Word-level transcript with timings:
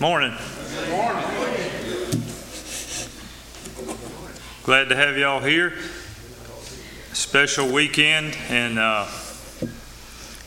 Morning. 0.00 0.32
Glad 4.62 4.90
to 4.90 4.94
have 4.94 5.18
y'all 5.18 5.40
here. 5.40 5.72
Special 7.12 7.66
weekend, 7.66 8.36
and 8.48 8.78
uh, 8.78 9.08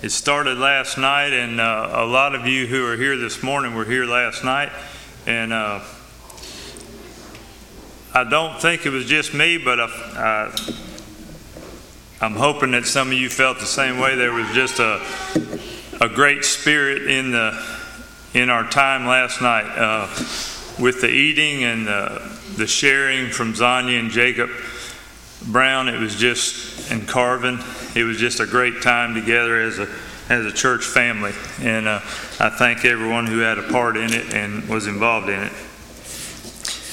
it 0.02 0.12
started 0.12 0.58
last 0.58 0.98
night, 0.98 1.34
and 1.34 1.60
uh, 1.60 1.90
a 1.96 2.06
lot 2.06 2.34
of 2.34 2.48
you 2.48 2.66
who 2.66 2.86
are 2.88 2.96
here 2.96 3.18
this 3.18 3.44
morning 3.44 3.76
were 3.76 3.84
here 3.84 4.06
last 4.06 4.46
night, 4.46 4.72
and 5.28 5.52
uh, 5.52 5.82
I 8.14 8.24
don't 8.24 8.62
think 8.62 8.86
it 8.86 8.92
was 8.92 9.06
just 9.06 9.34
me, 9.34 9.58
but 9.58 9.82
I, 9.82 9.86
I, 10.16 10.76
I'm 12.22 12.36
hoping 12.36 12.72
that 12.72 12.86
some 12.86 13.10
of 13.10 13.14
you 13.16 13.30
felt 13.30 13.60
the 13.60 13.66
same 13.66 14.00
way. 14.00 14.16
There 14.16 14.32
was 14.32 14.50
just 14.52 14.80
a 14.80 15.02
a 16.00 16.08
great 16.10 16.46
spirit 16.46 17.04
in 17.12 17.32
the 17.32 17.81
in 18.34 18.50
our 18.50 18.68
time 18.70 19.06
last 19.06 19.42
night 19.42 19.66
uh, 19.78 20.08
with 20.82 21.02
the 21.02 21.10
eating 21.10 21.64
and 21.64 21.86
the, 21.86 22.38
the 22.58 22.68
sharing 22.68 23.30
from 23.30 23.54
Zanya 23.54 24.00
and 24.00 24.10
Jacob 24.10 24.50
Brown. 25.48 25.90
It 25.90 26.00
was 26.00 26.16
just 26.16 26.92
and 26.92 27.08
Carvin. 27.08 27.60
It 27.96 28.04
was 28.04 28.18
just 28.18 28.40
a 28.40 28.46
great 28.46 28.82
time 28.82 29.14
together 29.14 29.60
as 29.62 29.80
a 29.80 29.88
as 30.30 30.46
a 30.46 30.52
church 30.52 30.86
family, 30.86 31.34
and 31.62 31.88
uh, 31.88 32.00
I 32.40 32.50
thank 32.50 32.86
everyone 32.86 33.28
who 33.28 33.40
had 33.40 33.58
a 33.58 33.64
part 33.64 33.98
in 33.98 34.14
it 34.14 34.34
and 34.34 34.68
was 34.70 34.88
involved 34.88 35.28
in 35.28 35.42
it. 35.42 35.52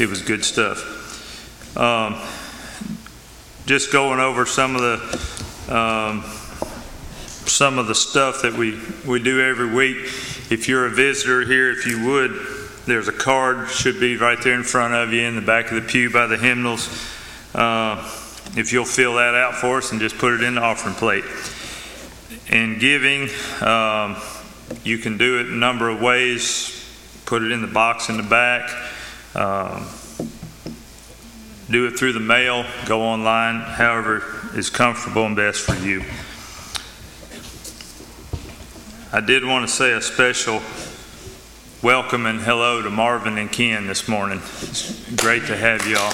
It 0.01 0.09
was 0.09 0.23
good 0.23 0.45
stuff. 0.45 1.77
Um, 1.77 2.17
just 3.67 3.93
going 3.93 4.19
over 4.19 4.45
some 4.45 4.75
of 4.75 4.81
the 4.81 5.77
um, 5.77 6.23
some 7.47 7.79
of 7.79 7.87
the 7.87 7.95
stuff 7.95 8.43
that 8.43 8.55
we 8.55 8.81
we 9.07 9.23
do 9.23 9.41
every 9.41 9.73
week. 9.73 10.11
If 10.51 10.67
you're 10.67 10.87
a 10.87 10.91
visitor 10.91 11.43
here, 11.43 11.71
if 11.71 11.87
you 11.87 12.07
would, 12.07 12.31
there's 12.87 13.07
a 13.07 13.13
card 13.13 13.69
should 13.69 14.01
be 14.01 14.17
right 14.17 14.41
there 14.43 14.55
in 14.55 14.63
front 14.63 14.95
of 14.95 15.13
you 15.13 15.21
in 15.21 15.35
the 15.37 15.43
back 15.43 15.71
of 15.71 15.75
the 15.75 15.87
pew 15.87 16.09
by 16.11 16.27
the 16.27 16.39
hymnals. 16.39 16.89
Uh, 17.55 17.97
if 18.57 18.73
you'll 18.73 18.87
fill 18.87 19.17
that 19.17 19.35
out 19.35 19.57
for 19.57 19.77
us 19.77 19.93
and 19.93 20.01
just 20.01 20.17
put 20.17 20.33
it 20.33 20.43
in 20.43 20.55
the 20.55 20.63
offering 20.63 20.95
plate. 20.95 21.25
In 22.51 22.79
giving, 22.79 23.29
um, 23.61 24.17
you 24.85 24.97
can 24.97 25.19
do 25.19 25.39
it 25.39 25.49
a 25.49 25.55
number 25.55 25.91
of 25.91 26.01
ways. 26.01 26.75
Put 27.27 27.43
it 27.43 27.53
in 27.53 27.61
the 27.61 27.67
box 27.67 28.09
in 28.09 28.17
the 28.17 28.23
back. 28.23 28.71
Um, 29.35 29.87
do 31.71 31.87
it 31.89 31.99
through 31.99 32.15
the 32.15 32.21
mail. 32.21 32.65
Go 32.87 33.03
online. 33.03 33.61
However 33.61 34.23
is 34.55 34.71
comfortable 34.71 35.27
and 35.27 35.37
best 35.37 35.61
for 35.61 35.75
you. 35.75 36.03
I 39.11 39.21
did 39.23 39.43
want 39.43 39.67
to 39.67 39.75
say 39.75 39.93
a 39.93 40.03
special 40.03 40.61
welcome 41.83 42.27
and 42.27 42.41
hello 42.41 42.83
to 42.83 42.91
Marvin 42.91 43.39
and 43.39 43.51
Ken 43.51 43.87
this 43.87 44.07
morning. 44.07 44.37
It's 44.61 45.15
great 45.15 45.47
to 45.47 45.57
have 45.57 45.87
y'all. 45.87 46.13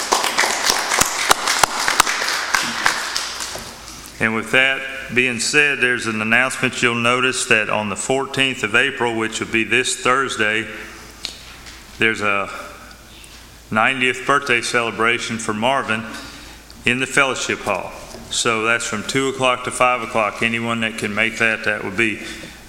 And 4.20 4.36
with 4.36 4.52
that 4.52 5.12
being 5.12 5.40
said, 5.40 5.80
there's 5.80 6.06
an 6.06 6.22
announcement 6.22 6.80
you'll 6.82 6.94
notice 6.94 7.46
that 7.46 7.68
on 7.68 7.88
the 7.88 7.96
14th 7.96 8.62
of 8.62 8.76
April, 8.76 9.16
which 9.16 9.40
will 9.40 9.50
be 9.50 9.64
this 9.64 9.96
Thursday, 9.96 10.64
there's 11.98 12.20
a 12.20 12.48
90th 13.70 14.24
birthday 14.24 14.60
celebration 14.60 15.38
for 15.38 15.52
Marvin 15.52 16.04
in 16.86 17.00
the 17.00 17.08
fellowship 17.08 17.58
hall. 17.58 17.90
So 18.30 18.62
that's 18.62 18.86
from 18.86 19.02
2 19.02 19.30
o'clock 19.30 19.64
to 19.64 19.72
5 19.72 20.02
o'clock. 20.02 20.44
Anyone 20.44 20.82
that 20.82 20.98
can 20.98 21.12
make 21.12 21.38
that, 21.38 21.64
that 21.64 21.82
would 21.82 21.96
be 21.96 22.22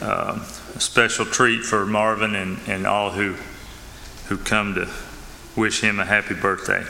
um, 0.05 0.41
a 0.75 0.79
special 0.79 1.25
treat 1.25 1.63
for 1.63 1.83
Marvin 1.83 2.35
and, 2.35 2.59
and 2.67 2.85
all 2.85 3.09
who, 3.09 3.33
who 4.27 4.37
come 4.37 4.75
to 4.75 4.87
wish 5.55 5.81
him 5.81 5.99
a 5.99 6.05
happy 6.05 6.35
birthday. 6.35 6.85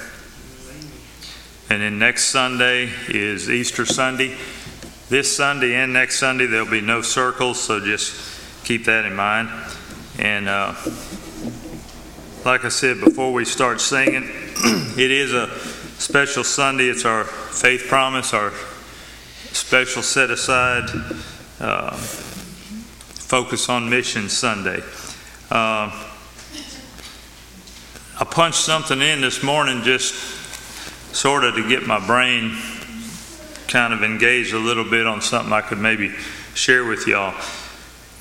And 1.69 1.81
then 1.81 1.97
next 1.97 2.25
Sunday 2.25 2.89
is 3.07 3.49
Easter 3.49 3.85
Sunday. 3.85 4.35
This 5.07 5.33
Sunday 5.33 5.75
and 5.75 5.93
next 5.93 6.19
Sunday, 6.19 6.45
there'll 6.45 6.69
be 6.69 6.81
no 6.81 7.01
circles, 7.01 7.61
so 7.61 7.79
just 7.79 8.65
keep 8.65 8.83
that 8.85 9.05
in 9.05 9.15
mind. 9.15 9.49
And 10.19 10.49
uh, 10.49 10.73
like 12.43 12.65
I 12.65 12.69
said 12.69 12.99
before 12.99 13.31
we 13.31 13.45
start 13.45 13.79
singing, 13.79 14.23
it 14.97 15.11
is 15.11 15.33
a 15.33 15.47
special 15.99 16.43
Sunday. 16.43 16.87
It's 16.89 17.05
our 17.05 17.23
faith 17.23 17.85
promise, 17.87 18.33
our 18.33 18.51
special 19.53 20.01
set 20.01 20.31
aside. 20.31 20.89
Uh, 21.61 21.97
Focus 23.25 23.69
on 23.69 23.89
Mission 23.89 24.29
Sunday. 24.29 24.83
Uh, 25.49 25.89
I 28.19 28.23
punched 28.23 28.59
something 28.59 29.01
in 29.01 29.21
this 29.21 29.41
morning 29.41 29.81
just 29.81 30.13
sort 31.11 31.43
of 31.43 31.55
to 31.55 31.67
get 31.67 31.87
my 31.87 32.05
brain 32.05 32.55
kind 33.67 33.93
of 33.93 34.03
engaged 34.03 34.53
a 34.53 34.59
little 34.59 34.83
bit 34.83 35.07
on 35.07 35.21
something 35.21 35.51
I 35.51 35.61
could 35.61 35.79
maybe 35.79 36.13
share 36.53 36.85
with 36.85 37.07
y'all. 37.07 37.33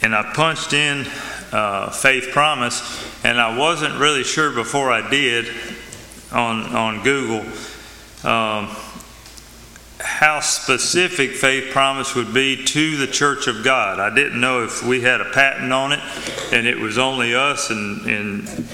And 0.00 0.15
I 0.15 0.32
punched 0.32 0.72
in 0.72 1.06
uh, 1.53 1.91
faith 1.91 2.31
promise, 2.31 2.81
and 3.25 3.38
I 3.38 3.59
wasn't 3.59 4.00
really 4.00 4.25
sure 4.25 4.53
before 4.53 4.91
I 4.91 5.06
did 5.10 5.47
on 6.32 6.75
on 6.75 7.03
Google. 7.03 7.41
Um, 8.25 8.75
how 10.24 10.40
specific 10.40 11.32
faith 11.32 11.70
promise 11.70 12.14
would 12.14 12.32
be 12.32 12.64
to 12.64 12.96
the 12.96 13.06
church 13.06 13.46
of 13.46 13.62
God. 13.62 14.00
I 14.00 14.08
didn't 14.08 14.40
know 14.40 14.64
if 14.64 14.82
we 14.82 15.02
had 15.02 15.20
a 15.20 15.26
patent 15.26 15.70
on 15.70 15.92
it 15.92 16.00
and 16.50 16.66
it 16.66 16.78
was 16.78 16.96
only 16.96 17.34
us 17.34 17.68
and, 17.68 18.06
and 18.06 18.68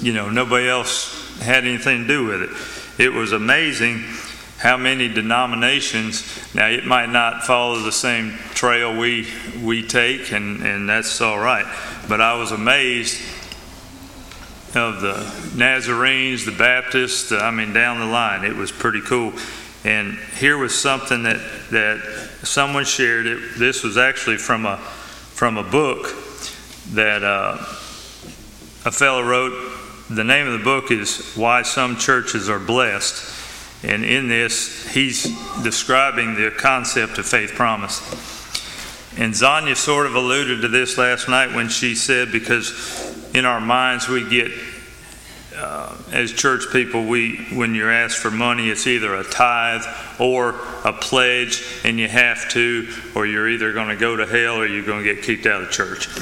you 0.00 0.14
know 0.14 0.30
nobody 0.30 0.66
else 0.66 1.38
had 1.40 1.66
anything 1.66 2.04
to 2.04 2.08
do 2.08 2.24
with 2.24 2.40
it. 2.40 3.04
It 3.04 3.12
was 3.12 3.32
amazing 3.32 4.02
how 4.56 4.78
many 4.78 5.08
denominations 5.08 6.24
now 6.54 6.68
it 6.70 6.86
might 6.86 7.10
not 7.10 7.44
follow 7.44 7.80
the 7.80 7.92
same 7.92 8.30
trail 8.54 8.98
we 8.98 9.26
we 9.62 9.86
take 9.86 10.32
and, 10.32 10.62
and 10.62 10.88
that's 10.88 11.20
all 11.20 11.38
right. 11.38 11.66
But 12.08 12.22
I 12.22 12.38
was 12.38 12.52
amazed 12.52 13.20
of 14.74 15.02
the 15.02 15.30
Nazarenes, 15.54 16.46
the 16.46 16.52
Baptists, 16.52 17.32
I 17.32 17.50
mean 17.50 17.74
down 17.74 18.00
the 18.00 18.06
line. 18.06 18.44
It 18.44 18.56
was 18.56 18.72
pretty 18.72 19.02
cool. 19.02 19.34
And 19.84 20.18
here 20.38 20.58
was 20.58 20.78
something 20.78 21.22
that, 21.22 21.40
that 21.70 22.02
someone 22.42 22.84
shared. 22.84 23.26
It, 23.26 23.58
this 23.58 23.82
was 23.82 23.96
actually 23.96 24.36
from 24.36 24.66
a, 24.66 24.76
from 24.76 25.56
a 25.56 25.62
book 25.62 26.14
that 26.92 27.22
uh, 27.22 27.56
a 28.84 28.90
fellow 28.90 29.22
wrote. 29.22 29.52
The 30.10 30.24
name 30.24 30.46
of 30.46 30.52
the 30.52 30.64
book 30.64 30.90
is 30.90 31.34
Why 31.34 31.62
Some 31.62 31.96
Churches 31.96 32.48
Are 32.48 32.58
Blessed. 32.58 33.38
And 33.84 34.04
in 34.04 34.28
this, 34.28 34.86
he's 34.88 35.24
describing 35.62 36.34
the 36.34 36.50
concept 36.50 37.18
of 37.18 37.26
faith 37.26 37.52
promise. 37.52 38.00
And 39.16 39.32
Zanya 39.32 39.76
sort 39.76 40.06
of 40.06 40.14
alluded 40.14 40.60
to 40.62 40.68
this 40.68 40.98
last 40.98 41.28
night 41.28 41.54
when 41.54 41.68
she 41.68 41.94
said, 41.94 42.30
because 42.30 43.30
in 43.34 43.44
our 43.44 43.60
minds 43.60 44.08
we 44.08 44.28
get 44.28 44.50
uh, 45.60 45.94
as 46.10 46.32
church 46.32 46.72
people, 46.72 47.06
we 47.06 47.36
when 47.52 47.74
you're 47.74 47.92
asked 47.92 48.16
for 48.16 48.30
money, 48.30 48.70
it's 48.70 48.86
either 48.86 49.14
a 49.14 49.24
tithe 49.24 49.84
or 50.18 50.54
a 50.84 50.92
pledge, 50.92 51.62
and 51.84 51.98
you 51.98 52.08
have 52.08 52.48
to, 52.50 52.88
or 53.14 53.26
you're 53.26 53.48
either 53.48 53.72
going 53.72 53.88
to 53.88 53.96
go 53.96 54.16
to 54.16 54.24
hell 54.26 54.56
or 54.56 54.66
you're 54.66 54.84
going 54.84 55.04
to 55.04 55.14
get 55.14 55.22
kicked 55.22 55.46
out 55.46 55.62
of 55.62 55.70
church. 55.70 56.06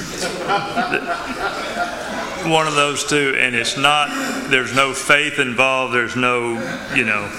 One 2.51 2.67
of 2.67 2.75
those 2.75 3.05
two, 3.05 3.37
and 3.39 3.55
it's 3.55 3.77
not. 3.77 4.09
There's 4.51 4.75
no 4.75 4.93
faith 4.93 5.39
involved. 5.39 5.95
There's 5.95 6.17
no, 6.17 6.55
you 6.95 7.05
know, 7.05 7.31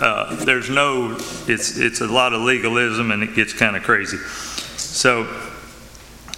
uh, 0.00 0.44
there's 0.44 0.68
no. 0.68 1.16
It's 1.46 1.78
it's 1.78 2.02
a 2.02 2.06
lot 2.06 2.34
of 2.34 2.42
legalism, 2.42 3.10
and 3.10 3.22
it 3.22 3.34
gets 3.34 3.52
kind 3.52 3.76
of 3.76 3.82
crazy. 3.82 4.18
So. 4.18 5.26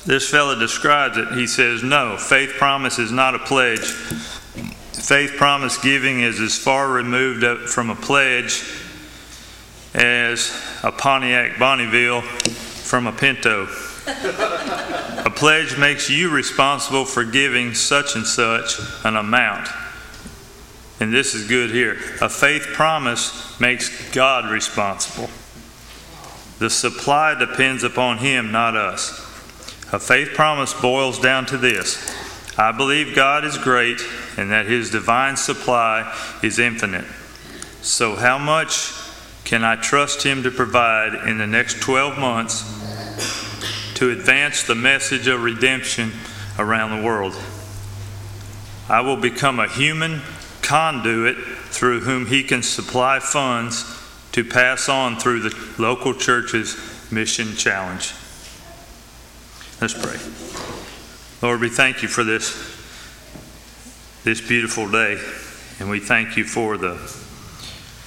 This 0.06 0.28
fellow 0.28 0.54
describes 0.54 1.16
it. 1.16 1.32
He 1.32 1.46
says, 1.46 1.82
No, 1.82 2.18
faith 2.18 2.56
promise 2.58 2.98
is 2.98 3.10
not 3.10 3.34
a 3.34 3.38
pledge 3.38 3.80
Faith 5.04 5.36
promise 5.36 5.76
giving 5.76 6.20
is 6.20 6.40
as 6.40 6.56
far 6.56 6.88
removed 6.88 7.68
from 7.68 7.90
a 7.90 7.94
pledge 7.94 8.64
as 9.92 10.50
a 10.82 10.90
Pontiac 10.90 11.58
Bonneville 11.58 12.22
from 12.22 13.06
a 13.06 13.12
Pinto. 13.12 13.64
a 14.06 15.30
pledge 15.36 15.76
makes 15.76 16.08
you 16.08 16.30
responsible 16.30 17.04
for 17.04 17.22
giving 17.22 17.74
such 17.74 18.16
and 18.16 18.26
such 18.26 18.80
an 19.04 19.16
amount. 19.16 19.68
And 21.00 21.12
this 21.12 21.34
is 21.34 21.48
good 21.48 21.70
here. 21.70 21.98
A 22.22 22.30
faith 22.30 22.68
promise 22.72 23.60
makes 23.60 24.10
God 24.12 24.50
responsible. 24.50 25.28
The 26.60 26.70
supply 26.70 27.34
depends 27.38 27.84
upon 27.84 28.16
Him, 28.16 28.52
not 28.52 28.74
us. 28.74 29.10
A 29.92 29.98
faith 29.98 30.30
promise 30.32 30.72
boils 30.72 31.18
down 31.18 31.44
to 31.46 31.58
this 31.58 32.10
I 32.56 32.72
believe 32.72 33.14
God 33.14 33.44
is 33.44 33.58
great 33.58 34.00
and 34.36 34.50
that 34.50 34.66
His 34.66 34.90
divine 34.90 35.36
supply 35.36 36.12
is 36.42 36.58
infinite. 36.58 37.06
So, 37.82 38.16
how 38.16 38.38
much 38.38 38.92
can 39.44 39.62
I 39.64 39.76
trust 39.76 40.22
Him 40.22 40.42
to 40.42 40.50
provide 40.50 41.28
in 41.28 41.38
the 41.38 41.46
next 41.46 41.80
12 41.80 42.18
months 42.18 42.62
to 43.94 44.10
advance 44.10 44.64
the 44.64 44.74
message 44.74 45.28
of 45.28 45.42
redemption 45.42 46.12
around 46.58 46.98
the 46.98 47.06
world? 47.06 47.34
I 48.88 49.00
will 49.00 49.16
become 49.16 49.60
a 49.60 49.68
human 49.68 50.20
conduit 50.62 51.36
through 51.36 52.00
whom 52.00 52.26
He 52.26 52.42
can 52.42 52.62
supply 52.62 53.18
funds 53.20 53.84
to 54.32 54.44
pass 54.44 54.88
on 54.88 55.16
through 55.16 55.40
the 55.40 55.56
local 55.78 56.12
church's 56.12 56.76
mission 57.12 57.54
challenge. 57.54 58.12
Let's 59.80 59.94
pray. 59.94 60.18
Lord, 61.40 61.60
we 61.60 61.68
thank 61.68 62.02
you 62.02 62.08
for 62.08 62.24
this, 62.24 62.73
this 64.24 64.40
beautiful 64.40 64.90
day, 64.90 65.20
and 65.78 65.90
we 65.90 66.00
thank 66.00 66.38
you 66.38 66.44
for 66.44 66.78
the 66.78 66.92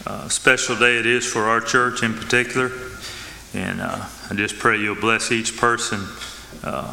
uh, 0.08 0.28
special 0.30 0.75
day 0.75 0.98
it 0.98 1.06
is 1.06 1.24
for 1.24 1.44
our 1.44 1.62
church 1.62 2.02
in 2.02 2.16
particular. 2.16 2.72
And 3.54 3.80
uh, 3.80 4.04
I 4.28 4.34
just 4.34 4.58
pray 4.58 4.80
you'll 4.80 4.96
bless 4.96 5.31
each 5.31 5.58
person 5.58 6.08
uh, 6.64 6.92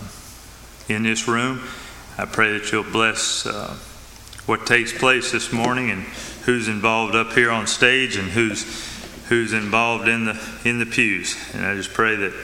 in 0.91 1.05
this 1.05 1.26
room. 1.26 1.62
I 2.19 2.26
pray 2.26 2.59
that 2.59 2.71
you'll 2.71 2.82
bless 2.82 3.47
uh, 3.47 3.75
what 4.44 4.67
takes 4.67 4.93
place 4.93 5.32
this 5.32 5.55
morning 5.55 5.91
and 5.91 6.03
who's 6.44 6.69
involved 6.69 7.15
up 7.15 7.32
here 7.32 7.50
on 7.50 7.67
stage 7.67 8.17
and 8.17 8.29
who's 8.29 8.62
who's 9.31 9.55
involved 9.55 10.06
in 10.06 10.27
the 10.27 10.38
in 10.67 10.79
the 10.79 10.87
pews. 10.87 11.35
And 11.55 11.65
I 11.65 11.75
just 11.77 11.94
pray 11.94 12.15
that 12.17 12.35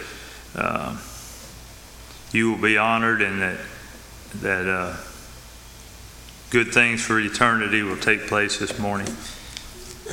uh, 0.55 0.97
you 2.33 2.50
will 2.50 2.62
be 2.62 2.79
honored 2.79 3.21
and 3.21 3.43
that 3.43 3.59
that 4.37 4.67
uh, 4.67 4.97
good 6.50 6.75
things 6.75 7.05
for 7.05 7.19
eternity 7.20 7.82
will 7.82 7.97
take 7.97 8.26
place 8.26 8.58
this 8.58 8.76
morning. 8.79 9.06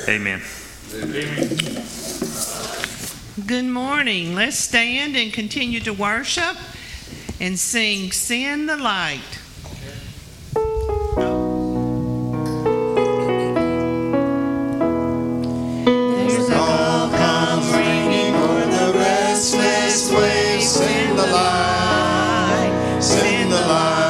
Amen. 0.08 0.40
Good 3.46 3.64
morning. 3.64 4.36
Let's 4.36 4.56
stand 4.56 5.16
and 5.16 5.32
continue 5.32 5.80
to 5.80 5.92
worship 5.92 6.56
and 7.40 7.58
sing 7.58 8.12
Send 8.12 8.68
the 8.68 8.76
Light. 8.76 9.20
There's 15.84 16.48
a 16.48 16.52
call 16.52 17.10
comes 17.10 17.72
ringing 17.72 18.32
the 18.32 18.92
restless. 18.94 20.08
Send 20.68 21.18
the 21.18 21.26
light, 21.26 22.98
send 23.00 23.50
the 23.50 23.60
light. 23.60 24.07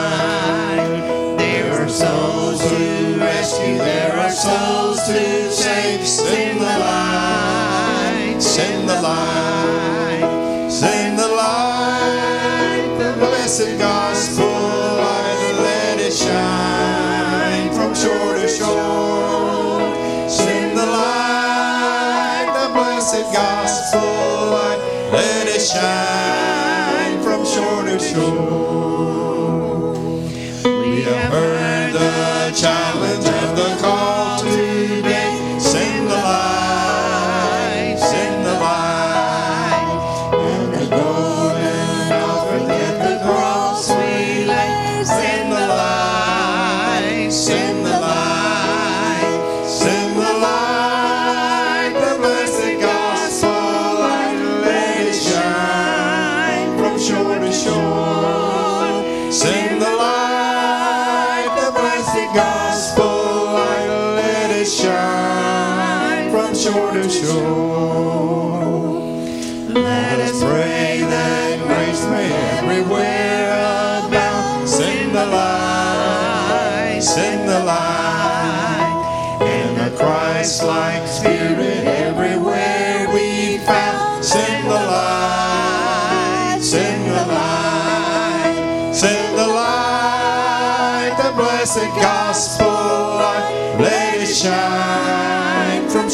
Souls 4.49 5.01
to 5.09 5.51
save. 5.51 6.07
Send 6.07 6.61
the 6.61 6.75
light, 6.89 8.37
send 8.41 8.89
the 8.89 9.01
light, 9.01 10.71
send 10.71 11.19
the 11.19 11.29
light. 11.29 12.89
The 12.99 13.13
blessed 13.23 13.79
gospel 13.79 14.47
light, 14.47 15.55
let 15.67 15.97
it 16.09 16.13
shine 16.13 17.69
from 17.77 17.95
shore 17.95 18.35
to 18.41 18.49
shore. 18.49 19.85
Send 20.29 20.71
the 20.81 20.87
light, 20.87 22.49
the 22.59 22.69
blessed 22.77 23.27
gospel 23.33 24.09
light, 24.57 24.81
let 25.13 25.47
it 25.57 25.63
shine 25.73 27.17
from 27.23 27.41
shore 27.45 27.85
to 27.91 27.99
shore. 27.99 29.95
We 30.65 31.03
have 31.03 31.33
heard 31.33 31.93
the 31.93 32.53
challenge 32.63 33.18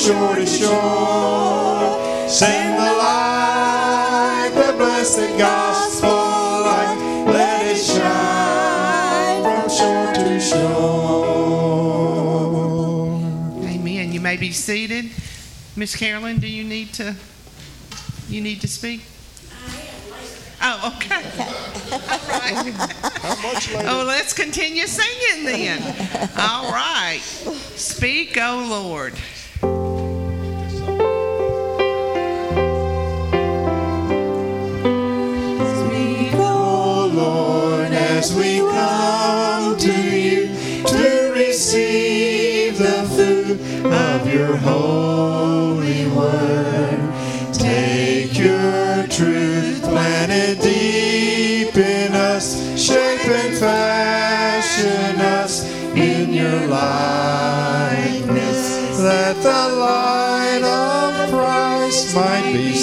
shore 0.05 0.35
to 0.35 0.45
shore. 0.45 2.29
Sing 2.29 2.77
the 2.77 2.93
light, 2.99 4.51
the 4.55 4.75
blessed 4.77 5.39
gospel 5.39 6.11
light. 6.11 7.25
Let 7.27 7.65
it 7.65 7.79
shine 7.79 9.43
from 9.43 9.71
shore 9.71 10.13
to 10.13 10.39
shore. 10.39 10.75
Amen. 13.67 14.13
You 14.13 14.21
may 14.21 14.37
be 14.37 14.53
seated. 14.53 15.11
Miss 15.75 15.97
Carolyn, 15.97 16.39
do 16.39 16.49
you 16.49 16.65
need 16.65 16.93
to 16.95 17.17
you 18.29 18.43
need 18.43 18.61
to 18.61 18.69
speak? 18.69 19.01
Oh, 20.61 20.93
okay. 20.97 21.25
All 21.93 22.01
right. 22.29 22.75
How 23.23 23.37
much 23.43 23.73
later? 23.73 23.89
Oh, 23.89 24.05
let's 24.07 24.35
continue 24.35 24.87
singing 24.87 25.47
then. 25.47 25.83
All 26.39 26.71
right. 26.73 27.21
Speak, 27.23 28.37
O 28.39 28.67
Lord. 28.69 29.15
As 38.25 38.35
we 38.35 38.59
come 38.59 39.77
to 39.77 40.19
you 40.19 40.47
to 40.87 41.33
receive 41.35 42.79
the 42.79 43.03
food 43.15 43.61
of 43.85 44.33
your 44.33 44.57
holy 44.57 46.07
word. 46.09 47.01
Take 47.53 48.39
your 48.39 49.07
truth, 49.09 49.83
plant 49.83 50.33
it 50.33 50.59
deep 50.63 51.77
in 51.77 52.15
us, 52.15 52.81
shape 52.81 53.29
and 53.29 53.59
fashion 53.59 55.21
us 55.21 55.71
in 55.95 56.33
your 56.33 56.67
likeness, 56.67 57.79
that 59.01 59.37
the 59.43 59.69
light 59.77 60.63
of 60.63 61.29
Christ 61.31 62.15
might 62.15 62.53
be 62.55 62.74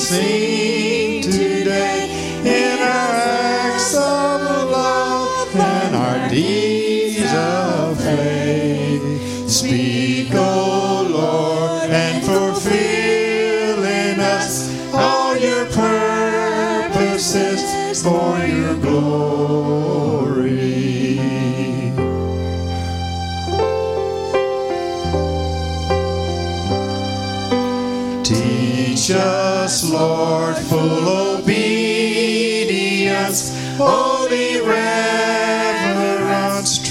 holy 33.85 34.61
reverence, 34.61 34.95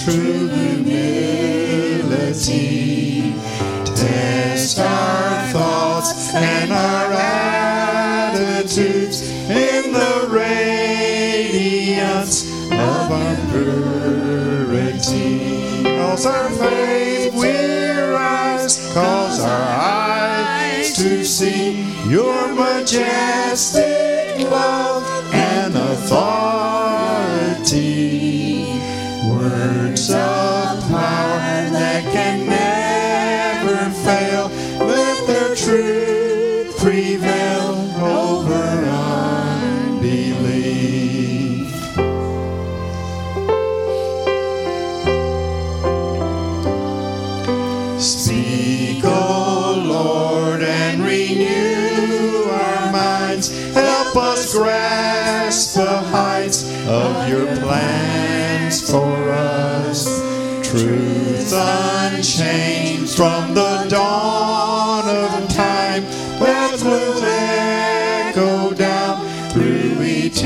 true 0.05 0.49
humility. 0.49 1.01
Test 3.85 4.79
our 4.79 5.47
thoughts 5.53 6.35
and 6.35 6.73
our 6.73 7.13
attitudes 8.33 9.23
in 9.49 9.93
the 9.93 10.27
radiance 10.31 11.71
of 12.71 13.11
our 13.13 13.37
purity. 13.51 15.31
Cause 15.85 16.27
our 16.27 16.51
faith 16.51 17.35
will 17.35 18.13
rise, 18.13 18.93
cause 18.95 19.41
our 19.41 19.69
eyes 19.81 20.95
to 20.97 21.25
see 21.25 21.83
your 22.09 22.55
majestic 22.55 24.39
love 24.51 25.10
unchanged 61.61 63.17
from 63.17 63.55
the 63.55 63.87
dawn 63.89 65.09
of 65.09 65.49
time 65.49 66.03
that 66.41 66.83
will 66.83 67.23
echo 67.23 68.73
down 68.73 69.25
through 69.51 70.01
eternity. 70.01 70.41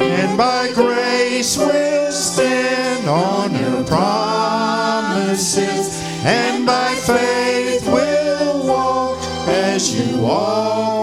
And 0.00 0.36
by 0.36 0.70
grace 0.72 1.56
we'll 1.56 2.12
stand 2.12 3.08
on 3.08 3.54
your 3.54 3.84
promises, 3.84 5.88
and 6.24 6.66
by 6.66 6.94
faith 6.94 7.86
we'll 7.86 8.66
walk 8.66 9.18
as 9.48 9.94
you 9.94 10.18
walk 10.20 10.99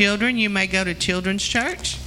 Children, 0.00 0.38
you 0.38 0.48
may 0.48 0.66
go 0.66 0.82
to 0.82 0.94
Children's 0.94 1.42
Church. 1.44 1.99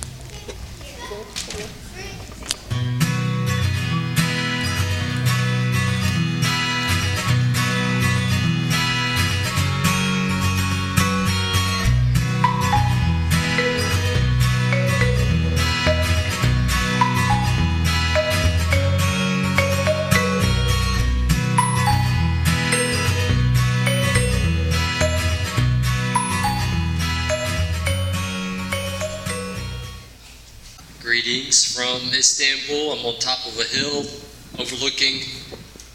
I'm 32.94 33.04
on 33.08 33.18
top 33.18 33.40
of 33.48 33.60
a 33.60 33.64
hill 33.64 34.06
overlooking 34.60 35.22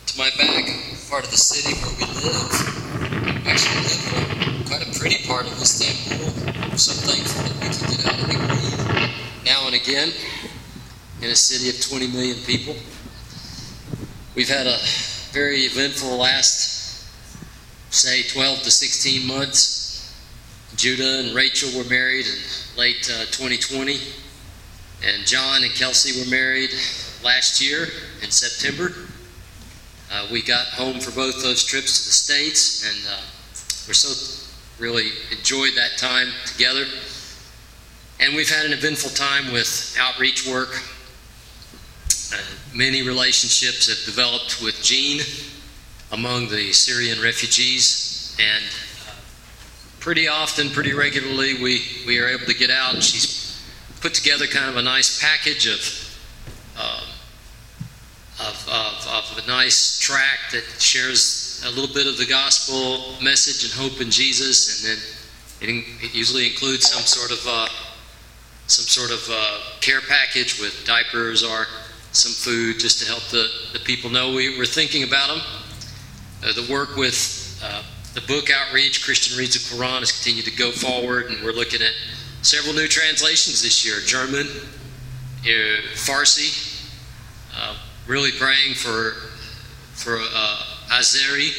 to 0.07 0.19
my 0.19 0.31
back 0.37 0.67
part 1.09 1.25
of 1.25 1.31
the 1.31 1.37
city 1.37 1.73
where 1.79 1.95
we 1.95 2.05
live. 2.27 3.45
We 3.45 3.51
actually 3.53 3.83
live 3.87 4.59
in 4.59 4.65
quite 4.67 4.83
a 4.83 4.99
pretty 4.99 5.25
part 5.25 5.47
of 5.47 5.53
Istanbul. 5.63 6.27
I'm 6.61 6.77
so 6.77 6.93
thankful 7.07 7.45
that 7.45 7.55
we 7.55 7.69
can 7.71 7.87
get 7.87 8.05
out 8.05 8.19
and 8.99 9.45
now 9.45 9.67
and 9.67 9.77
again 9.77 10.13
in 11.23 11.31
a 11.31 11.37
city 11.37 11.71
of 11.71 11.81
20 11.81 12.09
million 12.09 12.37
people. 12.39 12.75
We've 14.35 14.49
had 14.49 14.67
a 14.67 14.79
very 15.31 15.67
eventful 15.67 16.17
last, 16.17 17.07
say, 17.91 18.25
12 18.25 18.65
to 18.65 18.71
16 18.73 19.25
months. 19.25 20.19
Judah 20.75 21.21
and 21.21 21.33
Rachel 21.33 21.79
were 21.79 21.89
married 21.89 22.27
in 22.27 22.77
late 22.77 23.09
uh, 23.09 23.27
2020 23.27 24.01
and 25.05 25.27
John 25.27 25.63
and 25.63 25.73
Kelsey 25.75 26.21
were 26.21 26.31
married 26.31 26.71
last 27.23 27.61
year 27.61 27.89
in 28.23 28.31
September. 28.31 28.93
Uh, 30.11 30.27
we 30.33 30.43
got 30.43 30.67
home 30.69 31.01
for 31.01 31.11
both 31.11 31.43
those 31.43 31.65
trips 31.65 31.99
to 31.99 32.09
the 32.09 32.13
States, 32.13 32.85
and 32.89 33.15
uh, 33.15 33.21
we're 33.87 33.95
so 33.95 34.47
really 34.79 35.11
enjoyed 35.31 35.75
that 35.75 35.99
time 35.99 36.29
together. 36.47 36.85
And 38.21 38.35
we've 38.35 38.49
had 38.49 38.67
an 38.67 38.73
eventful 38.73 39.11
time 39.11 39.53
with 39.53 39.97
outreach 40.01 40.47
work. 40.47 40.81
Uh, 42.33 42.39
many 42.75 43.03
relationships 43.03 43.89
have 43.89 44.05
developed 44.05 44.63
with 44.63 44.83
Jean 44.83 45.21
among 46.11 46.49
the 46.49 46.73
Syrian 46.73 47.23
refugees, 47.23 48.37
and 48.41 48.65
uh, 49.07 49.13
pretty 50.01 50.27
often, 50.27 50.71
pretty 50.71 50.95
regularly, 50.95 51.63
we, 51.63 51.83
we 52.07 52.19
are 52.19 52.29
able 52.29 52.47
to 52.47 52.55
get 52.55 52.71
out. 52.71 53.03
She's 53.03 53.38
put 54.01 54.15
together 54.15 54.47
kind 54.47 54.71
of 54.71 54.77
a 54.77 54.83
nice 54.83 55.21
package 55.21 55.67
of, 55.67 56.21
uh, 56.77 57.05
of, 58.41 58.69
of, 58.69 59.09
of, 59.09 59.45
a 59.45 59.47
nice 59.49 59.99
track 59.99 60.39
that 60.53 60.65
shares 60.79 61.63
a 61.67 61.71
little 61.71 61.93
bit 61.93 62.07
of 62.07 62.17
the 62.17 62.27
gospel 62.27 63.23
message 63.23 63.65
and 63.65 63.73
hope 63.73 64.01
in 64.01 64.11
Jesus, 64.11 64.85
and 64.85 64.91
then 64.91 65.79
it, 65.79 66.05
it 66.05 66.15
usually 66.15 66.47
includes 66.47 66.91
some 66.91 67.03
sort 67.03 67.33
of 67.33 67.45
uh, 67.49 67.69
some 68.69 68.85
sort 68.85 69.11
of 69.11 69.27
uh, 69.31 69.61
care 69.81 70.01
package 70.03 70.61
with 70.61 70.85
diapers 70.85 71.43
or 71.43 71.67
some 72.13 72.33
food 72.33 72.79
just 72.79 73.01
to 73.01 73.07
help 73.07 73.23
the, 73.31 73.49
the 73.73 73.79
people 73.81 74.11
know 74.11 74.33
we, 74.35 74.59
we're 74.59 74.67
thinking 74.67 75.05
about 75.05 75.29
them. 75.29 75.41
Uh, 76.45 76.53
the 76.53 76.71
work 76.71 76.95
with 76.97 77.59
uh, 77.65 77.83
the 78.15 78.21
book 78.23 78.51
outreach, 78.51 79.05
Christian 79.05 79.39
Reads 79.39 79.55
the 79.55 79.75
Quran, 79.75 80.01
has 80.01 80.13
continued 80.13 80.45
to 80.45 80.57
go 80.57 80.71
forward, 80.71 81.27
and 81.27 81.43
we're 81.43 81.53
looking 81.53 81.81
at 81.81 81.93
several 82.43 82.75
new 82.75 82.89
translations 82.89 83.63
this 83.63 83.85
year 83.85 84.01
German, 84.05 84.47
uh, 84.47 85.83
Farsi. 85.95 86.65
Uh, 87.55 87.77
really 88.07 88.31
praying 88.33 88.75
for, 88.75 89.13
for 89.93 90.19
uh, 90.19 90.63
Azeri 90.91 91.51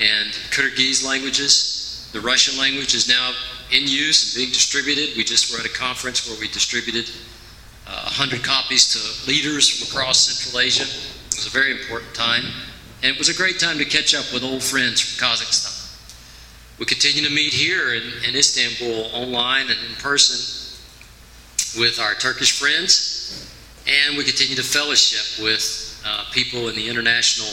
and 0.00 0.30
Kyrgyz 0.50 1.04
languages. 1.04 2.10
The 2.12 2.20
Russian 2.20 2.58
language 2.58 2.94
is 2.94 3.08
now 3.08 3.32
in 3.72 3.86
use 3.86 4.34
and 4.34 4.40
being 4.40 4.52
distributed. 4.52 5.16
We 5.16 5.24
just 5.24 5.52
were 5.52 5.58
at 5.58 5.66
a 5.66 5.72
conference 5.72 6.28
where 6.28 6.38
we 6.38 6.48
distributed 6.48 7.10
uh, 7.86 8.02
100 8.04 8.44
copies 8.44 8.92
to 8.92 9.30
leaders 9.30 9.68
from 9.68 9.88
across 9.88 10.28
Central 10.28 10.60
Asia. 10.60 10.84
It 10.84 11.36
was 11.36 11.46
a 11.46 11.50
very 11.50 11.72
important 11.72 12.14
time. 12.14 12.44
And 13.02 13.12
it 13.14 13.18
was 13.18 13.28
a 13.28 13.34
great 13.34 13.58
time 13.58 13.78
to 13.78 13.84
catch 13.84 14.14
up 14.14 14.32
with 14.32 14.42
old 14.42 14.62
friends 14.62 15.00
from 15.00 15.26
Kazakhstan. 15.26 15.77
We 16.78 16.86
continue 16.86 17.24
to 17.28 17.34
meet 17.34 17.52
here 17.52 17.92
in, 17.94 18.04
in 18.28 18.36
Istanbul 18.36 19.10
online 19.12 19.62
and 19.62 19.78
in 19.90 19.96
person 19.96 20.36
with 21.76 21.98
our 21.98 22.14
Turkish 22.14 22.58
friends, 22.58 23.52
and 23.88 24.16
we 24.16 24.22
continue 24.22 24.54
to 24.54 24.62
fellowship 24.62 25.42
with 25.42 26.00
uh, 26.06 26.24
people 26.32 26.68
in 26.68 26.76
the 26.76 26.88
international 26.88 27.48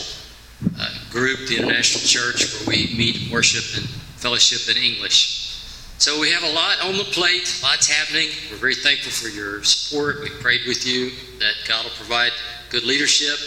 uh, 0.78 0.88
group, 1.10 1.48
the 1.48 1.56
International 1.56 2.04
Church, 2.04 2.54
where 2.54 2.76
we 2.76 2.94
meet 2.96 3.20
and 3.22 3.32
worship 3.32 3.64
and 3.76 3.88
fellowship 4.16 4.74
in 4.74 4.80
English. 4.80 5.42
So 5.98 6.20
we 6.20 6.30
have 6.30 6.44
a 6.44 6.52
lot 6.52 6.80
on 6.84 6.96
the 6.96 7.04
plate, 7.04 7.60
lots 7.64 7.88
happening. 7.88 8.28
We're 8.50 8.58
very 8.58 8.76
thankful 8.76 9.10
for 9.10 9.28
your 9.28 9.64
support. 9.64 10.20
We 10.20 10.30
prayed 10.30 10.60
with 10.68 10.86
you 10.86 11.10
that 11.40 11.54
God 11.66 11.84
will 11.84 11.90
provide 11.92 12.30
good 12.70 12.84
leadership, 12.84 13.38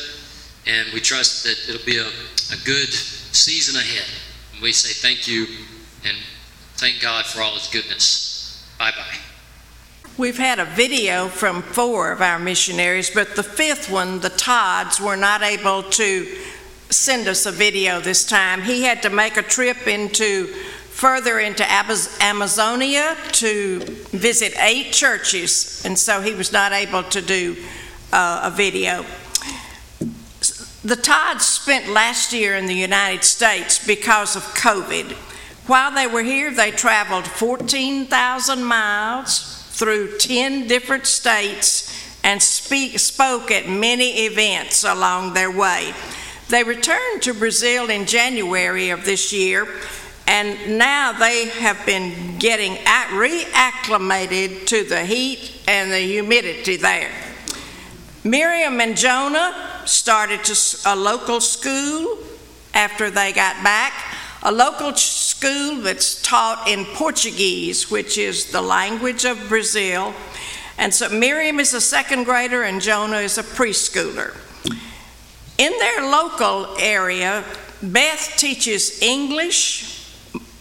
and 0.67 0.91
we 0.93 0.99
trust 0.99 1.45
that 1.45 1.55
it'll 1.69 1.85
be 1.85 1.99
a, 1.99 2.07
a 2.07 2.57
good 2.65 2.91
season 2.91 3.79
ahead. 3.79 4.09
And 4.59 4.65
we 4.65 4.73
say 4.73 4.91
thank 4.91 5.25
you 5.25 5.45
and 6.03 6.17
thank 6.75 6.99
God 6.99 7.25
for 7.25 7.41
all 7.41 7.53
his 7.53 7.67
goodness. 7.67 8.69
Bye 8.77 8.91
bye. 8.91 9.17
We've 10.17 10.37
had 10.37 10.59
a 10.59 10.65
video 10.65 11.29
from 11.29 11.61
four 11.61 12.11
of 12.11 12.21
our 12.21 12.39
missionaries, 12.39 13.09
but 13.09 13.37
the 13.37 13.43
fifth 13.43 13.89
one, 13.89 14.19
the 14.19 14.27
Todds, 14.31 14.99
were 14.99 15.15
not 15.15 15.43
able 15.43 15.83
to 15.83 16.37
send 16.89 17.29
us 17.29 17.45
a 17.45 17.53
video 17.53 18.01
this 18.01 18.25
time. 18.25 18.61
He 18.61 18.83
had 18.83 19.01
to 19.03 19.09
make 19.09 19.37
a 19.37 19.41
trip 19.41 19.87
into 19.87 20.47
further 20.47 21.39
into 21.39 21.65
Amazonia 21.71 23.15
to 23.31 23.79
visit 24.11 24.53
eight 24.59 24.91
churches, 24.91 25.81
and 25.85 25.97
so 25.97 26.19
he 26.19 26.33
was 26.33 26.51
not 26.51 26.73
able 26.73 27.03
to 27.03 27.21
do 27.21 27.55
uh, 28.11 28.41
a 28.43 28.51
video. 28.51 29.05
The 30.83 30.95
Todds 30.95 31.45
spent 31.45 31.89
last 31.89 32.31
year 32.31 32.55
in 32.55 32.65
the 32.65 32.73
United 32.73 33.25
States 33.25 33.85
because 33.85 34.37
of 34.37 34.43
COVID. 34.55 35.11
While 35.67 35.93
they 35.93 36.07
were 36.07 36.23
here, 36.23 36.51
they 36.51 36.71
traveled 36.71 37.27
14,000 37.27 38.63
miles 38.63 39.65
through 39.71 40.17
10 40.17 40.67
different 40.67 41.05
states 41.05 41.93
and 42.23 42.41
speak, 42.41 42.97
spoke 42.97 43.51
at 43.51 43.67
many 43.67 44.25
events 44.25 44.85
along 44.85 45.33
their 45.33 45.51
way. 45.51 45.93
They 46.47 46.63
returned 46.63 47.23
to 47.23 47.33
Brazil 47.33 47.89
in 47.89 48.05
January 48.05 48.89
of 48.89 49.03
this 49.03 49.33
year 49.33 49.67
and 50.27 50.77
now 50.77 51.11
they 51.11 51.47
have 51.47 51.85
been 51.85 52.37
getting 52.37 52.75
reacclimated 52.75 54.65
to 54.67 54.83
the 54.83 55.03
heat 55.03 55.59
and 55.67 55.91
the 55.91 55.99
humidity 55.99 56.77
there. 56.77 57.11
Miriam 58.23 58.79
and 58.79 58.95
Jonah 58.95 59.78
started 59.89 60.43
to 60.45 60.77
a 60.85 60.95
local 60.95 61.41
school 61.41 62.17
after 62.73 63.09
they 63.09 63.33
got 63.33 63.61
back, 63.63 63.93
a 64.43 64.51
local 64.51 64.93
ch- 64.93 65.01
school 65.01 65.81
that's 65.81 66.21
taught 66.21 66.67
in 66.67 66.85
Portuguese, 66.85 67.89
which 67.89 68.17
is 68.17 68.51
the 68.51 68.61
language 68.61 69.25
of 69.25 69.49
Brazil. 69.49 70.13
And 70.77 70.93
so 70.93 71.09
Miriam 71.09 71.59
is 71.59 71.73
a 71.73 71.81
second 71.81 72.23
grader 72.23 72.63
and 72.63 72.81
Jonah 72.81 73.17
is 73.17 73.37
a 73.37 73.43
preschooler. 73.43 74.35
In 75.57 75.73
their 75.79 76.09
local 76.09 76.77
area, 76.79 77.43
Beth 77.81 78.33
teaches 78.37 79.01
English 79.01 79.99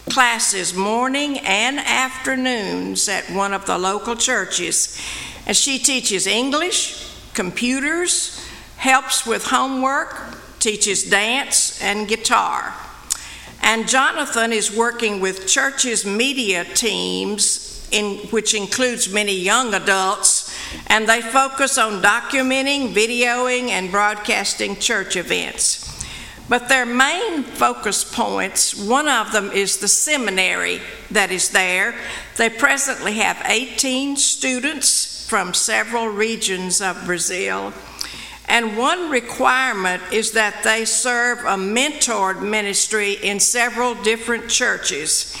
classes 0.09 0.73
morning 0.73 1.37
and 1.39 1.79
afternoons 1.79 3.07
at 3.07 3.29
one 3.29 3.53
of 3.53 3.65
the 3.65 3.77
local 3.77 4.15
churches. 4.15 4.99
And 5.45 5.55
she 5.55 5.79
teaches 5.79 6.27
English, 6.27 7.07
computers, 7.33 8.48
helps 8.79 9.25
with 9.25 9.43
homework, 9.43 10.15
teaches 10.59 11.03
dance 11.03 11.81
and 11.81 12.07
guitar. 12.07 12.73
And 13.61 13.89
Jonathan 13.89 14.53
is 14.53 14.75
working 14.75 15.19
with 15.19 15.47
churches' 15.47 16.05
media 16.05 16.63
teams, 16.63 17.85
in, 17.91 18.19
which 18.29 18.53
includes 18.53 19.11
many 19.11 19.35
young 19.35 19.73
adults, 19.73 20.55
and 20.87 21.09
they 21.09 21.21
focus 21.21 21.77
on 21.77 22.01
documenting, 22.01 22.93
videoing, 22.93 23.67
and 23.67 23.91
broadcasting 23.91 24.77
church 24.77 25.17
events. 25.17 25.85
But 26.47 26.69
their 26.69 26.85
main 26.85 27.43
focus 27.43 28.05
points, 28.05 28.73
one 28.75 29.09
of 29.09 29.33
them 29.33 29.51
is 29.51 29.77
the 29.77 29.89
seminary 29.89 30.79
that 31.11 31.31
is 31.31 31.49
there. 31.49 31.95
They 32.37 32.49
presently 32.49 33.15
have 33.15 33.41
18 33.45 34.15
students 34.15 35.27
from 35.27 35.53
several 35.53 36.07
regions 36.07 36.81
of 36.81 37.05
Brazil. 37.05 37.73
And 38.49 38.75
one 38.75 39.11
requirement 39.11 40.01
is 40.11 40.31
that 40.31 40.63
they 40.63 40.83
serve 40.83 41.37
a 41.39 41.55
mentored 41.55 42.41
ministry 42.41 43.13
in 43.13 43.39
several 43.39 43.93
different 43.93 44.49
churches 44.49 45.37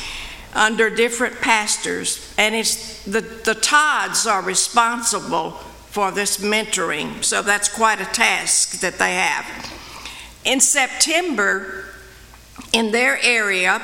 under 0.53 0.91
different 0.91 1.41
pastors. 1.41 2.33
And 2.37 2.53
it's 2.53 3.03
the, 3.05 3.21
the 3.21 3.55
Todds 3.55 4.27
are 4.27 4.43
responsible 4.43 5.51
for 5.89 6.11
this 6.11 6.37
mentoring. 6.37 7.23
So 7.23 7.41
that's 7.41 7.67
quite 7.67 7.99
a 7.99 8.05
task 8.05 8.79
that 8.81 8.99
they 8.99 9.15
have. 9.15 9.45
In 10.45 10.59
September, 10.59 11.85
in 12.73 12.91
their 12.91 13.19
area, 13.23 13.81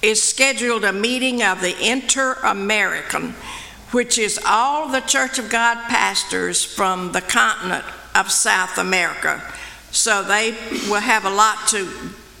is 0.00 0.22
scheduled 0.22 0.84
a 0.84 0.92
meeting 0.94 1.42
of 1.42 1.60
the 1.60 1.76
Inter 1.86 2.38
American, 2.42 3.34
which 3.90 4.16
is 4.16 4.40
all 4.46 4.88
the 4.88 5.00
Church 5.00 5.38
of 5.38 5.50
God 5.50 5.74
pastors 5.88 6.64
from 6.64 7.12
the 7.12 7.20
continent 7.20 7.84
of 8.16 8.30
South 8.30 8.78
America. 8.78 9.42
So 9.90 10.22
they 10.22 10.52
will 10.88 11.00
have 11.00 11.24
a 11.24 11.30
lot 11.30 11.68
to 11.68 11.88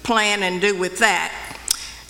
plan 0.02 0.42
and 0.42 0.60
do 0.60 0.76
with 0.76 0.98
that. 0.98 1.58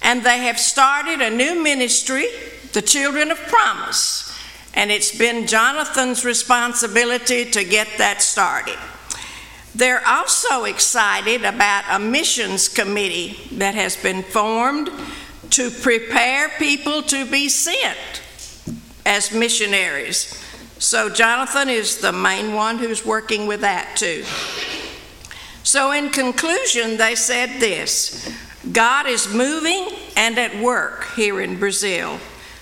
And 0.03 0.23
they 0.25 0.39
have 0.39 0.59
started 0.59 1.21
a 1.21 1.31
new 1.31 1.63
ministry, 1.63 2.27
the 2.73 2.83
Children 2.83 3.31
of 3.31 3.39
Promise. 3.49 4.33
And 4.75 4.91
it's 4.91 5.17
been 5.17 5.47
Jonathan's 5.47 6.25
responsibility 6.25 7.51
to 7.51 7.65
get 7.65 7.89
that 7.99 8.23
started. 8.23 8.79
They're 9.75 10.07
also 10.07 10.65
excited 10.65 11.45
about 11.45 11.85
a 11.91 11.99
missions 11.99 12.69
committee 12.69 13.39
that 13.53 13.75
has 13.75 13.97
been 13.97 14.23
formed 14.23 14.91
to 15.51 15.71
prepare 15.71 16.51
people 16.59 17.03
to 17.03 17.31
be 17.31 17.49
sent 17.49 18.23
as 19.05 19.33
missionaries. 19.33 20.43
So, 20.79 21.09
Jonathan 21.09 21.71
is 21.71 21.99
the 21.99 22.13
main 22.13 22.53
one 22.53 22.79
who's 22.79 23.05
working 23.05 23.47
with 23.47 23.63
that 23.63 23.97
too. 23.97 24.25
So, 25.63 25.91
in 25.91 26.11
conclusion, 26.11 26.99
they 26.99 27.15
said 27.15 27.61
this 27.61 28.31
God 28.73 29.07
is 29.07 29.33
moving 29.33 29.89
and 30.17 30.39
at 30.39 30.57
work 30.63 31.13
here 31.17 31.41
in 31.41 31.59
Brazil. 31.59 32.19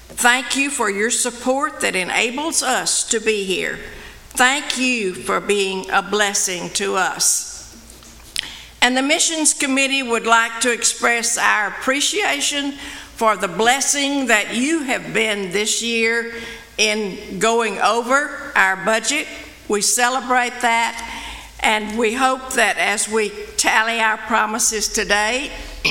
Thank 0.08 0.56
you 0.56 0.70
for 0.70 0.88
your 0.88 1.10
support 1.10 1.80
that 1.80 1.96
enables 1.96 2.62
us 2.62 3.08
to 3.08 3.20
be 3.20 3.44
here. 3.44 3.80
Thank 4.30 4.78
you 4.78 5.12
for 5.12 5.40
being 5.40 5.90
a 5.90 6.02
blessing 6.02 6.70
to 6.70 6.94
us. 6.94 7.54
And 8.80 8.96
the 8.96 9.02
Missions 9.02 9.54
Committee 9.54 10.02
would 10.02 10.26
like 10.26 10.60
to 10.60 10.72
express 10.72 11.36
our 11.36 11.68
appreciation 11.68 12.72
for 13.16 13.36
the 13.36 13.48
blessing 13.48 14.26
that 14.26 14.54
you 14.54 14.84
have 14.84 15.12
been 15.12 15.50
this 15.50 15.82
year 15.82 16.34
in 16.78 17.38
going 17.38 17.78
over 17.78 18.52
our 18.56 18.76
budget. 18.84 19.26
We 19.68 19.80
celebrate 19.80 20.60
that, 20.62 21.56
and 21.60 21.98
we 21.98 22.14
hope 22.14 22.52
that 22.54 22.76
as 22.78 23.08
we 23.08 23.30
tally 23.56 24.00
our 24.00 24.18
promises 24.18 24.88
today, 24.88 25.50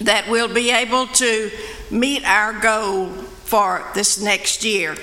that 0.00 0.28
we'll 0.28 0.52
be 0.52 0.70
able 0.70 1.06
to 1.08 1.50
meet 1.90 2.24
our 2.24 2.52
goal 2.60 3.08
for 3.44 3.84
this 3.94 4.20
next 4.20 4.64
year. 4.64 4.96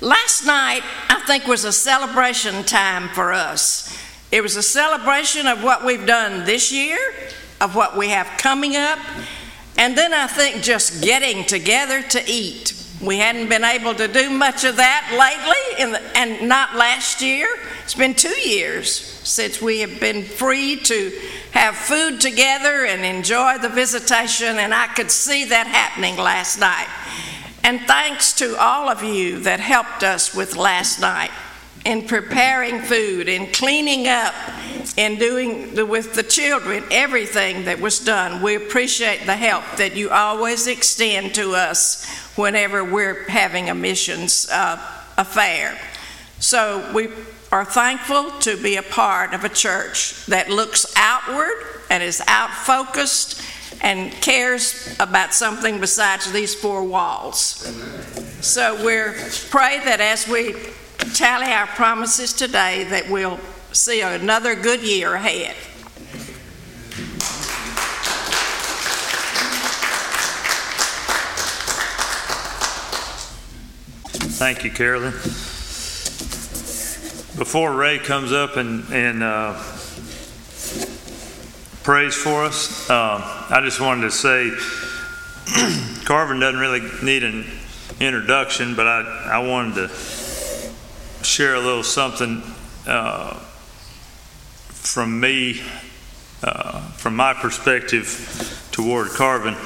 Last 0.00 0.44
night, 0.44 0.82
I 1.08 1.22
think, 1.26 1.46
was 1.46 1.64
a 1.64 1.72
celebration 1.72 2.64
time 2.64 3.08
for 3.10 3.32
us. 3.32 3.96
It 4.32 4.42
was 4.42 4.56
a 4.56 4.62
celebration 4.62 5.46
of 5.46 5.62
what 5.62 5.84
we've 5.84 6.06
done 6.06 6.44
this 6.44 6.72
year, 6.72 6.98
of 7.60 7.76
what 7.76 7.96
we 7.96 8.08
have 8.08 8.26
coming 8.38 8.74
up, 8.76 8.98
and 9.76 9.96
then 9.96 10.12
I 10.12 10.26
think 10.26 10.62
just 10.62 11.02
getting 11.02 11.44
together 11.44 12.02
to 12.02 12.22
eat. 12.26 12.81
We 13.02 13.18
hadn't 13.18 13.48
been 13.48 13.64
able 13.64 13.94
to 13.96 14.06
do 14.06 14.30
much 14.30 14.62
of 14.62 14.76
that 14.76 15.10
lately, 15.18 15.92
the, 15.92 16.16
and 16.16 16.48
not 16.48 16.76
last 16.76 17.20
year. 17.20 17.48
It's 17.82 17.94
been 17.94 18.14
two 18.14 18.28
years 18.48 18.94
since 18.94 19.60
we 19.60 19.80
have 19.80 19.98
been 19.98 20.22
free 20.22 20.76
to 20.76 21.12
have 21.50 21.74
food 21.74 22.20
together 22.20 22.86
and 22.86 23.04
enjoy 23.04 23.58
the 23.58 23.68
visitation, 23.68 24.58
and 24.58 24.72
I 24.72 24.86
could 24.86 25.10
see 25.10 25.44
that 25.46 25.66
happening 25.66 26.16
last 26.16 26.60
night. 26.60 26.86
And 27.64 27.80
thanks 27.80 28.32
to 28.34 28.56
all 28.56 28.88
of 28.88 29.02
you 29.02 29.40
that 29.40 29.58
helped 29.58 30.04
us 30.04 30.34
with 30.34 30.56
last 30.56 31.00
night 31.00 31.30
in 31.84 32.06
preparing 32.06 32.80
food, 32.80 33.28
in 33.28 33.46
cleaning 33.52 34.06
up, 34.06 34.34
in 34.96 35.16
doing 35.16 35.74
the, 35.74 35.84
with 35.84 36.14
the 36.14 36.22
children, 36.22 36.84
everything 36.90 37.64
that 37.64 37.80
was 37.80 37.98
done. 37.98 38.42
We 38.42 38.54
appreciate 38.54 39.26
the 39.26 39.36
help 39.36 39.64
that 39.76 39.96
you 39.96 40.10
always 40.10 40.66
extend 40.66 41.34
to 41.34 41.52
us 41.52 42.06
whenever 42.36 42.84
we're 42.84 43.28
having 43.28 43.68
a 43.68 43.74
missions 43.74 44.48
uh, 44.50 44.76
affair. 45.16 45.78
So 46.38 46.90
we 46.94 47.08
are 47.50 47.64
thankful 47.64 48.30
to 48.40 48.56
be 48.62 48.76
a 48.76 48.82
part 48.82 49.34
of 49.34 49.44
a 49.44 49.48
church 49.48 50.26
that 50.26 50.50
looks 50.50 50.92
outward 50.96 51.52
and 51.90 52.02
is 52.02 52.22
out 52.26 52.50
focused 52.50 53.42
and 53.82 54.12
cares 54.12 54.96
about 55.00 55.34
something 55.34 55.80
besides 55.80 56.30
these 56.32 56.54
four 56.54 56.84
walls. 56.84 57.36
So 58.40 58.82
we're 58.84 59.14
pray 59.50 59.80
that 59.84 60.00
as 60.00 60.28
we 60.28 60.54
tally 61.04 61.52
our 61.52 61.66
promises 61.66 62.32
today 62.32 62.84
that 62.84 63.08
we'll 63.08 63.38
see 63.72 64.00
another 64.02 64.54
good 64.54 64.82
year 64.82 65.14
ahead. 65.14 65.56
Thank 74.34 74.64
you, 74.64 74.70
Carolyn. 74.70 75.12
Before 77.38 77.72
Ray 77.72 77.98
comes 77.98 78.32
up 78.32 78.56
and, 78.56 78.84
and 78.92 79.22
uh, 79.22 79.52
prays 81.82 82.14
for 82.14 82.44
us, 82.44 82.90
uh, 82.90 83.46
I 83.50 83.60
just 83.64 83.80
wanted 83.80 84.02
to 84.02 84.10
say 84.10 84.50
Carvin 86.04 86.40
doesn't 86.40 86.60
really 86.60 86.82
need 87.02 87.22
an 87.22 87.46
introduction, 88.00 88.74
but 88.74 88.86
I, 88.86 89.30
I 89.32 89.38
wanted 89.38 89.74
to 89.74 90.21
share 91.24 91.54
a 91.54 91.60
little 91.60 91.82
something 91.82 92.42
uh, 92.86 93.34
from 94.68 95.20
me, 95.20 95.60
uh, 96.42 96.80
from 96.92 97.16
my 97.16 97.34
perspective 97.34 98.68
toward 98.72 99.08
Carvin. 99.10 99.56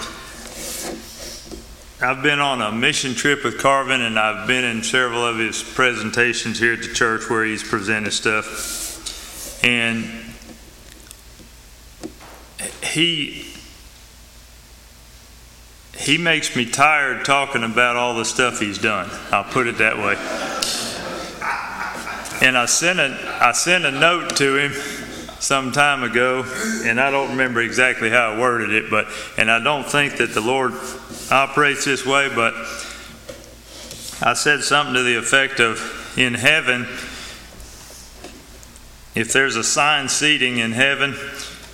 I've 1.99 2.23
been 2.23 2.41
on 2.41 2.61
a 2.61 2.71
mission 2.73 3.15
trip 3.15 3.43
with 3.43 3.59
Carvin, 3.59 4.03
and 4.03 4.19
I've 4.19 4.47
been 4.47 4.65
in 4.65 4.83
several 4.83 5.25
of 5.25 5.39
his 5.39 5.63
presentations 5.63 6.59
here 6.59 6.75
at 6.75 6.83
the 6.83 6.93
church 6.93 7.31
where 7.31 7.45
he's 7.45 7.63
presented 7.63 8.13
stuff. 8.13 9.65
And 9.65 10.05
he 12.83 13.47
he 15.97 16.19
makes 16.19 16.55
me 16.55 16.67
tired 16.67 17.25
talking 17.25 17.65
about 17.65 17.97
all 17.97 18.15
the 18.15 18.25
stuff 18.25 18.61
he's 18.61 18.79
done. 18.79 19.11
I'll 19.33 19.45
put 19.45 19.67
it 19.67 19.79
that 19.79 19.97
way. 19.97 20.17
And 22.47 22.57
I 22.57 22.67
sent 22.67 23.01
a 23.01 23.39
I 23.41 23.51
sent 23.51 23.85
a 23.87 23.91
note 23.91 24.37
to 24.37 24.57
him 24.57 24.73
some 25.41 25.73
time 25.73 26.05
ago, 26.05 26.45
and 26.85 27.01
I 27.01 27.11
don't 27.11 27.31
remember 27.31 27.61
exactly 27.61 28.09
how 28.09 28.35
I 28.35 28.39
worded 28.39 28.71
it, 28.71 28.89
but 28.89 29.09
and 29.37 29.51
I 29.51 29.59
don't 29.59 29.85
think 29.85 30.19
that 30.19 30.33
the 30.33 30.41
Lord 30.41 30.73
operates 31.33 31.85
this 31.85 32.07
way, 32.07 32.31
but 32.33 32.55
I 34.23 34.35
said 34.35 34.63
something 34.63 34.95
to 34.95 35.03
the 35.03 35.19
effect 35.19 35.59
of 35.59 36.15
in 36.17 36.35
heaven, 36.35 36.83
if 39.17 39.33
there's 39.33 39.57
assigned 39.57 40.13
seating 40.13 40.59
in 40.59 40.71
heaven, 40.71 41.17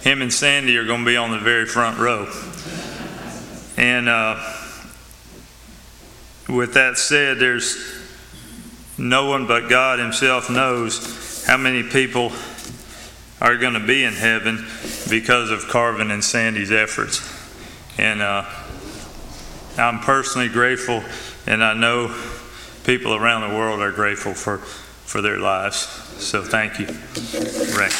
him 0.00 0.22
and 0.22 0.32
Sandy 0.32 0.78
are 0.78 0.86
going 0.86 1.00
to 1.00 1.06
be 1.06 1.18
on 1.18 1.32
the 1.32 1.38
very 1.38 1.66
front 1.66 1.98
row. 1.98 2.32
And 3.76 4.08
uh, 4.08 4.36
with 6.48 6.72
that 6.72 6.96
said, 6.96 7.38
there's 7.38 8.01
no 8.98 9.26
one 9.26 9.46
but 9.46 9.68
God 9.68 9.98
Himself 9.98 10.50
knows 10.50 11.44
how 11.46 11.56
many 11.56 11.82
people 11.82 12.32
are 13.40 13.56
going 13.56 13.74
to 13.74 13.80
be 13.80 14.04
in 14.04 14.12
heaven 14.12 14.64
because 15.10 15.50
of 15.50 15.66
Carvin 15.68 16.10
and 16.10 16.22
Sandy's 16.22 16.70
efforts. 16.70 17.20
And 17.98 18.22
uh, 18.22 18.44
I'm 19.76 19.98
personally 20.00 20.48
grateful, 20.48 21.02
and 21.46 21.64
I 21.64 21.74
know 21.74 22.16
people 22.84 23.14
around 23.14 23.50
the 23.50 23.56
world 23.56 23.80
are 23.80 23.92
grateful 23.92 24.34
for, 24.34 24.58
for 24.58 25.20
their 25.20 25.38
lives. 25.38 25.78
So 26.18 26.42
thank 26.42 26.78
you, 26.78 26.86
Rick. 27.76 27.92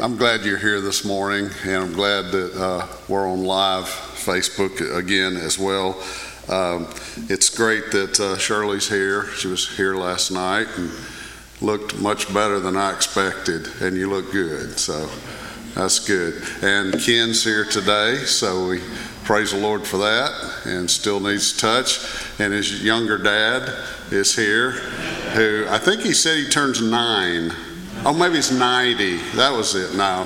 I'm 0.00 0.16
glad 0.16 0.44
you're 0.44 0.58
here 0.58 0.80
this 0.80 1.04
morning, 1.04 1.50
and 1.64 1.74
I'm 1.74 1.92
glad 1.92 2.26
that 2.26 2.54
uh, 2.54 2.86
we're 3.08 3.28
on 3.28 3.42
live 3.42 3.86
Facebook 3.86 4.96
again 4.96 5.36
as 5.36 5.58
well. 5.58 6.00
Um, 6.48 6.86
it's 7.28 7.48
great 7.48 7.90
that 7.90 8.20
uh, 8.20 8.38
Shirley's 8.38 8.88
here. 8.88 9.26
She 9.32 9.48
was 9.48 9.76
here 9.76 9.96
last 9.96 10.30
night 10.30 10.68
and 10.76 10.92
looked 11.60 11.98
much 11.98 12.32
better 12.32 12.60
than 12.60 12.76
I 12.76 12.94
expected, 12.94 13.66
and 13.80 13.96
you 13.96 14.08
look 14.08 14.30
good. 14.30 14.78
So 14.78 15.10
that's 15.74 15.98
good. 15.98 16.44
And 16.62 16.92
Ken's 17.02 17.42
here 17.42 17.64
today, 17.64 18.18
so 18.18 18.68
we 18.68 18.80
praise 19.24 19.50
the 19.50 19.58
Lord 19.58 19.84
for 19.84 19.96
that, 19.96 20.30
and 20.64 20.88
still 20.88 21.18
needs 21.18 21.56
touch. 21.56 21.98
And 22.38 22.52
his 22.52 22.84
younger 22.84 23.18
dad 23.18 23.68
is 24.12 24.36
here, 24.36 24.70
who 24.70 25.66
I 25.68 25.78
think 25.78 26.02
he 26.02 26.12
said 26.12 26.36
he 26.38 26.48
turns 26.48 26.80
nine. 26.80 27.50
Oh, 28.04 28.14
maybe 28.14 28.38
it's 28.38 28.52
90. 28.52 29.16
That 29.36 29.50
was 29.50 29.74
it 29.74 29.96
now. 29.96 30.24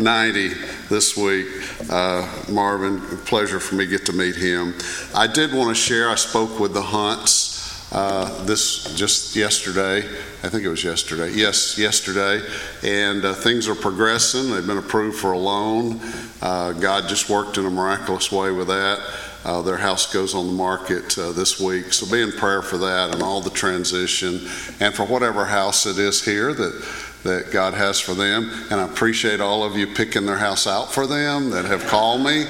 90 0.00 0.48
this 0.88 1.16
week. 1.16 1.46
Uh, 1.88 2.26
Marvin, 2.50 3.00
pleasure 3.18 3.60
for 3.60 3.76
me 3.76 3.84
to 3.84 3.90
get 3.90 4.06
to 4.06 4.12
meet 4.12 4.34
him. 4.34 4.74
I 5.14 5.28
did 5.28 5.54
want 5.54 5.68
to 5.68 5.74
share, 5.74 6.10
I 6.10 6.16
spoke 6.16 6.58
with 6.58 6.74
the 6.74 6.82
Hunts 6.82 7.60
uh, 7.92 8.44
this 8.44 8.94
just 8.96 9.36
yesterday. 9.36 9.98
I 10.42 10.48
think 10.48 10.64
it 10.64 10.68
was 10.68 10.82
yesterday. 10.82 11.30
Yes, 11.30 11.78
yesterday. 11.78 12.44
And 12.82 13.24
uh, 13.24 13.34
things 13.34 13.68
are 13.68 13.74
progressing. 13.76 14.50
They've 14.50 14.66
been 14.66 14.78
approved 14.78 15.18
for 15.18 15.32
a 15.32 15.38
loan. 15.38 16.00
Uh, 16.42 16.72
God 16.72 17.08
just 17.08 17.30
worked 17.30 17.56
in 17.56 17.66
a 17.66 17.70
miraculous 17.70 18.32
way 18.32 18.50
with 18.50 18.66
that. 18.66 18.98
Uh, 19.44 19.62
their 19.62 19.78
house 19.78 20.12
goes 20.12 20.34
on 20.34 20.46
the 20.46 20.52
market 20.52 21.16
uh, 21.18 21.32
this 21.32 21.58
week. 21.58 21.92
So 21.92 22.10
be 22.10 22.20
in 22.20 22.32
prayer 22.32 22.60
for 22.60 22.76
that 22.78 23.14
and 23.14 23.22
all 23.22 23.40
the 23.40 23.50
transition 23.50 24.40
and 24.80 24.94
for 24.94 25.04
whatever 25.04 25.46
house 25.46 25.86
it 25.86 25.98
is 25.98 26.22
here 26.22 26.52
that, 26.52 26.88
that 27.24 27.50
God 27.50 27.72
has 27.72 27.98
for 27.98 28.12
them. 28.12 28.50
And 28.70 28.80
I 28.80 28.84
appreciate 28.84 29.40
all 29.40 29.64
of 29.64 29.76
you 29.76 29.86
picking 29.86 30.26
their 30.26 30.36
house 30.36 30.66
out 30.66 30.92
for 30.92 31.06
them 31.06 31.50
that 31.50 31.64
have 31.64 31.86
called 31.86 32.22
me. 32.22 32.44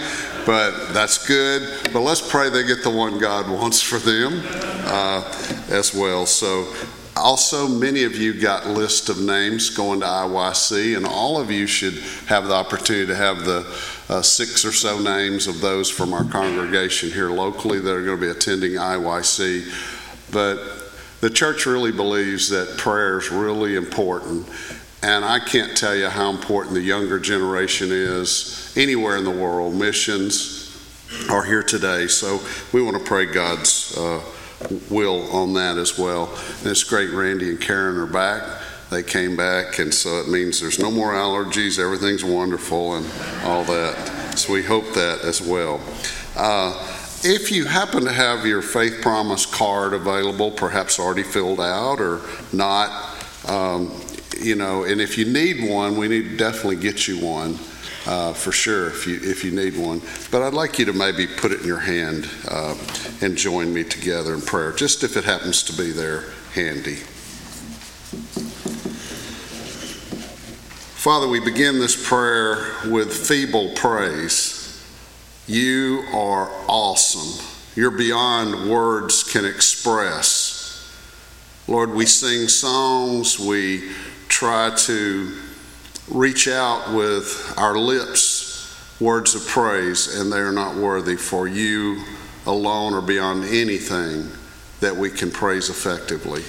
But 0.44 0.92
that's 0.92 1.26
good. 1.26 1.92
But 1.92 2.00
let's 2.00 2.28
pray 2.28 2.50
they 2.50 2.66
get 2.66 2.82
the 2.82 2.90
one 2.90 3.18
God 3.18 3.48
wants 3.48 3.80
for 3.80 3.98
them 3.98 4.42
uh, 4.86 5.22
as 5.68 5.94
well. 5.94 6.26
So 6.26 6.74
also, 7.16 7.68
many 7.68 8.04
of 8.04 8.16
you 8.16 8.32
got 8.32 8.66
list 8.66 9.08
of 9.08 9.20
names 9.20 9.68
going 9.68 10.00
to 10.00 10.06
IYC, 10.06 10.96
and 10.96 11.06
all 11.06 11.38
of 11.38 11.50
you 11.50 11.66
should 11.66 11.94
have 12.26 12.46
the 12.46 12.54
opportunity 12.54 13.06
to 13.06 13.16
have 13.16 13.44
the 13.44 13.62
uh, 14.10 14.20
six 14.20 14.64
or 14.64 14.72
so 14.72 14.98
names 14.98 15.46
of 15.46 15.60
those 15.60 15.88
from 15.88 16.12
our 16.12 16.24
congregation 16.24 17.10
here 17.10 17.30
locally 17.30 17.78
that 17.78 17.94
are 17.94 18.04
going 18.04 18.18
to 18.18 18.20
be 18.20 18.30
attending 18.30 18.72
IYC. 18.72 20.32
But 20.32 20.58
the 21.20 21.30
church 21.30 21.64
really 21.64 21.92
believes 21.92 22.48
that 22.48 22.76
prayer 22.76 23.18
is 23.18 23.30
really 23.30 23.76
important, 23.76 24.48
and 25.04 25.24
I 25.24 25.38
can't 25.38 25.76
tell 25.76 25.94
you 25.94 26.08
how 26.08 26.28
important 26.30 26.74
the 26.74 26.80
younger 26.80 27.20
generation 27.20 27.90
is 27.92 28.74
anywhere 28.76 29.16
in 29.16 29.24
the 29.24 29.30
world. 29.30 29.76
Missions 29.76 30.76
are 31.30 31.44
here 31.44 31.62
today, 31.62 32.08
so 32.08 32.40
we 32.72 32.82
want 32.82 32.98
to 32.98 33.04
pray 33.04 33.26
God's. 33.26 33.96
Uh, 33.96 34.20
will 34.90 35.30
on 35.34 35.54
that 35.54 35.78
as 35.78 35.98
well. 35.98 36.26
And 36.58 36.66
it's 36.66 36.84
great 36.84 37.10
Randy 37.10 37.50
and 37.50 37.60
Karen 37.60 37.96
are 37.96 38.06
back. 38.06 38.59
They 38.90 39.04
came 39.04 39.36
back, 39.36 39.78
and 39.78 39.94
so 39.94 40.20
it 40.20 40.28
means 40.28 40.60
there's 40.60 40.80
no 40.80 40.90
more 40.90 41.12
allergies, 41.12 41.78
everything's 41.78 42.24
wonderful, 42.24 42.96
and 42.96 43.06
all 43.44 43.62
that. 43.64 44.36
So 44.36 44.52
we 44.52 44.64
hope 44.64 44.94
that 44.94 45.20
as 45.20 45.40
well. 45.40 45.80
Uh, 46.36 46.72
if 47.22 47.52
you 47.52 47.66
happen 47.66 48.04
to 48.04 48.12
have 48.12 48.44
your 48.44 48.62
Faith 48.62 49.00
Promise 49.00 49.46
card 49.46 49.92
available, 49.92 50.50
perhaps 50.50 50.98
already 50.98 51.22
filled 51.22 51.60
out 51.60 52.00
or 52.00 52.20
not, 52.52 53.16
um, 53.46 53.92
you 54.40 54.56
know, 54.56 54.84
and 54.84 55.00
if 55.00 55.18
you 55.18 55.24
need 55.24 55.70
one, 55.70 55.96
we 55.96 56.08
need 56.08 56.30
to 56.30 56.36
definitely 56.36 56.76
get 56.76 57.06
you 57.06 57.18
one 57.18 57.58
uh, 58.06 58.32
for 58.32 58.52
sure 58.52 58.88
if 58.88 59.06
you 59.06 59.20
if 59.22 59.44
you 59.44 59.50
need 59.50 59.76
one. 59.76 60.00
But 60.30 60.42
I'd 60.42 60.54
like 60.54 60.78
you 60.78 60.86
to 60.86 60.92
maybe 60.92 61.26
put 61.26 61.52
it 61.52 61.60
in 61.60 61.66
your 61.66 61.78
hand 61.78 62.28
uh, 62.48 62.74
and 63.20 63.36
join 63.36 63.72
me 63.72 63.84
together 63.84 64.34
in 64.34 64.40
prayer, 64.40 64.72
just 64.72 65.04
if 65.04 65.16
it 65.16 65.24
happens 65.24 65.62
to 65.64 65.76
be 65.76 65.92
there 65.92 66.24
handy. 66.54 66.98
Father, 71.00 71.26
we 71.26 71.40
begin 71.40 71.78
this 71.78 71.96
prayer 71.96 72.74
with 72.84 73.10
feeble 73.10 73.70
praise. 73.74 74.84
You 75.46 76.04
are 76.12 76.50
awesome. 76.68 77.42
You're 77.74 77.90
beyond 77.90 78.68
words 78.68 79.22
can 79.22 79.46
express. 79.46 80.92
Lord, 81.66 81.94
we 81.94 82.04
sing 82.04 82.48
songs, 82.48 83.38
we 83.38 83.92
try 84.28 84.74
to 84.76 85.38
reach 86.10 86.48
out 86.48 86.92
with 86.92 87.54
our 87.56 87.78
lips 87.78 88.78
words 89.00 89.34
of 89.34 89.46
praise, 89.46 90.20
and 90.20 90.30
they 90.30 90.40
are 90.40 90.52
not 90.52 90.76
worthy, 90.76 91.16
for 91.16 91.48
you 91.48 92.04
alone 92.44 92.92
are 92.92 93.00
beyond 93.00 93.44
anything 93.44 94.28
that 94.80 94.94
we 94.94 95.08
can 95.08 95.30
praise 95.30 95.70
effectively. 95.70 96.42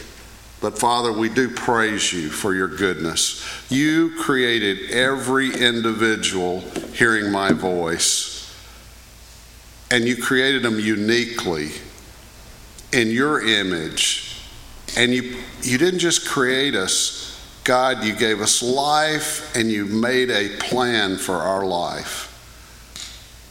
But 0.62 0.78
Father, 0.78 1.12
we 1.12 1.28
do 1.28 1.50
praise 1.50 2.14
you 2.14 2.30
for 2.30 2.54
your 2.54 2.68
goodness. 2.68 3.44
You 3.72 4.14
created 4.20 4.92
every 4.92 5.52
individual 5.54 6.60
hearing 6.94 7.32
my 7.32 7.52
voice, 7.52 8.56
and 9.90 10.08
you 10.08 10.22
created 10.22 10.62
them 10.62 10.80
uniquely 10.80 11.72
in 12.94 13.10
your 13.10 13.42
image. 13.42 14.38
And 14.96 15.12
you, 15.12 15.38
you 15.64 15.80
didn't 15.80 16.00
just 16.00 16.28
create 16.28 16.76
us, 16.76 17.28
God, 17.64 18.04
you 18.04 18.14
gave 18.14 18.40
us 18.40 18.62
life 18.62 19.56
and 19.56 19.72
you 19.72 19.86
made 19.86 20.30
a 20.30 20.58
plan 20.58 21.18
for 21.18 21.36
our 21.36 21.66
life. 21.66 22.28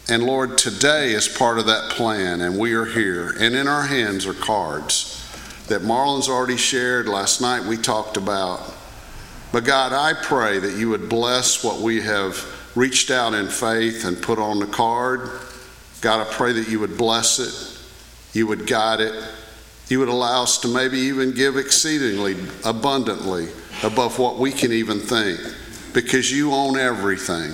And 0.09 0.23
Lord, 0.25 0.59
today 0.59 1.13
is 1.13 1.29
part 1.29 1.59
of 1.59 1.67
that 1.67 1.91
plan, 1.91 2.41
and 2.41 2.59
we 2.59 2.75
are 2.75 2.85
here. 2.85 3.35
And 3.39 3.55
in 3.55 3.67
our 3.67 3.83
hands 3.83 4.27
are 4.27 4.35
cards 4.35 5.20
that 5.71 5.83
Marlon's 5.83 6.29
already 6.29 6.57
shared. 6.57 7.09
Last 7.09 7.41
night 7.41 7.65
we 7.65 7.77
talked 7.77 8.17
about. 8.17 8.61
But 9.53 9.65
God, 9.65 9.93
I 9.93 10.21
pray 10.21 10.59
that 10.59 10.77
you 10.77 10.91
would 10.91 11.09
bless 11.09 11.63
what 11.63 11.81
we 11.81 12.01
have 12.03 12.45
reached 12.75 13.11
out 13.13 13.35
in 13.35 13.47
faith 13.47 14.05
and 14.05 14.21
put 14.21 14.41
on 14.41 14.59
the 14.59 14.67
card. 14.67 15.31
God, 16.01 16.27
I 16.27 16.33
pray 16.33 16.53
that 16.55 16.69
you 16.69 16.81
would 16.81 16.97
bless 16.97 17.39
it, 17.39 18.37
you 18.37 18.49
would 18.49 18.67
guide 18.67 19.01
it, 19.01 19.15
you 19.89 20.01
would 20.01 20.09
allow 20.09 20.43
us 20.43 20.59
to 20.59 20.69
maybe 20.69 20.99
even 20.99 21.33
give 21.35 21.57
exceedingly 21.57 22.37
abundantly 22.65 23.49
above 23.85 24.19
what 24.19 24.39
we 24.39 24.51
can 24.51 24.73
even 24.73 24.99
think 24.99 25.39
because 25.93 26.33
you 26.33 26.53
own 26.53 26.77
everything. 26.77 27.53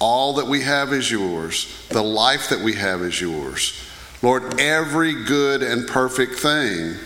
All 0.00 0.34
that 0.34 0.46
we 0.46 0.62
have 0.62 0.92
is 0.92 1.10
yours. 1.10 1.66
The 1.88 2.02
life 2.02 2.50
that 2.50 2.60
we 2.60 2.74
have 2.74 3.00
is 3.00 3.18
yours. 3.18 3.72
Lord, 4.20 4.60
every 4.60 5.24
good 5.24 5.62
and 5.62 5.88
perfect 5.88 6.34
thing 6.40 6.96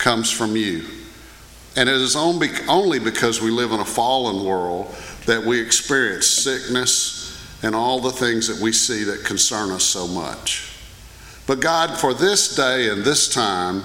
comes 0.00 0.30
from 0.30 0.56
you. 0.56 0.84
And 1.76 1.88
it 1.88 1.94
is 1.94 2.16
only 2.16 2.98
because 2.98 3.40
we 3.40 3.50
live 3.50 3.70
in 3.70 3.78
a 3.78 3.84
fallen 3.84 4.44
world 4.44 4.92
that 5.26 5.44
we 5.44 5.60
experience 5.60 6.26
sickness 6.26 7.38
and 7.62 7.74
all 7.74 8.00
the 8.00 8.10
things 8.10 8.48
that 8.48 8.60
we 8.60 8.72
see 8.72 9.04
that 9.04 9.24
concern 9.24 9.70
us 9.70 9.84
so 9.84 10.08
much. 10.08 10.74
But 11.46 11.60
God, 11.60 11.96
for 11.96 12.14
this 12.14 12.56
day 12.56 12.88
and 12.88 13.04
this 13.04 13.28
time, 13.28 13.82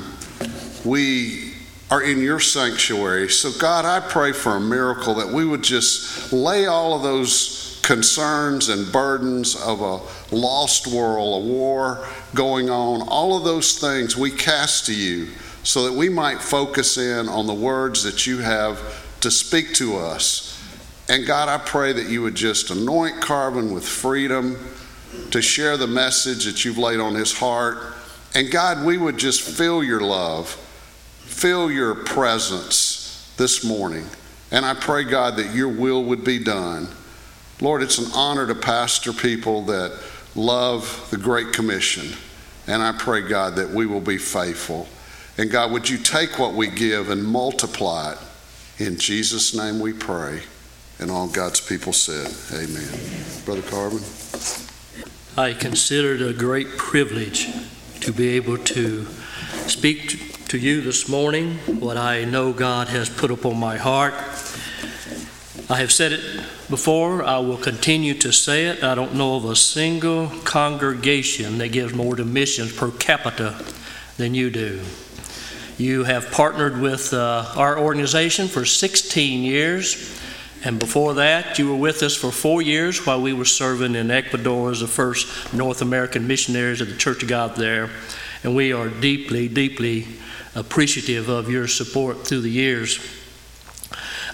we 0.83 1.53
are 1.91 2.01
in 2.01 2.19
your 2.19 2.39
sanctuary. 2.39 3.29
So, 3.29 3.51
God, 3.59 3.85
I 3.85 3.99
pray 3.99 4.31
for 4.31 4.55
a 4.55 4.59
miracle 4.59 5.13
that 5.15 5.27
we 5.27 5.45
would 5.45 5.63
just 5.63 6.33
lay 6.33 6.65
all 6.65 6.95
of 6.95 7.03
those 7.03 7.79
concerns 7.83 8.69
and 8.69 8.91
burdens 8.91 9.55
of 9.55 9.81
a 9.81 9.99
lost 10.35 10.87
world, 10.87 11.43
a 11.43 11.47
war 11.47 12.07
going 12.33 12.69
on, 12.69 13.07
all 13.07 13.37
of 13.37 13.43
those 13.43 13.77
things 13.77 14.17
we 14.17 14.31
cast 14.31 14.87
to 14.87 14.95
you 14.95 15.27
so 15.65 15.83
that 15.85 15.93
we 15.93 16.09
might 16.09 16.39
focus 16.39 16.97
in 16.97 17.27
on 17.27 17.47
the 17.47 17.53
words 17.53 18.03
that 18.03 18.27
you 18.27 18.37
have 18.37 18.79
to 19.21 19.31
speak 19.31 19.73
to 19.73 19.97
us. 19.97 20.61
And 21.09 21.25
God, 21.25 21.49
I 21.49 21.57
pray 21.57 21.91
that 21.91 22.07
you 22.07 22.21
would 22.21 22.35
just 22.35 22.69
anoint 22.69 23.19
Carvin 23.19 23.73
with 23.73 23.85
freedom 23.85 24.57
to 25.31 25.41
share 25.41 25.75
the 25.75 25.87
message 25.87 26.45
that 26.45 26.63
you've 26.63 26.77
laid 26.77 26.99
on 26.99 27.15
his 27.15 27.35
heart. 27.35 27.95
And 28.35 28.51
God, 28.51 28.85
we 28.85 28.97
would 28.97 29.17
just 29.17 29.41
feel 29.41 29.83
your 29.83 30.01
love, 30.01 30.49
feel 31.21 31.71
your 31.71 31.95
presence 31.95 33.33
this 33.37 33.63
morning. 33.63 34.05
And 34.51 34.65
I 34.65 34.75
pray, 34.75 35.03
God, 35.03 35.35
that 35.37 35.55
your 35.55 35.69
will 35.69 36.03
would 36.03 36.23
be 36.23 36.37
done. 36.37 36.89
Lord, 37.59 37.81
it's 37.81 37.97
an 37.97 38.11
honor 38.13 38.45
to 38.45 38.55
pastor 38.55 39.13
people 39.13 39.63
that 39.63 39.99
love 40.35 41.07
the 41.09 41.17
Great 41.17 41.53
Commission. 41.53 42.15
And 42.67 42.83
I 42.83 42.91
pray, 42.91 43.27
God, 43.27 43.55
that 43.55 43.71
we 43.71 43.87
will 43.87 44.01
be 44.01 44.19
faithful. 44.19 44.87
And 45.37 45.51
God, 45.51 45.71
would 45.71 45.89
you 45.89 45.97
take 45.97 46.39
what 46.39 46.53
we 46.53 46.67
give 46.67 47.09
and 47.09 47.23
multiply 47.23 48.13
it? 48.13 48.17
In 48.77 48.97
Jesus' 48.97 49.55
name 49.55 49.79
we 49.79 49.93
pray. 49.93 50.41
And 50.99 51.11
all 51.11 51.27
God's 51.27 51.59
people 51.59 51.91
said, 51.91 52.31
Amen. 52.53 52.87
Brother 53.43 53.61
Carvin. 53.61 53.99
I 55.37 55.53
consider 55.53 56.15
it 56.15 56.21
a 56.21 56.33
great 56.33 56.77
privilege 56.77 57.49
to 57.99 58.13
be 58.13 58.29
able 58.29 58.57
to 58.57 59.05
speak 59.67 60.47
to 60.47 60.57
you 60.57 60.79
this 60.79 61.09
morning 61.09 61.55
what 61.79 61.97
I 61.97 62.23
know 62.23 62.53
God 62.53 62.87
has 62.87 63.09
put 63.09 63.31
upon 63.31 63.57
my 63.57 63.75
heart. 63.75 64.13
I 65.69 65.79
have 65.79 65.91
said 65.91 66.13
it 66.13 66.21
before, 66.69 67.23
I 67.23 67.39
will 67.39 67.57
continue 67.57 68.13
to 68.15 68.31
say 68.31 68.67
it. 68.67 68.83
I 68.83 68.95
don't 68.95 69.15
know 69.15 69.35
of 69.35 69.45
a 69.45 69.55
single 69.55 70.29
congregation 70.45 71.57
that 71.57 71.69
gives 71.69 71.93
more 71.93 72.15
to 72.15 72.23
missions 72.23 72.71
per 72.71 72.91
capita 72.91 73.61
than 74.17 74.33
you 74.33 74.49
do. 74.49 74.81
You 75.77 76.05
have 76.05 76.31
partnered 76.31 76.79
with 76.79 77.13
uh, 77.13 77.51
our 77.57 77.77
organization 77.77 78.47
for 78.47 78.63
16 78.63 79.43
years, 79.43 80.17
and 80.63 80.79
before 80.79 81.15
that, 81.15 81.59
you 81.59 81.69
were 81.69 81.75
with 81.75 82.01
us 82.01 82.15
for 82.15 82.31
four 82.31 82.61
years 82.61 83.05
while 83.05 83.21
we 83.21 83.33
were 83.33 83.43
serving 83.43 83.93
in 83.95 84.09
Ecuador 84.09 84.71
as 84.71 84.79
the 84.79 84.87
first 84.87 85.53
North 85.53 85.81
American 85.81 86.27
missionaries 86.27 86.79
of 86.79 86.87
the 86.87 86.95
Church 86.95 87.23
of 87.23 87.29
God 87.29 87.57
there. 87.57 87.89
And 88.43 88.55
we 88.55 88.71
are 88.71 88.87
deeply, 88.87 89.49
deeply 89.49 90.07
appreciative 90.55 91.27
of 91.27 91.49
your 91.49 91.67
support 91.67 92.25
through 92.25 92.41
the 92.41 92.49
years. 92.49 92.97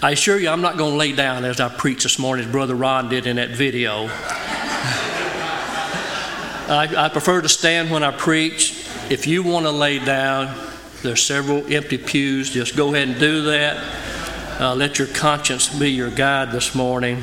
I 0.00 0.12
assure 0.12 0.38
you, 0.38 0.48
I'm 0.48 0.62
not 0.62 0.78
going 0.78 0.92
to 0.92 0.96
lay 0.96 1.10
down 1.10 1.44
as 1.44 1.58
I 1.58 1.68
preach 1.68 2.04
this 2.04 2.20
morning, 2.20 2.46
as 2.46 2.52
Brother 2.52 2.76
Ron 2.76 3.08
did 3.08 3.26
in 3.26 3.34
that 3.36 3.50
video. 3.50 4.06
I, 6.68 6.88
I 6.96 7.08
prefer 7.08 7.42
to 7.42 7.48
stand 7.48 7.90
when 7.90 8.04
I 8.04 8.12
preach. 8.12 8.78
If 9.10 9.26
you 9.26 9.42
want 9.42 9.66
to 9.66 9.72
lay 9.72 9.98
down, 9.98 10.71
there's 11.02 11.22
several 11.22 11.64
empty 11.72 11.98
pews. 11.98 12.50
Just 12.50 12.76
go 12.76 12.94
ahead 12.94 13.08
and 13.08 13.18
do 13.18 13.42
that. 13.42 14.60
Uh, 14.60 14.74
let 14.74 14.98
your 15.00 15.08
conscience 15.08 15.76
be 15.76 15.90
your 15.90 16.10
guide 16.10 16.52
this 16.52 16.76
morning. 16.76 17.22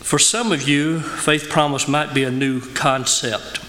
For 0.00 0.18
some 0.18 0.50
of 0.50 0.66
you, 0.66 1.00
faith 1.00 1.50
promise 1.50 1.86
might 1.86 2.14
be 2.14 2.24
a 2.24 2.30
new 2.30 2.60
concept. 2.72 3.60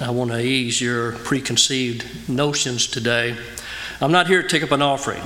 I 0.00 0.10
want 0.10 0.30
to 0.30 0.40
ease 0.40 0.80
your 0.80 1.12
preconceived 1.12 2.28
notions 2.28 2.86
today. 2.86 3.36
I'm 4.00 4.12
not 4.12 4.28
here 4.28 4.42
to 4.42 4.48
take 4.48 4.62
up 4.62 4.70
an 4.70 4.82
offering. 4.82 5.22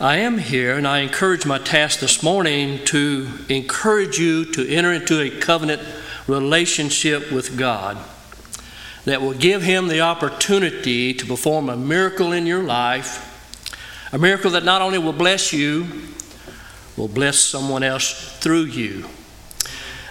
I 0.00 0.16
am 0.16 0.38
here, 0.38 0.76
and 0.76 0.86
I 0.86 0.98
encourage 0.98 1.46
my 1.46 1.58
task 1.58 2.00
this 2.00 2.24
morning 2.24 2.84
to 2.86 3.28
encourage 3.48 4.18
you 4.18 4.44
to 4.46 4.68
enter 4.68 4.92
into 4.92 5.20
a 5.20 5.30
covenant 5.30 5.80
relationship 6.26 7.30
with 7.30 7.56
God 7.56 7.98
that 9.04 9.20
will 9.20 9.34
give 9.34 9.62
Him 9.62 9.88
the 9.88 10.00
opportunity 10.00 11.14
to 11.14 11.26
perform 11.26 11.68
a 11.68 11.76
miracle 11.76 12.32
in 12.32 12.46
your 12.46 12.62
life, 12.62 13.28
a 14.12 14.18
miracle 14.18 14.50
that 14.52 14.64
not 14.64 14.82
only 14.82 14.98
will 14.98 15.12
bless 15.12 15.52
you, 15.52 15.86
will 16.96 17.08
bless 17.08 17.38
someone 17.38 17.82
else 17.82 18.38
through 18.38 18.64
you. 18.64 19.06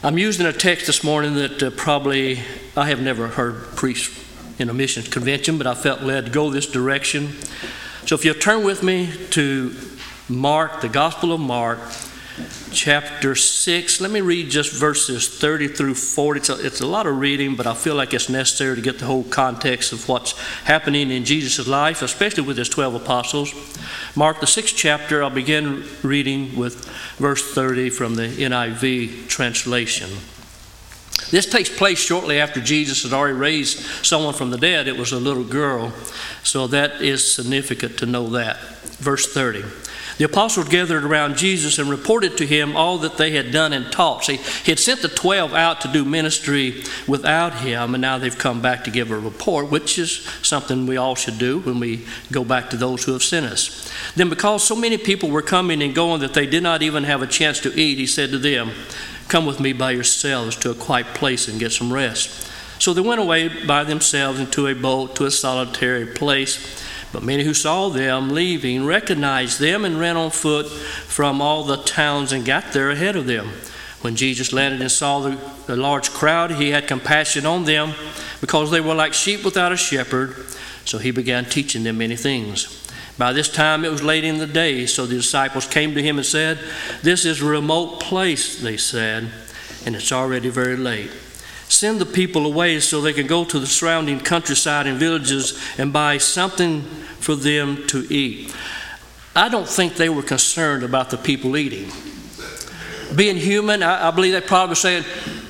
I'm 0.04 0.18
using 0.18 0.46
a 0.48 0.54
text 0.54 0.88
this 0.88 1.04
morning 1.04 1.36
that 1.36 1.62
uh, 1.62 1.70
probably 1.70 2.40
I 2.76 2.90
have 2.90 3.02
never 3.02 3.28
heard 3.28 3.76
preached 3.76 4.12
in 4.58 4.70
a 4.70 4.74
mission 4.74 5.04
convention, 5.04 5.58
but 5.58 5.68
I 5.68 5.76
felt 5.76 6.02
led 6.02 6.26
to 6.26 6.32
go 6.32 6.50
this 6.50 6.66
direction. 6.66 7.34
So 8.08 8.16
if 8.16 8.26
you'll 8.26 8.36
turn 8.36 8.64
with 8.64 8.82
me 8.82 9.12
to 9.32 9.76
Mark, 10.28 10.82
the 10.82 10.90
Gospel 10.90 11.34
of 11.34 11.40
Mark, 11.40 11.80
chapter 12.72 13.36
6. 13.36 14.02
Let 14.02 14.12
me 14.12 14.22
read 14.22 14.50
just 14.50 14.74
verses 14.74 15.28
30 15.28 15.70
through 15.70 15.96
40. 15.96 16.40
It's 16.40 16.50
a, 16.50 16.66
it's 16.66 16.82
a, 16.82 16.88
lot 16.88 17.08
of 17.08 17.18
reading, 17.18 17.56
but 17.56 17.68
I 17.68 17.74
feel 17.74 17.96
like 17.96 18.14
it's 18.14 18.30
necessary 18.30 18.76
to 18.76 18.82
get 18.82 19.00
the 19.00 19.06
whole 19.06 19.24
context 19.24 19.94
of 19.94 20.08
what's 20.08 20.38
happening 20.64 21.12
in 21.12 21.26
Jesus' 21.26 21.68
life, 21.68 22.02
especially 22.02 22.44
with 22.44 22.58
his 22.58 22.70
12 22.70 22.96
apostles. 22.96 23.54
Mark, 24.16 24.40
the 24.40 24.48
sixth 24.48 24.76
chapter, 24.76 25.24
I'll 25.24 25.30
begin 25.30 25.84
reading 26.04 26.56
with 26.56 26.86
verse 27.18 27.54
30 27.54 27.90
from 27.90 28.16
the 28.16 28.28
NIV 28.28 29.28
translation. 29.28 30.10
This 31.30 31.46
takes 31.46 31.70
place 31.70 32.00
shortly 32.00 32.40
after 32.40 32.60
Jesus 32.60 33.04
had 33.04 33.14
already 33.14 33.38
raised 33.38 33.80
someone 34.06 34.34
from 34.34 34.50
the 34.50 34.58
dead. 34.58 34.88
It 34.88 34.98
was 34.98 35.12
a 35.12 35.20
little 35.20 35.44
girl, 35.44 35.94
so 36.44 36.68
that 36.68 37.02
is 37.02 37.34
significant 37.34 37.98
to 38.00 38.06
know 38.06 38.30
that. 38.32 38.60
Verse 39.00 39.32
30. 39.32 39.64
The 40.18 40.26
apostles 40.26 40.70
gathered 40.70 41.04
around 41.04 41.38
Jesus 41.38 41.80
and 41.80 41.90
reported 41.90 42.38
to 42.38 42.46
him 42.46 42.76
all 42.76 42.98
that 43.00 43.18
they 43.18 43.32
had 43.32 43.52
done 43.52 43.74
and 43.74 43.92
taught. 43.92 44.26
See, 44.26 44.38
he 44.38 44.72
had 44.72 44.80
sent 44.80 45.02
the 45.02 45.08
12 45.08 45.54
out 45.54 45.82
to 45.82 45.88
do 45.88 46.06
ministry 46.06 46.84
without 47.08 47.56
him, 47.56 47.96
and 47.96 48.02
now 48.02 48.18
they've 48.18 48.38
come 48.38 48.62
back 48.62 48.84
to 48.84 48.92
give 48.92 49.12
a 49.12 49.18
report, 49.18 49.72
which 49.72 49.98
is 49.98 50.28
something 50.42 50.86
we 50.86 50.98
all 50.98 51.16
should 51.16 51.38
do 51.38 51.60
when 51.60 51.80
we 51.80 52.06
go 52.32 52.44
back 52.44 52.70
to 52.70 52.78
those 52.78 53.04
who 53.04 53.14
have 53.14 53.24
sent 53.24 53.46
us. 53.46 53.92
Then, 54.16 54.30
because 54.30 54.64
so 54.64 54.76
many 54.76 54.98
people 54.98 55.30
were 55.30 55.42
coming 55.42 55.82
and 55.82 55.96
going 55.96 56.22
that 56.22 56.34
they 56.34 56.46
did 56.46 56.64
not 56.64 56.82
even 56.82 57.04
have 57.04 57.22
a 57.22 57.28
chance 57.28 57.60
to 57.62 57.80
eat, 57.80 57.98
he 57.98 58.08
said 58.08 58.30
to 58.32 58.38
them, 58.38 58.72
Come 59.28 59.46
with 59.46 59.62
me 59.62 59.72
by 59.72 59.92
yourselves 59.92 60.58
to 60.58 60.72
a 60.72 60.76
quiet 60.76 61.08
place 61.14 61.48
and 61.48 61.60
get 61.60 61.72
some 61.72 61.94
rest. 61.94 62.50
So 62.82 62.94
they 62.94 63.02
went 63.02 63.22
away 63.22 63.48
by 63.66 63.84
themselves 63.84 64.40
into 64.40 64.68
a 64.68 64.74
boat 64.74 65.16
to 65.18 65.26
a 65.26 65.32
solitary 65.32 66.08
place. 66.08 66.81
But 67.12 67.24
many 67.24 67.44
who 67.44 67.54
saw 67.54 67.90
them 67.90 68.30
leaving 68.30 68.86
recognized 68.86 69.60
them 69.60 69.84
and 69.84 70.00
ran 70.00 70.18
on 70.18 70.32
foot 70.32 70.70
from 70.70 71.42
all 71.42 71.64
the 71.64 71.78
towns 71.78 72.32
and 72.32 72.46
got 72.46 72.72
there 72.72 72.90
ahead 72.90 73.16
of 73.16 73.28
them. 73.28 73.50
When 74.02 74.16
Jesus 74.16 74.52
landed 74.54 74.82
and 74.82 74.92
saw 74.92 75.20
the, 75.20 75.38
the, 75.68 75.76
large 75.76 76.10
crowd, 76.10 76.52
he 76.52 76.70
had 76.70 76.88
compassion 76.88 77.46
on 77.46 77.66
them 77.66 77.94
because 78.40 78.72
they 78.72 78.82
were 78.82 78.96
like 78.96 79.14
sheep 79.14 79.44
without 79.44 79.72
a 79.72 79.78
shepherd. 79.78 80.36
So 80.86 80.98
he 80.98 81.12
began 81.12 81.46
teaching 81.46 81.84
them 81.84 82.00
many 82.00 82.16
things. 82.16 82.78
By 83.18 83.34
this 83.34 83.50
time 83.50 83.86
it 83.86 83.92
was 83.92 84.02
late 84.02 84.24
in 84.24 84.40
the 84.40 84.48
day, 84.48 84.88
so 84.88 85.06
the 85.06 85.16
disciples 85.16 85.68
came 85.68 85.94
to 85.94 86.02
him 86.02 86.18
and 86.18 86.26
said, 86.26 86.58
This 87.04 87.26
is 87.26 87.42
a 87.42 87.46
remote 87.46 88.00
place, 88.00 88.60
they 88.60 88.78
said, 88.78 89.30
and 89.86 89.96
it's 89.96 90.12
already 90.12 90.50
very 90.50 90.78
late. 90.78 91.12
Send 91.72 92.02
the 92.02 92.06
people 92.06 92.46
away 92.46 92.82
so 92.82 93.00
they 93.00 93.14
can 93.14 93.28
go 93.28 93.46
to 93.46 93.58
the 93.58 93.66
surrounding 93.66 94.20
countryside 94.20 94.88
and 94.88 95.00
villages 95.00 95.58
and 95.78 95.94
buy 95.94 96.18
something 96.18 96.82
for 96.82 97.34
them 97.34 97.88
to 97.88 98.06
eat. 98.14 98.54
I 99.34 99.48
don't 99.48 99.70
think 99.70 99.96
they 99.96 100.10
were 100.10 100.22
concerned 100.22 100.84
about 100.84 101.12
the 101.12 101.18
people 101.18 101.56
eating. 101.56 101.90
Being 103.16 103.38
human, 103.38 103.84
I, 103.84 104.10
I 104.10 104.12
believe 104.12 104.34
they 104.34 104.42
probably 104.42 104.76
said, 104.76 105.06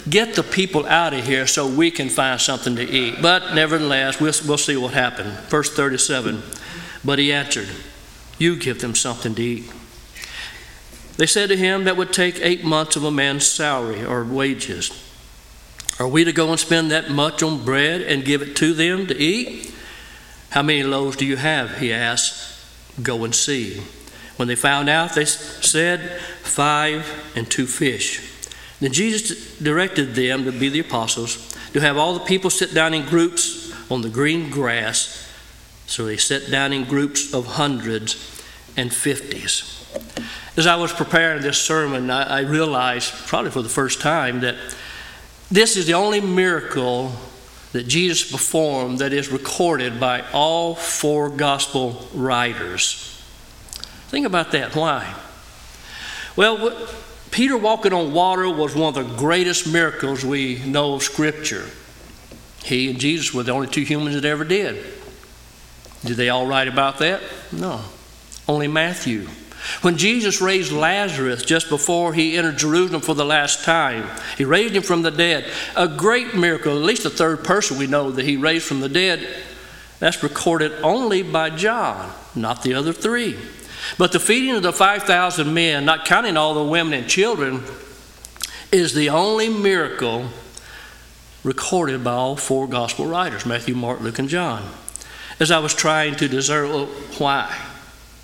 get 0.07 0.35
the 0.35 0.43
people 0.43 0.85
out 0.85 1.15
of 1.15 1.25
here 1.25 1.47
so 1.47 1.67
we 1.67 1.89
can 1.89 2.07
find 2.07 2.39
something 2.39 2.75
to 2.75 2.87
eat. 2.87 3.19
But 3.19 3.55
nevertheless, 3.55 4.21
we'll, 4.21 4.33
we'll 4.47 4.59
see 4.59 4.77
what 4.77 4.93
happened. 4.93 5.31
Verse 5.49 5.73
37 5.73 6.43
But 7.03 7.17
he 7.17 7.33
answered, 7.33 7.69
You 8.37 8.57
give 8.57 8.79
them 8.79 8.93
something 8.93 9.33
to 9.33 9.41
eat. 9.41 9.71
They 11.17 11.25
said 11.25 11.49
to 11.49 11.57
him, 11.57 11.85
That 11.85 11.97
would 11.97 12.13
take 12.13 12.39
eight 12.41 12.63
months 12.63 12.95
of 12.95 13.03
a 13.03 13.11
man's 13.11 13.47
salary 13.47 14.05
or 14.05 14.23
wages. 14.23 15.07
Are 16.01 16.07
we 16.07 16.23
to 16.23 16.33
go 16.33 16.49
and 16.49 16.59
spend 16.59 16.89
that 16.89 17.11
much 17.11 17.43
on 17.43 17.63
bread 17.63 18.01
and 18.01 18.25
give 18.25 18.41
it 18.41 18.55
to 18.55 18.73
them 18.73 19.05
to 19.05 19.15
eat? 19.15 19.71
How 20.49 20.63
many 20.63 20.81
loaves 20.81 21.15
do 21.15 21.27
you 21.27 21.37
have? 21.37 21.77
He 21.77 21.93
asked. 21.93 22.59
Go 23.03 23.23
and 23.23 23.35
see. 23.35 23.83
When 24.37 24.47
they 24.47 24.55
found 24.55 24.89
out, 24.89 25.13
they 25.13 25.25
said, 25.25 26.19
Five 26.41 27.31
and 27.35 27.47
two 27.47 27.67
fish. 27.67 28.49
Then 28.79 28.91
Jesus 28.93 29.59
directed 29.59 30.15
them 30.15 30.43
to 30.45 30.51
be 30.51 30.69
the 30.69 30.79
apostles, 30.79 31.53
to 31.73 31.79
have 31.79 31.97
all 31.97 32.15
the 32.15 32.25
people 32.25 32.49
sit 32.49 32.73
down 32.73 32.95
in 32.95 33.05
groups 33.05 33.71
on 33.91 34.01
the 34.01 34.09
green 34.09 34.49
grass. 34.49 35.31
So 35.85 36.05
they 36.05 36.17
sat 36.17 36.49
down 36.49 36.73
in 36.73 36.85
groups 36.85 37.31
of 37.31 37.45
hundreds 37.45 38.43
and 38.75 38.91
fifties. 38.91 39.77
As 40.57 40.65
I 40.65 40.77
was 40.77 40.91
preparing 40.91 41.43
this 41.43 41.61
sermon, 41.61 42.09
I, 42.09 42.39
realized, 42.39 43.13
probably 43.27 43.51
for 43.51 43.61
the 43.61 43.69
first 43.69 44.01
time, 44.01 44.39
that 44.39 44.55
this 45.51 45.77
is 45.77 45.85
the 45.85 45.93
only 45.93 46.21
miracle 46.21 47.11
that 47.73 47.87
Jesus 47.87 48.29
performed 48.29 48.99
that 48.99 49.13
is 49.13 49.29
recorded 49.29 49.99
by 49.99 50.23
all 50.31 50.75
four 50.75 51.29
gospel 51.29 52.07
writers. 52.13 53.07
Think 54.07 54.25
about 54.25 54.51
that. 54.51 54.75
Why? 54.75 55.13
Well, 56.35 56.87
Peter 57.31 57.57
walking 57.57 57.93
on 57.93 58.13
water 58.13 58.49
was 58.49 58.75
one 58.75 58.97
of 58.97 59.07
the 59.07 59.15
greatest 59.15 59.71
miracles 59.71 60.25
we 60.25 60.59
know 60.65 60.95
of 60.95 61.03
Scripture. 61.03 61.65
He 62.63 62.89
and 62.89 62.99
Jesus 62.99 63.33
were 63.33 63.43
the 63.43 63.51
only 63.51 63.67
two 63.67 63.83
humans 63.83 64.15
that 64.15 64.25
ever 64.25 64.43
did. 64.43 64.83
Did 66.03 66.17
they 66.17 66.29
all 66.29 66.45
write 66.45 66.67
about 66.67 66.97
that? 66.99 67.21
No. 67.51 67.81
Only 68.47 68.67
Matthew. 68.67 69.27
When 69.81 69.97
Jesus 69.97 70.41
raised 70.41 70.71
Lazarus 70.71 71.43
just 71.43 71.69
before 71.69 72.13
he 72.13 72.37
entered 72.37 72.57
Jerusalem 72.57 73.01
for 73.01 73.13
the 73.13 73.25
last 73.25 73.63
time, 73.63 74.09
he 74.37 74.45
raised 74.45 74.75
him 74.75 74.83
from 74.83 75.01
the 75.01 75.11
dead. 75.11 75.45
A 75.75 75.87
great 75.87 76.35
miracle, 76.35 76.75
at 76.75 76.83
least 76.83 77.03
the 77.03 77.09
third 77.09 77.43
person 77.43 77.77
we 77.77 77.87
know 77.87 78.11
that 78.11 78.25
he 78.25 78.37
raised 78.37 78.65
from 78.65 78.81
the 78.81 78.89
dead. 78.89 79.27
That's 79.99 80.23
recorded 80.23 80.71
only 80.81 81.21
by 81.21 81.51
John, 81.51 82.11
not 82.35 82.63
the 82.63 82.73
other 82.73 82.93
three. 82.93 83.37
But 83.97 84.11
the 84.11 84.19
feeding 84.19 84.55
of 84.55 84.63
the 84.63 84.73
5,000 84.73 85.53
men, 85.53 85.85
not 85.85 86.05
counting 86.05 86.37
all 86.37 86.53
the 86.53 86.63
women 86.63 86.93
and 86.93 87.07
children, 87.07 87.63
is 88.71 88.93
the 88.93 89.09
only 89.09 89.49
miracle 89.49 90.29
recorded 91.43 92.03
by 92.03 92.13
all 92.13 92.35
four 92.35 92.67
gospel 92.67 93.05
writers 93.05 93.45
Matthew, 93.45 93.75
Mark, 93.75 94.01
Luke, 94.01 94.19
and 94.19 94.29
John. 94.29 94.71
As 95.39 95.51
I 95.51 95.59
was 95.59 95.73
trying 95.73 96.15
to 96.17 96.27
discern, 96.27 96.69
well, 96.69 96.85
why? 97.17 97.55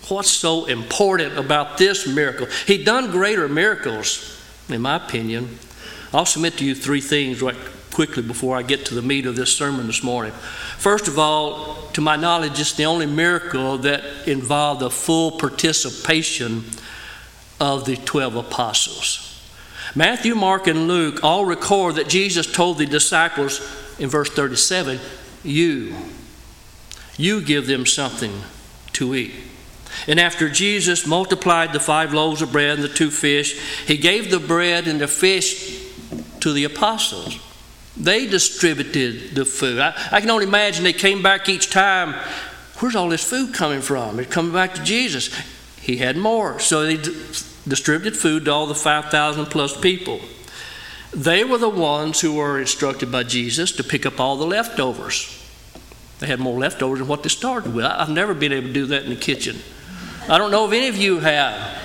What's 0.09 0.31
so 0.31 0.65
important 0.65 1.37
about 1.37 1.77
this 1.77 2.07
miracle? 2.07 2.47
He'd 2.65 2.85
done 2.85 3.11
greater 3.11 3.49
miracles, 3.49 4.41
in 4.69 4.81
my 4.81 4.95
opinion. 4.95 5.59
I'll 6.13 6.25
submit 6.25 6.57
to 6.57 6.65
you 6.65 6.75
three 6.75 7.01
things 7.01 7.41
right 7.41 7.57
quickly 7.91 8.23
before 8.23 8.55
I 8.55 8.61
get 8.61 8.85
to 8.85 8.95
the 8.95 9.01
meat 9.01 9.25
of 9.25 9.35
this 9.35 9.51
sermon 9.51 9.87
this 9.87 10.03
morning. 10.03 10.31
First 10.77 11.07
of 11.07 11.17
all, 11.17 11.87
to 11.93 12.01
my 12.01 12.15
knowledge, 12.15 12.59
it's 12.59 12.73
the 12.73 12.85
only 12.85 13.07
miracle 13.07 13.79
that 13.79 14.03
involved 14.27 14.81
the 14.81 14.91
full 14.91 15.31
participation 15.31 16.63
of 17.59 17.85
the 17.85 17.97
12 17.97 18.35
apostles. 18.35 19.23
Matthew, 19.95 20.35
Mark, 20.35 20.67
and 20.67 20.87
Luke 20.87 21.23
all 21.23 21.43
record 21.43 21.95
that 21.95 22.07
Jesus 22.07 22.49
told 22.49 22.77
the 22.77 22.85
disciples 22.85 23.59
in 23.99 24.09
verse 24.09 24.29
37 24.29 24.99
You, 25.43 25.95
you 27.17 27.41
give 27.41 27.67
them 27.67 27.85
something 27.85 28.41
to 28.93 29.15
eat. 29.15 29.33
And 30.05 30.19
after 30.19 30.49
Jesus 30.49 31.07
multiplied 31.07 31.73
the 31.73 31.79
five 31.79 32.13
loaves 32.13 32.41
of 32.41 32.51
bread 32.51 32.75
and 32.75 32.83
the 32.83 32.93
two 32.93 33.09
fish, 33.09 33.59
he 33.85 33.97
gave 33.97 34.29
the 34.29 34.39
bread 34.39 34.87
and 34.87 35.01
the 35.01 35.07
fish 35.07 35.87
to 36.41 36.53
the 36.53 36.65
apostles. 36.65 37.39
They 37.95 38.27
distributed 38.27 39.33
the 39.35 39.45
food. 39.45 39.79
I, 39.79 39.93
I, 40.11 40.21
can 40.21 40.29
only 40.29 40.45
imagine 40.45 40.83
they 40.83 40.93
came 40.93 41.23
back 41.23 41.49
each 41.49 41.71
time. 41.71 42.13
Where's 42.79 42.95
all 42.95 43.09
this 43.09 43.27
food 43.27 43.53
coming 43.53 43.81
from? 43.81 44.19
It's 44.19 44.31
coming 44.31 44.53
back 44.53 44.75
to 44.75 44.83
Jesus. 44.83 45.35
He 45.81 45.97
had 45.97 46.15
more. 46.15 46.59
So 46.59 46.83
they 46.83 46.97
d- 46.97 47.11
distributed 47.67 48.15
food 48.15 48.45
to 48.45 48.51
all 48.51 48.67
the 48.67 48.75
5,000 48.75 49.47
plus 49.47 49.79
people. 49.79 50.19
They 51.11 51.43
were 51.43 51.57
the 51.57 51.69
ones 51.69 52.21
who 52.21 52.35
were 52.35 52.59
instructed 52.59 53.11
by 53.11 53.23
Jesus 53.23 53.71
to 53.73 53.83
pick 53.83 54.05
up 54.05 54.19
all 54.19 54.37
the 54.37 54.45
leftovers. 54.45 55.33
They 56.19 56.27
had 56.27 56.39
more 56.39 56.59
leftovers 56.59 56.99
than 56.99 57.07
what 57.07 57.23
they 57.23 57.29
started 57.29 57.73
with. 57.73 57.85
I've 57.85 58.09
never 58.09 58.33
been 58.33 58.51
able 58.51 58.67
to 58.67 58.73
do 58.73 58.85
that 58.87 59.03
in 59.03 59.09
the 59.09 59.15
kitchen. 59.15 59.57
I 60.29 60.37
don't 60.37 60.51
know 60.51 60.65
if 60.65 60.73
any 60.73 60.87
of 60.87 60.97
you 60.97 61.19
have. 61.19 61.83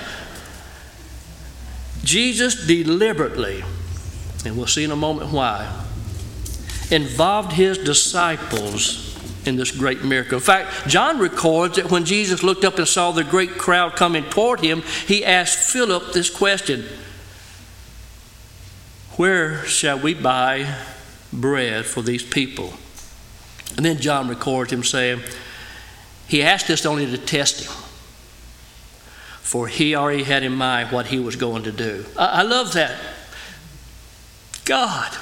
Jesus 2.03 2.67
deliberately, 2.67 3.63
and 4.45 4.57
we'll 4.57 4.67
see 4.67 4.83
in 4.83 4.91
a 4.91 4.95
moment 4.95 5.31
why, 5.31 5.85
involved 6.91 7.53
his 7.53 7.77
disciples 7.77 9.13
in 9.45 9.55
this 9.55 9.71
great 9.71 10.03
miracle. 10.03 10.35
In 10.35 10.43
fact, 10.43 10.87
John 10.87 11.19
records 11.19 11.77
that 11.77 11.91
when 11.91 12.05
Jesus 12.05 12.43
looked 12.43 12.63
up 12.65 12.77
and 12.77 12.87
saw 12.87 13.11
the 13.11 13.23
great 13.23 13.57
crowd 13.57 13.95
coming 13.95 14.23
toward 14.25 14.59
him, 14.59 14.81
he 15.07 15.23
asked 15.23 15.71
Philip 15.71 16.13
this 16.13 16.29
question 16.29 16.85
Where 19.15 19.63
shall 19.65 19.99
we 19.99 20.13
buy 20.13 20.75
bread 21.31 21.85
for 21.85 22.01
these 22.01 22.23
people? 22.23 22.73
And 23.75 23.85
then 23.85 23.97
John 23.97 24.27
records 24.27 24.71
him 24.71 24.83
saying, 24.83 25.21
He 26.27 26.43
asked 26.43 26.69
us 26.69 26.85
only 26.85 27.05
to 27.05 27.17
test 27.17 27.65
him, 27.65 27.73
for 29.43 29.67
he 29.67 29.93
already 29.95 30.23
had 30.23 30.41
in 30.43 30.53
mind 30.53 30.91
what 30.91 31.07
he 31.07 31.19
was 31.19 31.35
going 31.35 31.63
to 31.63 31.71
do. 31.71 32.05
I, 32.17 32.25
I 32.25 32.41
love 32.41 32.73
that. 32.73 32.99
God 34.65 35.15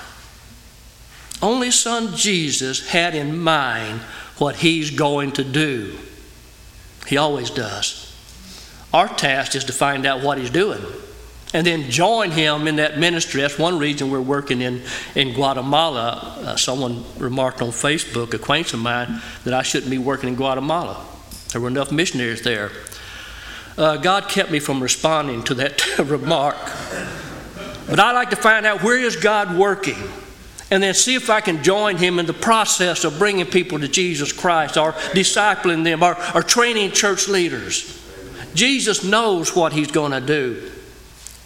only 1.42 1.72
Son 1.72 2.16
Jesus 2.16 2.88
had 2.88 3.16
in 3.16 3.40
mind 3.40 4.02
what 4.38 4.58
He's 4.58 4.92
going 4.92 5.32
to 5.34 5.44
do. 5.44 5.98
He 7.08 7.18
always 7.18 7.50
does. 7.50 8.08
Our 8.94 9.08
task 9.08 9.56
is 9.56 9.64
to 9.66 9.74
find 9.74 10.06
out 10.06 10.22
what 10.22 10.38
He's 10.38 10.50
doing 10.50 10.82
and 11.54 11.66
then 11.66 11.90
join 11.90 12.32
Him 12.32 12.68
in 12.68 12.76
that 12.78 13.00
ministry. 13.00 13.42
That's 13.42 13.58
one 13.58 13.80
reason 13.80 14.12
we're 14.12 14.22
working 14.22 14.62
in, 14.62 14.84
in 15.16 15.34
Guatemala. 15.34 16.38
Uh, 16.38 16.56
someone 16.56 17.04
remarked 17.18 17.62
on 17.62 17.70
Facebook, 17.70 18.34
acquaintance 18.34 18.74
of 18.74 18.80
mine, 18.80 19.22
that 19.44 19.54
I 19.54 19.64
shouldn't 19.64 19.92
be 19.92 19.98
working 19.98 20.30
in 20.30 20.36
Guatemala. 20.36 21.04
There 21.52 21.60
were 21.60 21.68
enough 21.68 21.92
missionaries 21.92 22.44
there. 22.44 22.72
Uh, 23.78 23.98
God 23.98 24.28
kept 24.28 24.52
me 24.52 24.60
from 24.60 24.82
responding 24.82 25.44
to 25.44 25.54
that 25.56 25.98
remark. 26.00 26.58
But 27.88 28.00
I 28.00 28.12
like 28.12 28.30
to 28.30 28.36
find 28.36 28.66
out 28.66 28.84
where 28.84 28.98
is 28.98 29.16
God 29.16 29.58
working? 29.58 29.98
and 30.72 30.82
then 30.82 30.94
see 30.94 31.16
if 31.16 31.30
I 31.30 31.42
can 31.42 31.62
join 31.62 31.98
him 31.98 32.18
in 32.18 32.26
the 32.26 32.34
process 32.34 33.04
of 33.04 33.20
bringing 33.20 33.46
people 33.46 33.78
to 33.80 33.90
Jesus 33.90 34.32
Christ 34.32 34.78
or 34.78 34.94
discipling 34.94 35.84
them 35.84 36.02
or, 36.02 36.18
or 36.34 36.42
training 36.42 36.92
church 36.92 37.28
leaders. 37.28 38.00
Jesus 38.54 39.04
knows 39.04 39.54
what 39.54 39.74
he's 39.74 39.92
going 39.92 40.14
to 40.14 40.22
do. 40.22 40.72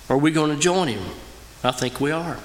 Are 0.10 0.18
we 0.18 0.32
going 0.32 0.56
to 0.56 0.62
join 0.62 0.88
him? 0.88 1.04
I 1.64 1.72
think 1.72 2.00
we 2.00 2.12
are. 2.12 2.38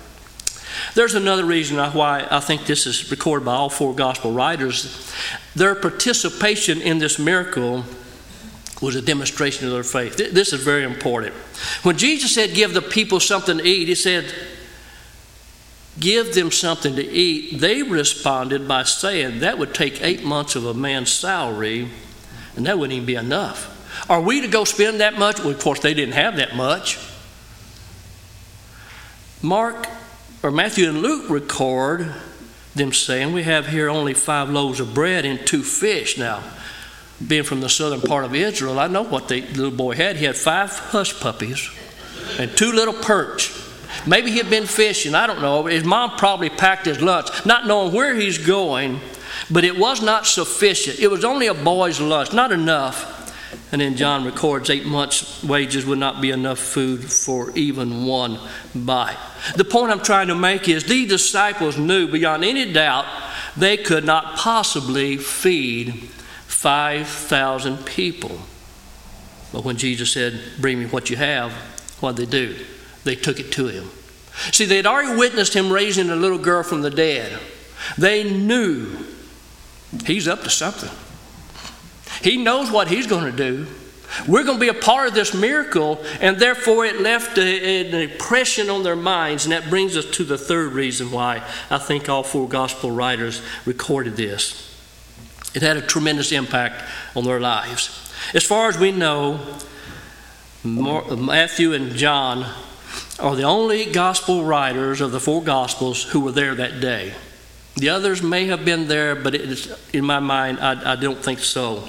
There's 0.94 1.14
another 1.14 1.44
reason 1.44 1.76
why 1.92 2.26
I 2.30 2.40
think 2.40 2.64
this 2.64 2.86
is 2.86 3.10
recorded 3.10 3.44
by 3.44 3.54
all 3.54 3.68
four 3.68 3.94
gospel 3.94 4.32
writers. 4.32 5.12
Their 5.54 5.74
participation 5.74 6.80
in 6.80 6.98
this 6.98 7.18
miracle 7.18 7.84
was 8.80 8.96
a 8.96 9.02
demonstration 9.02 9.66
of 9.66 9.72
their 9.72 9.82
faith. 9.82 10.16
This 10.16 10.52
is 10.52 10.62
very 10.62 10.84
important. 10.84 11.34
When 11.82 11.98
Jesus 11.98 12.34
said, 12.34 12.54
Give 12.54 12.72
the 12.72 12.82
people 12.82 13.20
something 13.20 13.58
to 13.58 13.64
eat, 13.64 13.88
he 13.88 13.94
said, 13.94 14.32
give 15.98 16.34
them 16.34 16.50
something 16.50 16.96
to 16.96 17.06
eat, 17.06 17.60
they 17.60 17.82
responded 17.82 18.66
by 18.66 18.82
saying 18.84 19.40
that 19.40 19.58
would 19.58 19.74
take 19.74 20.02
eight 20.02 20.24
months 20.24 20.56
of 20.56 20.64
a 20.64 20.74
man's 20.74 21.12
salary, 21.12 21.88
and 22.56 22.66
that 22.66 22.78
wouldn't 22.78 22.94
even 22.94 23.06
be 23.06 23.14
enough. 23.14 23.76
Are 24.08 24.20
we 24.20 24.40
to 24.40 24.48
go 24.48 24.64
spend 24.64 25.00
that 25.00 25.18
much? 25.18 25.40
Well, 25.40 25.50
of 25.50 25.60
course, 25.60 25.80
they 25.80 25.94
didn't 25.94 26.14
have 26.14 26.36
that 26.36 26.56
much. 26.56 26.98
Mark 29.42 29.86
or 30.42 30.50
Matthew 30.50 30.88
and 30.88 31.02
Luke 31.02 31.28
record 31.28 32.12
them 32.74 32.92
saying, 32.92 33.32
We 33.32 33.42
have 33.42 33.66
here 33.66 33.90
only 33.90 34.14
five 34.14 34.48
loaves 34.48 34.80
of 34.80 34.94
bread 34.94 35.24
and 35.24 35.44
two 35.46 35.62
fish. 35.62 36.16
Now, 36.16 36.42
being 37.26 37.42
from 37.42 37.60
the 37.60 37.68
southern 37.68 38.00
part 38.00 38.24
of 38.24 38.34
Israel, 38.34 38.78
I 38.78 38.86
know 38.86 39.02
what 39.02 39.28
the 39.28 39.42
little 39.42 39.70
boy 39.70 39.94
had. 39.94 40.16
He 40.16 40.24
had 40.24 40.36
five 40.36 40.70
hush 40.70 41.18
puppies 41.20 41.70
and 42.38 42.54
two 42.56 42.72
little 42.72 42.94
perch. 42.94 43.52
Maybe 44.06 44.30
he'd 44.30 44.48
been 44.48 44.66
fishing. 44.66 45.14
I 45.14 45.26
don't 45.26 45.42
know. 45.42 45.66
His 45.66 45.84
mom 45.84 46.16
probably 46.16 46.48
packed 46.48 46.86
his 46.86 47.02
lunch, 47.02 47.28
not 47.44 47.66
knowing 47.66 47.92
where 47.92 48.14
he's 48.14 48.38
going, 48.38 49.00
but 49.50 49.64
it 49.64 49.76
was 49.76 50.00
not 50.00 50.26
sufficient. 50.26 50.98
It 51.00 51.08
was 51.08 51.24
only 51.24 51.48
a 51.48 51.54
boy's 51.54 52.00
lunch, 52.00 52.32
not 52.32 52.52
enough. 52.52 53.18
And 53.72 53.80
then 53.80 53.96
John 53.96 54.24
records 54.24 54.70
eight 54.70 54.86
months' 54.86 55.42
wages 55.44 55.84
would 55.84 55.98
not 55.98 56.20
be 56.20 56.30
enough 56.30 56.58
food 56.58 57.04
for 57.10 57.50
even 57.56 58.06
one 58.06 58.38
bite. 58.74 59.18
The 59.56 59.64
point 59.64 59.92
I'm 59.92 60.02
trying 60.02 60.28
to 60.28 60.34
make 60.34 60.68
is 60.68 60.84
these 60.84 61.08
disciples 61.08 61.76
knew 61.76 62.08
beyond 62.08 62.44
any 62.44 62.72
doubt 62.72 63.06
they 63.56 63.76
could 63.76 64.04
not 64.04 64.36
possibly 64.36 65.16
feed 65.16 66.08
5,000 66.60 67.86
people. 67.86 68.38
But 69.50 69.64
when 69.64 69.78
Jesus 69.78 70.12
said, 70.12 70.38
Bring 70.60 70.78
me 70.78 70.84
what 70.84 71.08
you 71.08 71.16
have, 71.16 71.52
what 72.00 72.16
did 72.16 72.30
they 72.30 72.48
do? 72.48 72.66
they 73.04 73.14
took 73.14 73.40
it 73.40 73.50
to 73.52 73.68
him. 73.68 73.90
See, 74.52 74.66
they 74.66 74.76
had 74.76 74.84
already 74.84 75.16
witnessed 75.16 75.54
him 75.54 75.72
raising 75.72 76.10
a 76.10 76.16
little 76.16 76.36
girl 76.36 76.62
from 76.62 76.82
the 76.82 76.90
dead. 76.90 77.40
They 77.96 78.30
knew 78.30 79.06
he's 80.04 80.28
up 80.28 80.42
to 80.42 80.50
something. 80.50 80.90
He 82.22 82.36
knows 82.36 82.70
what 82.70 82.88
he's 82.88 83.06
going 83.06 83.24
to 83.24 83.34
do. 83.34 83.66
We're 84.28 84.44
going 84.44 84.58
to 84.58 84.60
be 84.60 84.68
a 84.68 84.74
part 84.74 85.08
of 85.08 85.14
this 85.14 85.32
miracle, 85.32 86.04
and 86.20 86.36
therefore 86.36 86.84
it 86.84 87.00
left 87.00 87.38
a, 87.38 87.86
an 87.86 87.94
impression 87.94 88.68
on 88.68 88.82
their 88.82 88.96
minds. 88.96 89.46
And 89.46 89.52
that 89.52 89.70
brings 89.70 89.96
us 89.96 90.04
to 90.10 90.24
the 90.24 90.36
third 90.36 90.72
reason 90.74 91.10
why 91.10 91.42
I 91.70 91.78
think 91.78 92.10
all 92.10 92.22
four 92.22 92.46
gospel 92.46 92.90
writers 92.90 93.40
recorded 93.64 94.16
this. 94.16 94.69
It 95.54 95.62
had 95.62 95.76
a 95.76 95.82
tremendous 95.82 96.32
impact 96.32 96.82
on 97.16 97.24
their 97.24 97.40
lives. 97.40 98.12
As 98.34 98.44
far 98.44 98.68
as 98.68 98.78
we 98.78 98.92
know, 98.92 99.40
Matthew 100.62 101.72
and 101.72 101.94
John 101.94 102.46
are 103.18 103.36
the 103.36 103.42
only 103.42 103.86
gospel 103.86 104.44
writers 104.44 105.00
of 105.00 105.12
the 105.12 105.20
four 105.20 105.42
gospels 105.42 106.04
who 106.04 106.20
were 106.20 106.32
there 106.32 106.54
that 106.54 106.80
day. 106.80 107.14
The 107.76 107.88
others 107.88 108.22
may 108.22 108.46
have 108.46 108.64
been 108.64 108.88
there, 108.88 109.14
but 109.14 109.34
in 109.34 110.04
my 110.04 110.20
mind, 110.20 110.60
I, 110.60 110.92
I 110.92 110.96
don't 110.96 111.22
think 111.22 111.38
so. 111.38 111.88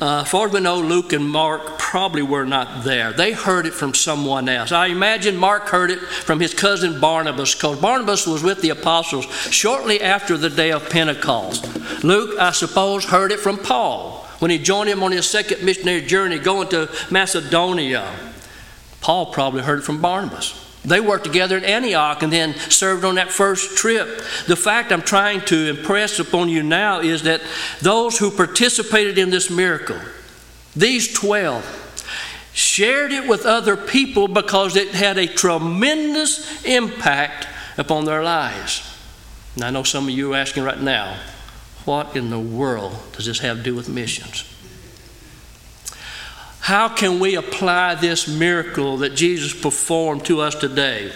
Uh, 0.00 0.24
far 0.24 0.48
we 0.48 0.60
know, 0.60 0.80
Luke 0.80 1.12
and 1.12 1.28
Mark 1.28 1.78
probably 1.78 2.22
were 2.22 2.44
not 2.44 2.84
there. 2.84 3.12
They 3.12 3.32
heard 3.32 3.66
it 3.66 3.74
from 3.74 3.94
someone 3.94 4.48
else. 4.48 4.70
I 4.70 4.86
imagine 4.86 5.36
Mark 5.36 5.68
heard 5.68 5.90
it 5.90 5.98
from 5.98 6.38
his 6.38 6.54
cousin 6.54 7.00
Barnabas, 7.00 7.54
because 7.54 7.80
Barnabas 7.80 8.26
was 8.26 8.42
with 8.42 8.62
the 8.62 8.70
apostles 8.70 9.24
shortly 9.50 10.00
after 10.00 10.36
the 10.36 10.50
day 10.50 10.70
of 10.70 10.88
Pentecost. 10.88 12.04
Luke, 12.04 12.38
I 12.38 12.52
suppose, 12.52 13.04
heard 13.06 13.32
it 13.32 13.40
from 13.40 13.58
Paul 13.58 14.24
when 14.38 14.50
he 14.50 14.58
joined 14.58 14.88
him 14.88 15.02
on 15.02 15.12
his 15.12 15.28
second 15.28 15.64
missionary 15.64 16.02
journey 16.02 16.38
going 16.38 16.68
to 16.68 16.88
Macedonia. 17.10 18.14
Paul 19.00 19.32
probably 19.32 19.62
heard 19.62 19.80
it 19.80 19.84
from 19.84 20.00
Barnabas. 20.00 20.67
They 20.88 21.00
worked 21.00 21.24
together 21.24 21.58
at 21.58 21.64
Antioch 21.64 22.22
and 22.22 22.32
then 22.32 22.54
served 22.54 23.04
on 23.04 23.16
that 23.16 23.30
first 23.30 23.76
trip. 23.76 24.22
The 24.46 24.56
fact 24.56 24.90
I'm 24.90 25.02
trying 25.02 25.42
to 25.42 25.68
impress 25.68 26.18
upon 26.18 26.48
you 26.48 26.62
now 26.62 27.00
is 27.00 27.22
that 27.22 27.42
those 27.80 28.18
who 28.18 28.30
participated 28.30 29.18
in 29.18 29.30
this 29.30 29.50
miracle, 29.50 29.98
these 30.74 31.12
12, 31.12 31.84
shared 32.52 33.12
it 33.12 33.28
with 33.28 33.46
other 33.46 33.76
people 33.76 34.28
because 34.28 34.76
it 34.76 34.88
had 34.88 35.18
a 35.18 35.26
tremendous 35.26 36.64
impact 36.64 37.46
upon 37.76 38.04
their 38.04 38.22
lives. 38.22 38.82
And 39.54 39.64
I 39.64 39.70
know 39.70 39.82
some 39.82 40.04
of 40.04 40.10
you 40.10 40.32
are 40.32 40.36
asking 40.36 40.64
right 40.64 40.80
now, 40.80 41.18
what 41.84 42.16
in 42.16 42.30
the 42.30 42.40
world 42.40 42.96
does 43.12 43.26
this 43.26 43.38
have 43.40 43.58
to 43.58 43.62
do 43.62 43.74
with 43.74 43.88
missions? 43.88 44.44
How 46.68 46.90
can 46.90 47.18
we 47.18 47.34
apply 47.34 47.94
this 47.94 48.28
miracle 48.28 48.98
that 48.98 49.14
Jesus 49.14 49.58
performed 49.58 50.26
to 50.26 50.42
us 50.42 50.54
today? 50.54 51.10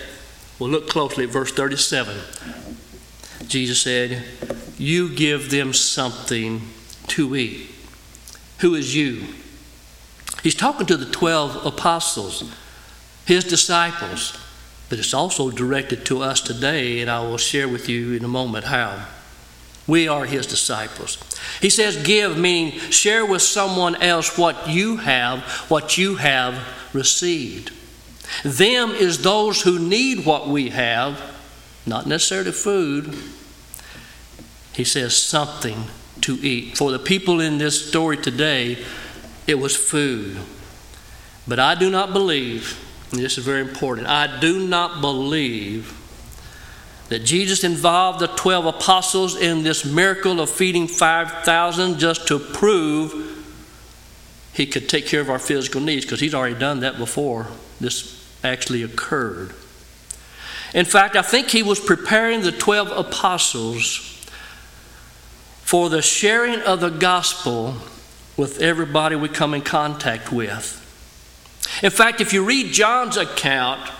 Well, 0.59 0.71
look 0.71 0.89
closely 0.89 1.25
at 1.25 1.31
verse 1.31 1.53
37. 1.53 2.17
Jesus 3.49 3.83
said, 3.83 4.25
You 4.79 5.15
give 5.15 5.51
them 5.51 5.75
something 5.75 6.63
to 7.09 7.37
eat. 7.37 7.69
Who 8.61 8.75
is 8.75 8.97
you? 8.97 9.27
He's 10.43 10.55
talking 10.55 10.87
to 10.87 10.97
the 10.97 11.11
12 11.13 11.67
apostles, 11.67 12.51
his 13.27 13.45
disciples, 13.45 14.35
but 14.89 14.99
it's 14.99 15.13
also 15.13 15.51
directed 15.51 16.07
to 16.07 16.23
us 16.23 16.41
today, 16.41 17.03
and 17.03 17.11
I 17.11 17.21
will 17.21 17.37
share 17.37 17.69
with 17.69 17.91
you 17.91 18.15
in 18.15 18.25
a 18.25 18.29
moment 18.29 18.65
how. 18.65 19.07
We 19.87 20.07
are 20.09 20.25
his 20.25 20.47
disciples. 20.47 21.19
He 21.61 21.71
says, 21.71 22.03
Give, 22.03 22.39
meaning 22.39 22.79
share 22.91 23.27
with 23.27 23.43
someone 23.43 23.97
else 23.97 24.39
what 24.39 24.69
you 24.69 24.99
have, 24.99 25.41
what 25.69 25.99
you 25.99 26.17
have 26.17 26.59
received. 26.93 27.73
Them 28.45 28.91
is 28.91 29.23
those 29.23 29.63
who 29.63 29.79
need 29.79 30.25
what 30.25 30.49
we 30.49 30.71
have, 30.71 31.21
not 31.85 32.07
necessarily 32.07 32.53
food. 32.53 33.15
He 34.73 34.85
says, 34.85 35.15
something 35.15 35.85
to 36.23 36.35
eat. 36.37 36.79
For 36.79 36.91
the 36.91 36.99
people 36.99 37.41
in 37.41 37.59
this 37.59 37.89
story 37.89 38.17
today, 38.17 38.83
it 39.47 39.57
was 39.57 39.77
food. 39.77 40.39
But 41.47 41.59
I 41.59 41.75
do 41.75 41.91
not 41.91 42.13
believe, 42.13 42.79
and 43.11 43.21
this 43.21 43.37
is 43.37 43.45
very 43.45 43.61
important, 43.61 44.07
I 44.07 44.41
do 44.41 44.67
not 44.67 45.01
believe 45.01 45.99
that 47.13 47.25
Jesus 47.25 47.63
involved 47.63 48.21
the 48.21 48.27
12 48.27 48.65
apostles 48.65 49.37
in 49.37 49.65
this 49.65 49.85
miracle 49.85 50.41
of 50.41 50.49
feeding 50.49 50.89
5,000 50.89 51.99
just 51.99 52.27
to 52.29 52.39
prove 52.39 53.29
he 54.55 54.65
could 54.65 54.89
take 54.89 55.07
care 55.07 55.21
of 55.21 55.29
our 55.29 55.39
physical 55.39 55.83
needs 55.83 56.07
because 56.07 56.21
he's 56.21 56.35
already 56.35 56.59
done 56.59 56.81
that 56.81 56.97
before 56.97 57.49
this 57.81 58.27
actually 58.43 58.83
occurred. 58.83 59.53
In 60.73 60.87
fact, 60.87 61.15
I 61.15 61.21
think 61.21 61.51
he 61.51 61.63
was 61.63 61.79
preparing 61.79 62.41
the 62.41 62.51
12 62.51 62.91
apostles 62.91 63.97
for 65.61 65.91
the 65.91 66.01
sharing 66.01 66.61
of 66.61 66.81
the 66.81 66.89
gospel 66.89 67.75
with 68.39 68.63
everybody 68.63 69.17
we 69.17 69.29
come 69.29 69.53
in 69.53 69.61
contact 69.61 70.33
with. 70.33 70.79
In 71.83 71.91
fact, 71.91 72.23
if 72.23 72.33
you 72.33 72.43
read 72.43 72.73
John's 72.73 73.19
account, 73.19 73.91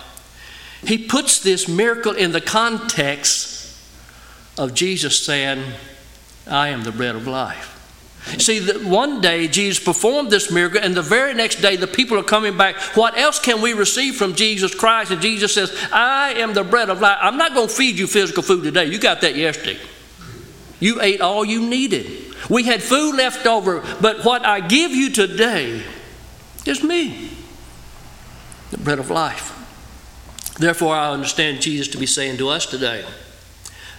he 0.85 0.97
puts 0.97 1.39
this 1.39 1.67
miracle 1.67 2.13
in 2.13 2.31
the 2.31 2.41
context 2.41 3.77
of 4.57 4.73
Jesus 4.73 5.19
saying, 5.25 5.63
I 6.47 6.69
am 6.69 6.83
the 6.83 6.91
bread 6.91 7.15
of 7.15 7.27
life. 7.27 7.69
See, 8.37 8.59
that 8.59 8.83
one 8.83 9.19
day 9.19 9.47
Jesus 9.47 9.83
performed 9.83 10.31
this 10.31 10.49
miracle, 10.49 10.79
and 10.81 10.95
the 10.95 11.01
very 11.01 11.33
next 11.33 11.61
day 11.61 11.75
the 11.75 11.87
people 11.87 12.17
are 12.17 12.23
coming 12.23 12.57
back. 12.57 12.77
What 12.95 13.17
else 13.17 13.39
can 13.39 13.61
we 13.61 13.73
receive 13.73 14.15
from 14.15 14.33
Jesus 14.33 14.73
Christ? 14.73 15.11
And 15.11 15.21
Jesus 15.21 15.53
says, 15.53 15.75
I 15.91 16.33
am 16.35 16.53
the 16.53 16.63
bread 16.63 16.89
of 16.89 17.01
life. 17.01 17.17
I'm 17.21 17.37
not 17.37 17.53
going 17.53 17.67
to 17.67 17.73
feed 17.73 17.97
you 17.97 18.07
physical 18.07 18.43
food 18.43 18.63
today. 18.63 18.85
You 18.85 18.97
got 18.97 19.21
that 19.21 19.35
yesterday. 19.35 19.77
You 20.79 21.01
ate 21.01 21.21
all 21.21 21.43
you 21.43 21.61
needed. 21.67 22.33
We 22.49 22.63
had 22.63 22.81
food 22.81 23.15
left 23.15 23.45
over, 23.45 23.81
but 24.01 24.23
what 24.23 24.45
I 24.45 24.59
give 24.59 24.91
you 24.91 25.09
today 25.11 25.83
is 26.65 26.83
me, 26.83 27.29
the 28.71 28.77
bread 28.77 28.99
of 28.99 29.09
life. 29.09 29.62
Therefore, 30.57 30.95
I 30.95 31.11
understand 31.11 31.61
Jesus 31.61 31.87
to 31.89 31.97
be 31.97 32.05
saying 32.05 32.37
to 32.37 32.49
us 32.49 32.65
today, 32.65 33.05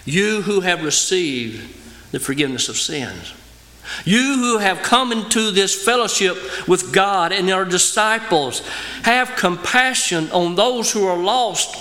You 0.05 0.41
who 0.41 0.61
have 0.61 0.83
received 0.83 1.75
the 2.11 2.19
forgiveness 2.19 2.69
of 2.69 2.77
sins, 2.77 3.33
you 4.03 4.37
who 4.37 4.57
have 4.57 4.81
come 4.81 5.11
into 5.11 5.51
this 5.51 5.83
fellowship 5.83 6.37
with 6.67 6.91
God 6.93 7.31
and 7.31 7.49
are 7.49 7.65
disciples, 7.65 8.67
have 9.03 9.35
compassion 9.35 10.31
on 10.31 10.55
those 10.55 10.91
who 10.91 11.05
are 11.05 11.17
lost, 11.17 11.75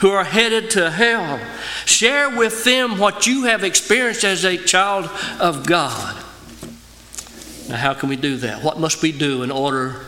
who 0.00 0.10
are 0.10 0.24
headed 0.24 0.70
to 0.70 0.90
hell. 0.90 1.40
Share 1.84 2.36
with 2.36 2.64
them 2.64 2.98
what 2.98 3.26
you 3.26 3.44
have 3.44 3.64
experienced 3.64 4.24
as 4.24 4.44
a 4.44 4.56
child 4.58 5.08
of 5.40 5.66
God. 5.66 6.22
Now, 7.68 7.76
how 7.76 7.94
can 7.94 8.08
we 8.08 8.16
do 8.16 8.36
that? 8.38 8.62
What 8.62 8.78
must 8.78 9.02
we 9.02 9.12
do 9.12 9.42
in 9.42 9.50
order 9.50 10.06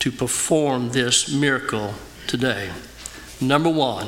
to 0.00 0.10
perform 0.10 0.90
this 0.90 1.32
miracle 1.32 1.94
today. 2.30 2.70
Number 3.40 3.68
one, 3.68 4.06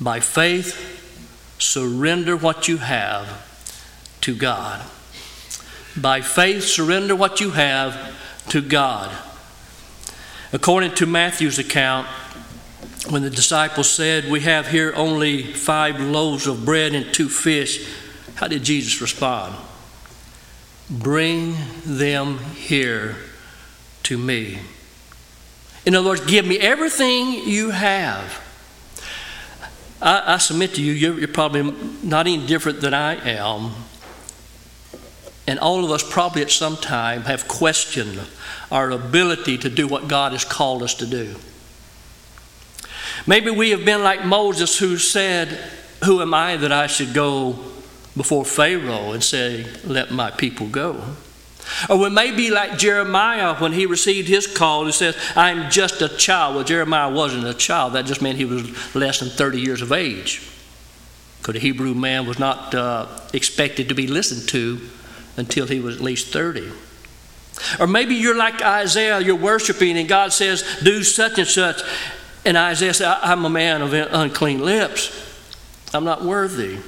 by 0.00 0.18
faith, 0.18 1.54
surrender 1.60 2.36
what 2.36 2.66
you 2.66 2.78
have 2.78 3.28
to 4.22 4.34
God. 4.34 4.84
By 5.96 6.22
faith, 6.22 6.64
surrender 6.64 7.14
what 7.14 7.40
you 7.40 7.50
have 7.50 8.12
to 8.48 8.60
God. 8.60 9.16
According 10.52 10.96
to 10.96 11.06
Matthew's 11.06 11.60
account, 11.60 12.08
when 13.08 13.22
the 13.22 13.30
disciples 13.30 13.88
said, 13.88 14.28
We 14.28 14.40
have 14.40 14.66
here 14.66 14.92
only 14.96 15.44
five 15.44 16.00
loaves 16.00 16.48
of 16.48 16.64
bread 16.64 16.94
and 16.94 17.14
two 17.14 17.28
fish, 17.28 17.88
how 18.34 18.48
did 18.48 18.64
Jesus 18.64 19.00
respond? 19.00 19.54
Bring 20.90 21.54
them 21.86 22.38
here 22.56 23.14
to 24.02 24.18
me. 24.18 24.58
In 25.86 25.94
other 25.94 26.08
words, 26.08 26.24
give 26.24 26.46
me 26.46 26.58
everything 26.58 27.32
you 27.46 27.70
have. 27.70 28.40
I, 30.00 30.34
I 30.34 30.38
submit 30.38 30.74
to 30.74 30.82
you, 30.82 30.92
you're, 30.92 31.18
you're 31.18 31.28
probably 31.28 31.74
not 32.02 32.26
any 32.26 32.46
different 32.46 32.80
than 32.80 32.94
I 32.94 33.14
am. 33.28 33.72
And 35.46 35.58
all 35.58 35.84
of 35.84 35.90
us 35.90 36.02
probably 36.08 36.42
at 36.42 36.50
some 36.50 36.76
time 36.76 37.22
have 37.22 37.48
questioned 37.48 38.18
our 38.72 38.90
ability 38.90 39.58
to 39.58 39.68
do 39.68 39.86
what 39.86 40.08
God 40.08 40.32
has 40.32 40.44
called 40.44 40.82
us 40.82 40.94
to 40.94 41.06
do. 41.06 41.36
Maybe 43.26 43.50
we 43.50 43.70
have 43.70 43.84
been 43.84 44.02
like 44.02 44.24
Moses 44.24 44.78
who 44.78 44.96
said, 44.96 45.48
Who 46.04 46.22
am 46.22 46.32
I 46.32 46.56
that 46.56 46.72
I 46.72 46.86
should 46.86 47.12
go 47.12 47.58
before 48.16 48.44
Pharaoh 48.44 49.12
and 49.12 49.22
say, 49.22 49.66
Let 49.84 50.10
my 50.10 50.30
people 50.30 50.66
go? 50.66 51.14
Or 51.88 51.98
we 51.98 52.10
may 52.10 52.30
be 52.30 52.50
like 52.50 52.78
Jeremiah 52.78 53.54
when 53.56 53.72
he 53.72 53.86
received 53.86 54.28
his 54.28 54.46
call, 54.46 54.86
he 54.86 54.92
says, 54.92 55.16
I'm 55.34 55.70
just 55.70 56.02
a 56.02 56.08
child. 56.08 56.56
Well, 56.56 56.64
Jeremiah 56.64 57.10
wasn't 57.10 57.46
a 57.46 57.54
child, 57.54 57.94
that 57.94 58.06
just 58.06 58.22
meant 58.22 58.38
he 58.38 58.44
was 58.44 58.94
less 58.94 59.20
than 59.20 59.30
30 59.30 59.60
years 59.60 59.82
of 59.82 59.92
age. 59.92 60.42
Because 61.38 61.56
a 61.56 61.58
Hebrew 61.58 61.94
man 61.94 62.26
was 62.26 62.38
not 62.38 62.74
uh, 62.74 63.06
expected 63.32 63.88
to 63.88 63.94
be 63.94 64.06
listened 64.06 64.48
to 64.50 64.80
until 65.36 65.66
he 65.66 65.80
was 65.80 65.96
at 65.96 66.02
least 66.02 66.32
30. 66.32 66.70
Or 67.78 67.86
maybe 67.86 68.14
you're 68.14 68.36
like 68.36 68.62
Isaiah, 68.62 69.20
you're 69.20 69.36
worshiping, 69.36 69.96
and 69.98 70.08
God 70.08 70.32
says, 70.32 70.64
Do 70.82 71.02
such 71.02 71.38
and 71.38 71.46
such. 71.46 71.82
And 72.44 72.56
Isaiah 72.56 72.94
says, 72.94 73.16
I'm 73.22 73.44
a 73.44 73.50
man 73.50 73.82
of 73.82 73.92
unclean 73.92 74.60
lips. 74.60 75.12
I'm 75.94 76.04
not 76.04 76.24
worthy. 76.24 76.78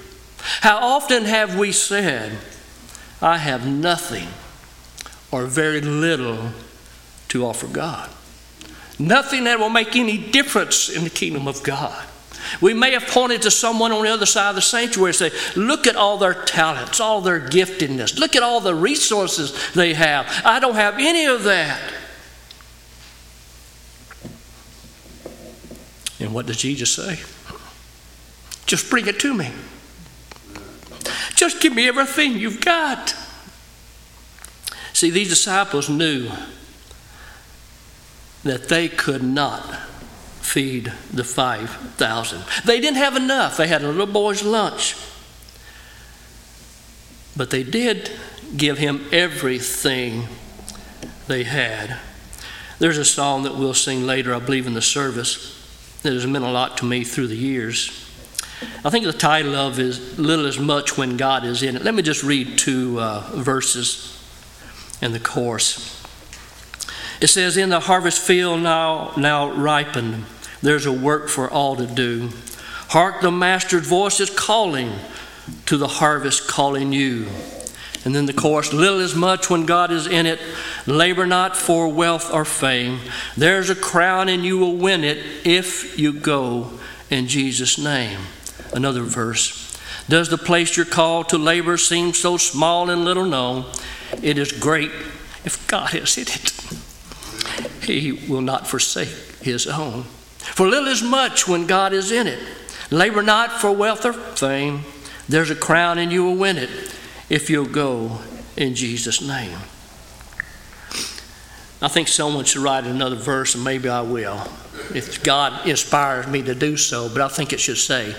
How 0.60 0.78
often 0.78 1.24
have 1.24 1.58
we 1.58 1.72
said, 1.72 2.38
I 3.22 3.38
have 3.38 3.66
nothing 3.66 4.28
or 5.36 5.44
very 5.44 5.82
little 5.82 6.50
to 7.28 7.44
offer 7.44 7.66
God. 7.66 8.10
Nothing 8.98 9.44
that 9.44 9.58
will 9.58 9.68
make 9.68 9.94
any 9.94 10.16
difference 10.16 10.88
in 10.88 11.04
the 11.04 11.10
kingdom 11.10 11.46
of 11.46 11.62
God. 11.62 12.06
We 12.62 12.72
may 12.72 12.92
have 12.92 13.06
pointed 13.08 13.42
to 13.42 13.50
someone 13.50 13.92
on 13.92 14.02
the 14.02 14.10
other 14.10 14.24
side 14.24 14.50
of 14.50 14.54
the 14.54 14.62
sanctuary 14.62 15.10
and 15.10 15.16
say, 15.16 15.30
Look 15.56 15.86
at 15.86 15.96
all 15.96 16.16
their 16.16 16.32
talents, 16.32 17.00
all 17.00 17.20
their 17.20 17.40
giftedness, 17.40 18.18
look 18.18 18.34
at 18.34 18.42
all 18.42 18.60
the 18.60 18.74
resources 18.74 19.52
they 19.74 19.92
have. 19.92 20.26
I 20.44 20.58
don't 20.58 20.76
have 20.76 20.94
any 20.98 21.26
of 21.26 21.42
that. 21.44 21.80
And 26.18 26.32
what 26.32 26.46
does 26.46 26.56
Jesus 26.56 26.94
say? 26.94 27.20
Just 28.64 28.88
bring 28.88 29.06
it 29.06 29.20
to 29.20 29.34
me. 29.34 29.50
Just 31.34 31.60
give 31.60 31.74
me 31.74 31.86
everything 31.88 32.32
you've 32.32 32.62
got. 32.62 33.14
See, 34.96 35.10
these 35.10 35.28
disciples 35.28 35.90
knew 35.90 36.30
that 38.44 38.70
they 38.70 38.88
could 38.88 39.22
not 39.22 39.60
feed 40.40 40.90
the 41.12 41.22
5,000. 41.22 42.42
They 42.64 42.80
didn't 42.80 42.96
have 42.96 43.14
enough. 43.14 43.58
They 43.58 43.66
had 43.66 43.82
a 43.82 43.88
little 43.88 44.06
boy's 44.06 44.42
lunch. 44.42 44.96
But 47.36 47.50
they 47.50 47.62
did 47.62 48.10
give 48.56 48.78
him 48.78 49.06
everything 49.12 50.28
they 51.26 51.44
had. 51.44 51.98
There's 52.78 52.96
a 52.96 53.04
song 53.04 53.42
that 53.42 53.54
we'll 53.54 53.74
sing 53.74 54.06
later, 54.06 54.34
I 54.34 54.38
believe, 54.38 54.66
in 54.66 54.72
the 54.72 54.80
service 54.80 56.00
that 56.04 56.14
has 56.14 56.26
meant 56.26 56.46
a 56.46 56.50
lot 56.50 56.78
to 56.78 56.86
me 56.86 57.04
through 57.04 57.26
the 57.26 57.36
years. 57.36 57.90
I 58.82 58.88
think 58.88 59.04
the 59.04 59.12
title 59.12 59.56
of 59.56 59.78
is 59.78 60.18
Little 60.18 60.46
as 60.46 60.58
Much 60.58 60.96
When 60.96 61.18
God 61.18 61.44
is 61.44 61.62
in 61.62 61.76
It. 61.76 61.84
Let 61.84 61.94
me 61.94 62.02
just 62.02 62.22
read 62.22 62.56
two 62.56 62.98
uh, 62.98 63.30
verses 63.34 64.14
in 65.00 65.12
the 65.12 65.20
course. 65.20 66.02
It 67.20 67.28
says, 67.28 67.56
In 67.56 67.70
the 67.70 67.80
harvest 67.80 68.20
field 68.20 68.60
now, 68.60 69.12
now 69.16 69.52
ripened, 69.52 70.24
there's 70.62 70.86
a 70.86 70.92
work 70.92 71.28
for 71.28 71.50
all 71.50 71.76
to 71.76 71.86
do. 71.86 72.30
Hark, 72.88 73.20
the 73.20 73.32
Master's 73.32 73.86
voice 73.86 74.20
is 74.20 74.30
calling 74.30 74.92
to 75.66 75.76
the 75.76 75.88
harvest, 75.88 76.48
calling 76.48 76.92
you. 76.92 77.26
And 78.04 78.14
then 78.14 78.26
the 78.26 78.32
chorus, 78.32 78.72
little 78.72 79.00
is 79.00 79.16
much 79.16 79.50
when 79.50 79.66
God 79.66 79.90
is 79.90 80.06
in 80.06 80.26
it. 80.26 80.40
Labor 80.86 81.26
not 81.26 81.56
for 81.56 81.88
wealth 81.88 82.32
or 82.32 82.44
fame. 82.44 83.00
There's 83.36 83.68
a 83.68 83.74
crown 83.74 84.28
and 84.28 84.44
you 84.44 84.58
will 84.58 84.76
win 84.76 85.02
it 85.02 85.18
if 85.44 85.98
you 85.98 86.12
go 86.12 86.70
in 87.10 87.26
Jesus' 87.26 87.78
name. 87.78 88.20
Another 88.72 89.02
verse. 89.02 89.65
Does 90.08 90.28
the 90.28 90.38
place 90.38 90.76
you're 90.76 90.86
called 90.86 91.28
to 91.30 91.38
labor 91.38 91.76
seem 91.76 92.14
so 92.14 92.36
small 92.36 92.90
and 92.90 93.04
little 93.04 93.24
known? 93.24 93.64
It 94.22 94.38
is 94.38 94.52
great 94.52 94.92
if 95.44 95.66
God 95.66 95.94
is 95.94 96.16
in 96.16 96.28
it. 96.28 96.52
He 97.84 98.12
will 98.12 98.40
not 98.40 98.66
forsake 98.66 99.08
his 99.42 99.66
own. 99.66 100.04
For 100.38 100.68
little 100.68 100.88
is 100.88 101.02
much 101.02 101.48
when 101.48 101.66
God 101.66 101.92
is 101.92 102.12
in 102.12 102.26
it. 102.26 102.38
Labor 102.90 103.22
not 103.22 103.52
for 103.52 103.72
wealth 103.72 104.04
or 104.04 104.12
fame. 104.12 104.82
There's 105.28 105.50
a 105.50 105.56
crown 105.56 105.98
and 105.98 106.12
you 106.12 106.24
will 106.24 106.36
win 106.36 106.56
it 106.56 106.70
if 107.28 107.50
you'll 107.50 107.66
go 107.66 108.20
in 108.56 108.76
Jesus' 108.76 109.20
name. 109.20 109.58
I 111.82 111.88
think 111.88 112.08
someone 112.08 112.44
should 112.44 112.62
write 112.62 112.84
another 112.84 113.16
verse, 113.16 113.54
and 113.54 113.62
maybe 113.62 113.88
I 113.88 114.00
will, 114.00 114.40
if 114.94 115.22
God 115.22 115.66
inspires 115.66 116.26
me 116.26 116.42
to 116.42 116.54
do 116.54 116.76
so. 116.76 117.08
But 117.08 117.20
I 117.20 117.28
think 117.28 117.52
it 117.52 117.60
should 117.60 117.76
say, 117.76 118.14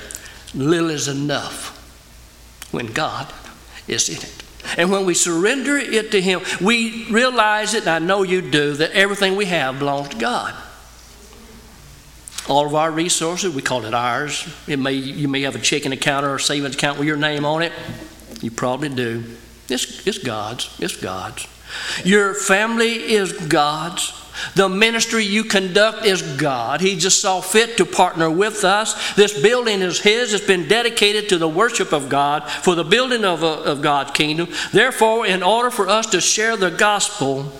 Little 0.53 0.89
is 0.89 1.07
enough 1.07 1.76
when 2.71 2.87
God 2.87 3.31
is 3.87 4.09
in 4.09 4.17
it. 4.17 4.43
And 4.77 4.91
when 4.91 5.05
we 5.05 5.13
surrender 5.13 5.77
it 5.77 6.11
to 6.11 6.21
Him, 6.21 6.41
we 6.61 7.05
realize 7.09 7.73
it, 7.73 7.81
and 7.81 7.89
I 7.89 7.99
know 7.99 8.23
you 8.23 8.41
do, 8.41 8.73
that 8.73 8.91
everything 8.91 9.35
we 9.35 9.45
have 9.45 9.79
belongs 9.79 10.09
to 10.09 10.17
God. 10.17 10.53
All 12.49 12.65
of 12.65 12.75
our 12.75 12.91
resources, 12.91 13.53
we 13.53 13.61
call 13.61 13.85
it 13.85 13.93
ours. 13.93 14.47
It 14.67 14.79
may, 14.79 14.93
you 14.93 15.27
may 15.27 15.41
have 15.41 15.55
a 15.55 15.59
checking 15.59 15.91
account 15.91 16.25
or 16.25 16.35
a 16.35 16.39
savings 16.39 16.75
account 16.75 16.97
with 16.97 17.07
your 17.07 17.17
name 17.17 17.45
on 17.45 17.61
it. 17.61 17.73
You 18.41 18.51
probably 18.51 18.89
do. 18.89 19.23
It's, 19.69 20.07
it's 20.07 20.17
God's. 20.17 20.73
It's 20.79 20.95
God's. 20.95 21.47
Your 22.05 22.33
family 22.33 22.93
is 22.93 23.33
God's. 23.33 24.13
The 24.55 24.69
ministry 24.69 25.23
you 25.23 25.43
conduct 25.43 26.05
is 26.05 26.21
God. 26.21 26.81
He 26.81 26.95
just 26.95 27.21
saw 27.21 27.41
fit 27.41 27.77
to 27.77 27.85
partner 27.85 28.29
with 28.29 28.63
us. 28.63 29.15
This 29.15 29.41
building 29.41 29.81
is 29.81 29.99
His. 29.99 30.33
It's 30.33 30.45
been 30.45 30.67
dedicated 30.67 31.29
to 31.29 31.37
the 31.37 31.47
worship 31.47 31.93
of 31.93 32.09
God 32.09 32.49
for 32.49 32.75
the 32.75 32.83
building 32.83 33.23
of, 33.23 33.43
a, 33.43 33.47
of 33.47 33.81
God's 33.81 34.11
kingdom. 34.11 34.49
Therefore, 34.71 35.25
in 35.25 35.43
order 35.43 35.69
for 35.69 35.87
us 35.87 36.07
to 36.07 36.21
share 36.21 36.57
the 36.57 36.71
gospel 36.71 37.51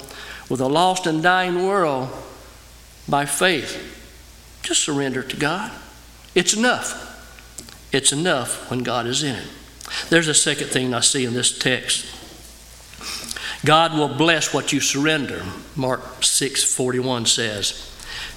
with 0.50 0.62
a 0.62 0.68
lost 0.68 1.08
and 1.08 1.22
dying 1.22 1.66
world 1.66 2.10
by 3.08 3.26
faith, 3.26 3.94
just 4.64 4.84
surrender 4.84 5.24
to 5.24 5.38
God. 5.38 5.72
It's 6.36 6.54
enough. 6.54 7.04
It's 7.92 8.12
enough 8.12 8.70
when 8.70 8.84
God 8.84 9.08
is 9.08 9.24
in 9.24 9.36
it. 9.36 9.48
There's 10.10 10.28
a 10.28 10.34
second 10.34 10.68
thing 10.68 10.94
I 10.94 11.00
see 11.00 11.26
in 11.26 11.34
this 11.34 11.58
text. 11.58 12.06
God 13.68 13.97
will 13.97 14.07
bless 14.07 14.53
what 14.53 14.72
you 14.72 14.80
surrender. 14.80 15.43
Mark 15.76 16.24
6:41 16.24 17.26
says, 17.26 17.74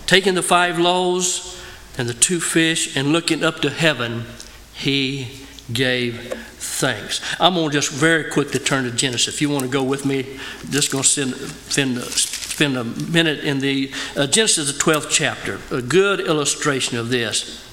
"Taking 0.04 0.34
the 0.34 0.42
five 0.42 0.76
loaves 0.76 1.54
and 1.96 2.08
the 2.08 2.14
two 2.14 2.40
fish 2.40 2.96
and 2.96 3.12
looking 3.12 3.44
up 3.44 3.62
to 3.62 3.70
heaven, 3.70 4.26
he 4.74 5.28
gave 5.72 6.34
thanks." 6.58 7.20
I'm 7.38 7.54
going 7.54 7.70
to 7.70 7.72
just 7.72 7.92
very 7.92 8.24
quickly 8.24 8.58
turn 8.58 8.82
to 8.86 8.90
Genesis. 8.90 9.32
If 9.32 9.40
you 9.40 9.48
want 9.50 9.62
to 9.62 9.70
go 9.70 9.84
with 9.84 10.04
me, 10.04 10.26
just 10.68 10.90
going 10.90 11.04
to 11.04 11.08
spend, 11.08 11.34
spend, 11.68 12.02
spend 12.02 12.76
a 12.76 12.82
minute 12.82 13.44
in 13.44 13.60
the 13.60 13.92
uh, 14.16 14.26
Genesis, 14.26 14.72
the 14.72 14.78
12th 14.80 15.10
chapter. 15.10 15.60
A 15.70 15.80
good 15.80 16.18
illustration 16.18 16.98
of 16.98 17.10
this. 17.10 17.69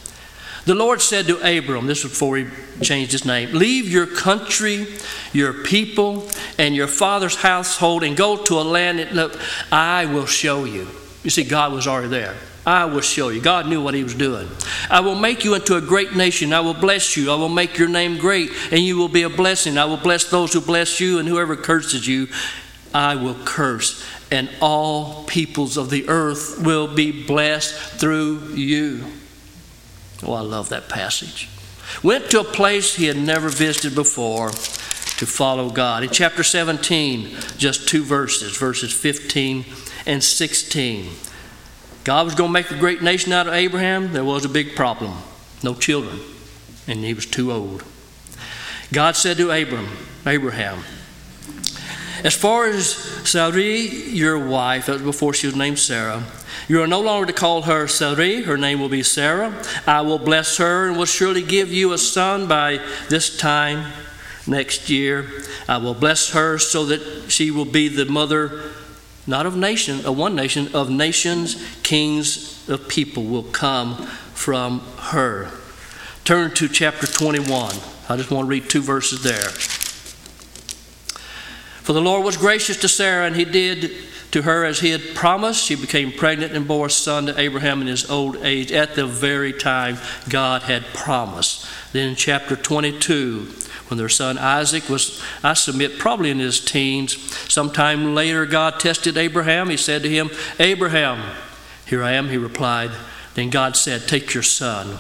The 0.68 0.76
Lord 0.76 1.01
said 1.01 1.28
to 1.28 1.38
Abram, 1.38 1.88
this 1.88 2.03
was 2.03 2.11
before 2.11 2.36
he 2.36 2.47
changed 2.82 3.13
his 3.13 3.24
name, 3.24 3.53
Leave 3.53 3.88
your 3.88 4.05
country, 4.05 4.86
your 5.32 5.53
people, 5.53 6.28
and 6.57 6.76
your 6.76 6.88
father's 6.88 7.38
household 7.38 8.03
and 8.03 8.18
go 8.18 8.36
to 8.36 8.59
a 8.59 8.63
land 8.63 8.99
that 8.99 9.13
look, 9.13 9.39
I 9.72 10.07
will 10.07 10.26
show 10.26 10.65
you. 10.65 10.89
You 11.24 11.30
see, 11.30 11.45
God 11.45 11.72
was 11.72 11.88
already 11.88 12.09
there. 12.09 12.36
I 12.65 12.84
will 12.84 12.99
show 12.99 13.30
you. 13.30 13.39
God 13.39 13.68
knew 13.68 13.82
what 13.82 13.93
he 13.93 14.03
was 14.03 14.13
doing. 14.13 14.49
I 14.89 14.99
will 14.99 15.15
make 15.15 15.45
you 15.45 15.55
into 15.55 15.78
a 15.78 15.82
great 15.82 16.18
nation. 16.18 16.51
I 16.51 16.59
will 16.59 16.74
bless 16.74 17.15
you. 17.15 17.32
I 17.32 17.36
will 17.36 17.47
make 17.47 17.78
your 17.78 17.88
name 17.88 18.18
great, 18.18 18.51
and 18.70 18.82
you 18.82 18.97
will 18.97 19.07
be 19.07 19.24
a 19.24 19.30
blessing. 19.30 19.78
I 19.78 19.86
will 19.86 19.95
bless 19.95 20.30
those 20.30 20.51
who 20.51 20.59
bless 20.59 20.99
you, 20.99 21.20
and 21.20 21.30
whoever 21.30 21.55
curses 21.55 22.05
you, 22.05 22.28
I 22.93 23.15
will 23.15 23.38
curse. 23.45 24.03
And 24.32 24.49
all 24.59 25.24
peoples 25.28 25.78
of 25.78 25.89
the 25.89 26.09
earth 26.09 26.61
will 26.61 26.93
be 26.93 27.24
blessed 27.26 27.74
through 27.74 28.49
you. 28.55 29.05
Oh, 30.24 30.34
I 30.34 30.41
love 30.41 30.70
that 30.70 30.89
passage. 30.89 31.49
Went 32.03 32.30
to 32.32 32.41
a 32.41 32.43
place 32.43 32.95
he 32.95 33.05
had 33.05 33.18
never 33.18 33.49
visited 33.49 33.95
before 33.95 34.49
to 34.49 35.26
follow 35.26 35.70
God. 35.70 36.03
In 36.03 36.09
chapter 36.09 36.43
17, 36.43 37.36
just 37.57 37.88
two 37.88 38.03
verses, 38.03 38.57
verses 38.57 38.93
15 38.93 39.65
and 40.05 40.24
16. 40.24 41.09
God 42.03 42.26
was 42.26 42.36
going 42.36 42.49
to 42.49 42.53
make 42.53 42.72
a 42.72 42.78
great 42.78 43.01
nation 43.01 43.34
out 43.34 43.47
of 43.47 43.53
Abraham. 43.53 44.13
There 44.13 44.24
was 44.24 44.45
a 44.45 44.49
big 44.49 44.76
problem 44.76 45.18
no 45.63 45.74
children, 45.74 46.20
and 46.88 47.03
he 47.03 47.13
was 47.13 47.26
too 47.26 47.51
old. 47.51 47.84
God 48.93 49.15
said 49.15 49.38
to 49.38 49.49
Abram, 49.51 49.88
Abraham, 50.26 50.84
as 52.24 52.36
far 52.36 52.68
as 52.68 52.93
Sarai, 53.28 53.88
your 53.88 54.47
wife, 54.47 54.86
that 54.86 54.93
was 54.93 55.01
before 55.01 55.34
she 55.34 55.47
was 55.47 55.55
named 55.55 55.80
Sarah, 55.80 56.24
you 56.68 56.82
are 56.82 56.88
no 56.88 56.99
longer 56.99 57.28
to 57.28 57.34
call 57.34 57.61
her 57.63 57.88
Sarai, 57.88 58.41
her 58.43 58.57
name 58.57 58.80
will 58.80 58.89
be 58.89 59.03
Sarah. 59.03 59.63
I 59.86 60.01
will 60.01 60.20
bless 60.20 60.57
her 60.57 60.88
and 60.88 60.97
will 60.97 61.05
surely 61.05 61.41
give 61.41 61.72
you 61.72 61.93
a 61.93 61.97
son 61.97 62.47
by 62.47 62.80
this 63.09 63.38
time 63.38 63.93
next 64.45 64.89
year. 64.89 65.30
I 65.68 65.78
will 65.78 65.93
bless 65.93 66.32
her 66.32 66.57
so 66.57 66.86
that 66.86 67.32
she 67.32 67.51
will 67.51 67.65
be 67.65 67.88
the 67.88 68.05
mother, 68.05 68.72
not 69.26 69.45
of 69.45 69.55
nation, 69.55 70.05
of 70.05 70.18
one 70.18 70.36
nation, 70.36 70.74
of 70.76 70.89
nations, 70.89 71.55
kings 71.84 72.68
of 72.70 72.88
people 72.88 73.24
will 73.24 73.43
come 73.43 73.95
from 74.34 74.82
her. 74.97 75.49
Turn 76.26 76.53
to 76.55 76.68
chapter 76.68 77.07
21. 77.07 77.76
I 78.09 78.18
just 78.18 78.32
want 78.32 78.45
to 78.45 78.49
read 78.49 78.70
two 78.70 78.82
verses 78.82 79.24
there. 79.24 79.49
For 81.84 81.93
the 81.93 82.01
Lord 82.01 82.26
was 82.26 82.36
gracious 82.36 82.76
to 82.82 82.89
Sarah, 82.89 83.26
and 83.26 83.36
he 83.36 83.45
did 83.45 83.91
to 84.32 84.41
her 84.41 84.65
as 84.65 84.80
he 84.80 84.91
had 84.91 85.15
promised. 85.15 85.63
She 85.63 85.75
became 85.75 86.11
pregnant 86.11 86.53
and 86.53 86.67
bore 86.67 86.88
a 86.88 86.89
son 86.91 87.28
to 87.28 87.39
Abraham 87.39 87.82
in 87.82 87.88
his 87.88 88.09
old 88.09 88.38
age 88.38 88.71
at 88.71 88.95
the 88.95 89.05
very 89.05 89.53
time 89.53 89.97
God 90.30 90.63
had 90.63 90.86
promised. 90.93 91.65
Then 91.93 92.09
in 92.09 92.15
chapter 92.15 92.55
22, 92.55 93.53
when 93.88 93.97
their 93.97 94.09
son 94.09 94.38
Isaac 94.38 94.89
was, 94.89 95.23
I 95.43 95.53
submit, 95.53 95.97
probably 95.97 96.30
in 96.30 96.39
his 96.39 96.63
teens, 96.63 97.17
sometime 97.51 98.13
later 98.13 98.45
God 98.45 98.80
tested 98.80 99.17
Abraham. 99.17 99.69
He 99.69 99.78
said 99.78 100.03
to 100.03 100.09
him, 100.09 100.30
Abraham, 100.59 101.36
here 101.86 102.03
I 102.03 102.13
am, 102.13 102.30
he 102.30 102.38
replied. 102.38 102.91
Then 103.36 103.49
God 103.49 103.78
said, 103.78 104.07
Take 104.07 104.34
your 104.34 104.43
son, 104.43 104.97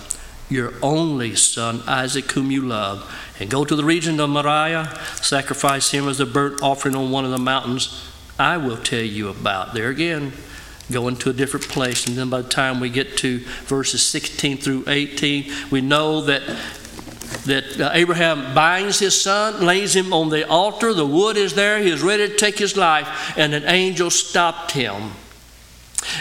your 0.47 0.73
only 0.81 1.35
son, 1.35 1.81
Isaac, 1.85 2.31
whom 2.31 2.49
you 2.49 2.61
love, 2.61 3.13
and 3.39 3.49
go 3.49 3.65
to 3.65 3.75
the 3.75 3.83
region 3.83 4.19
of 4.21 4.29
Moriah, 4.29 4.97
sacrifice 5.15 5.91
him 5.91 6.07
as 6.07 6.21
a 6.21 6.25
burnt 6.25 6.61
offering 6.61 6.95
on 6.95 7.11
one 7.11 7.25
of 7.25 7.31
the 7.31 7.37
mountains 7.37 8.13
I 8.39 8.57
will 8.57 8.77
tell 8.77 9.01
you 9.01 9.29
about. 9.29 9.73
There 9.73 9.89
again, 9.89 10.33
going 10.91 11.17
to 11.17 11.29
a 11.29 11.33
different 11.33 11.67
place. 11.67 12.07
And 12.07 12.17
then 12.17 12.29
by 12.29 12.41
the 12.41 12.49
time 12.49 12.79
we 12.79 12.89
get 12.89 13.17
to 13.17 13.39
verses 13.65 14.05
16 14.05 14.57
through 14.57 14.85
18, 14.87 15.51
we 15.71 15.81
know 15.81 16.21
that 16.21 16.43
that 17.45 17.79
uh, 17.79 17.89
Abraham 17.93 18.53
binds 18.53 18.99
his 18.99 19.19
son, 19.19 19.65
lays 19.65 19.95
him 19.95 20.13
on 20.13 20.29
the 20.29 20.47
altar. 20.47 20.93
The 20.93 21.05
wood 21.05 21.37
is 21.37 21.53
there. 21.53 21.79
He 21.79 21.89
is 21.89 22.01
ready 22.01 22.27
to 22.27 22.35
take 22.35 22.57
his 22.57 22.77
life, 22.77 23.37
and 23.37 23.53
an 23.53 23.63
angel 23.65 24.09
stopped 24.09 24.71
him. 24.71 25.11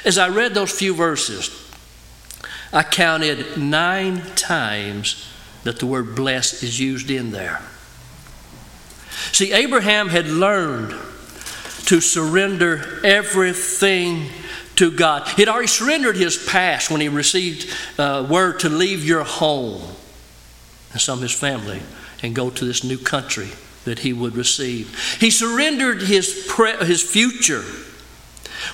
As 0.05 0.19
I 0.19 0.29
read 0.29 0.55
those 0.55 0.73
few 0.73 0.95
verses, 0.95 1.51
I 2.73 2.83
counted 2.83 3.57
nine 3.57 4.23
times 4.35 5.29
that 5.64 5.79
the 5.79 5.87
word 5.87 6.14
blessed 6.14 6.62
is 6.62 6.81
used 6.81 7.11
in 7.11 7.33
there. 7.33 7.62
See, 9.33 9.53
Abraham 9.53 10.09
had 10.09 10.27
learned 10.27 10.95
to 11.87 12.01
surrender 12.01 13.01
everything 13.05 14.28
to 14.76 14.91
God. 14.91 15.26
He'd 15.28 15.49
already 15.49 15.68
surrendered 15.68 16.16
his 16.16 16.37
past 16.37 16.91
when 16.91 17.01
he 17.01 17.09
received 17.09 17.74
uh, 17.99 18.26
word 18.28 18.61
to 18.61 18.68
leave 18.68 19.05
your 19.05 19.24
home 19.24 19.82
and 20.93 21.01
some 21.01 21.18
of 21.18 21.22
his 21.22 21.32
family 21.32 21.82
and 22.22 22.34
go 22.34 22.51
to 22.51 22.64
this 22.64 22.84
new 22.84 22.99
country 22.99 23.49
that 23.84 24.01
he 24.01 24.12
would 24.12 24.37
receive. 24.37 25.16
He 25.20 25.30
surrendered 25.30 26.03
his, 26.03 26.47
pre- 26.49 26.76
his 26.84 27.03
future 27.03 27.62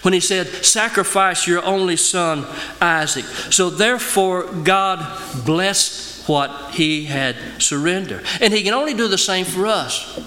when 0.02 0.14
he 0.14 0.20
said, 0.20 0.46
Sacrifice 0.64 1.46
your 1.46 1.64
only 1.64 1.96
son, 1.96 2.46
Isaac. 2.80 3.24
So 3.24 3.70
therefore, 3.70 4.44
God 4.44 5.44
blessed 5.44 6.28
what 6.28 6.74
he 6.74 7.04
had 7.04 7.36
surrendered. 7.58 8.24
And 8.40 8.52
he 8.52 8.62
can 8.62 8.74
only 8.74 8.94
do 8.94 9.08
the 9.08 9.18
same 9.18 9.44
for 9.44 9.66
us. 9.66 10.18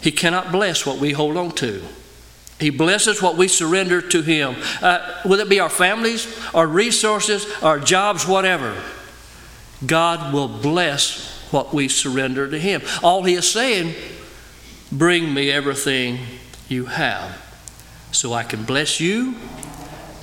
He 0.00 0.12
cannot 0.12 0.52
bless 0.52 0.86
what 0.86 0.98
we 0.98 1.12
hold 1.12 1.36
on 1.36 1.52
to. 1.52 1.82
He 2.58 2.70
blesses 2.70 3.20
what 3.20 3.36
we 3.36 3.48
surrender 3.48 4.00
to 4.00 4.22
Him. 4.22 4.56
Uh, 4.80 5.20
whether 5.24 5.42
it 5.42 5.48
be 5.48 5.60
our 5.60 5.68
families, 5.68 6.26
our 6.54 6.66
resources, 6.66 7.46
our 7.62 7.78
jobs, 7.78 8.26
whatever, 8.26 8.80
God 9.84 10.32
will 10.32 10.48
bless 10.48 11.36
what 11.50 11.74
we 11.74 11.88
surrender 11.88 12.50
to 12.50 12.58
Him. 12.58 12.82
All 13.02 13.22
He 13.24 13.34
is 13.34 13.50
saying, 13.50 13.94
bring 14.90 15.32
me 15.34 15.50
everything 15.50 16.18
you 16.68 16.86
have 16.86 17.42
so 18.12 18.32
I 18.32 18.42
can 18.42 18.64
bless 18.64 19.00
you 19.00 19.34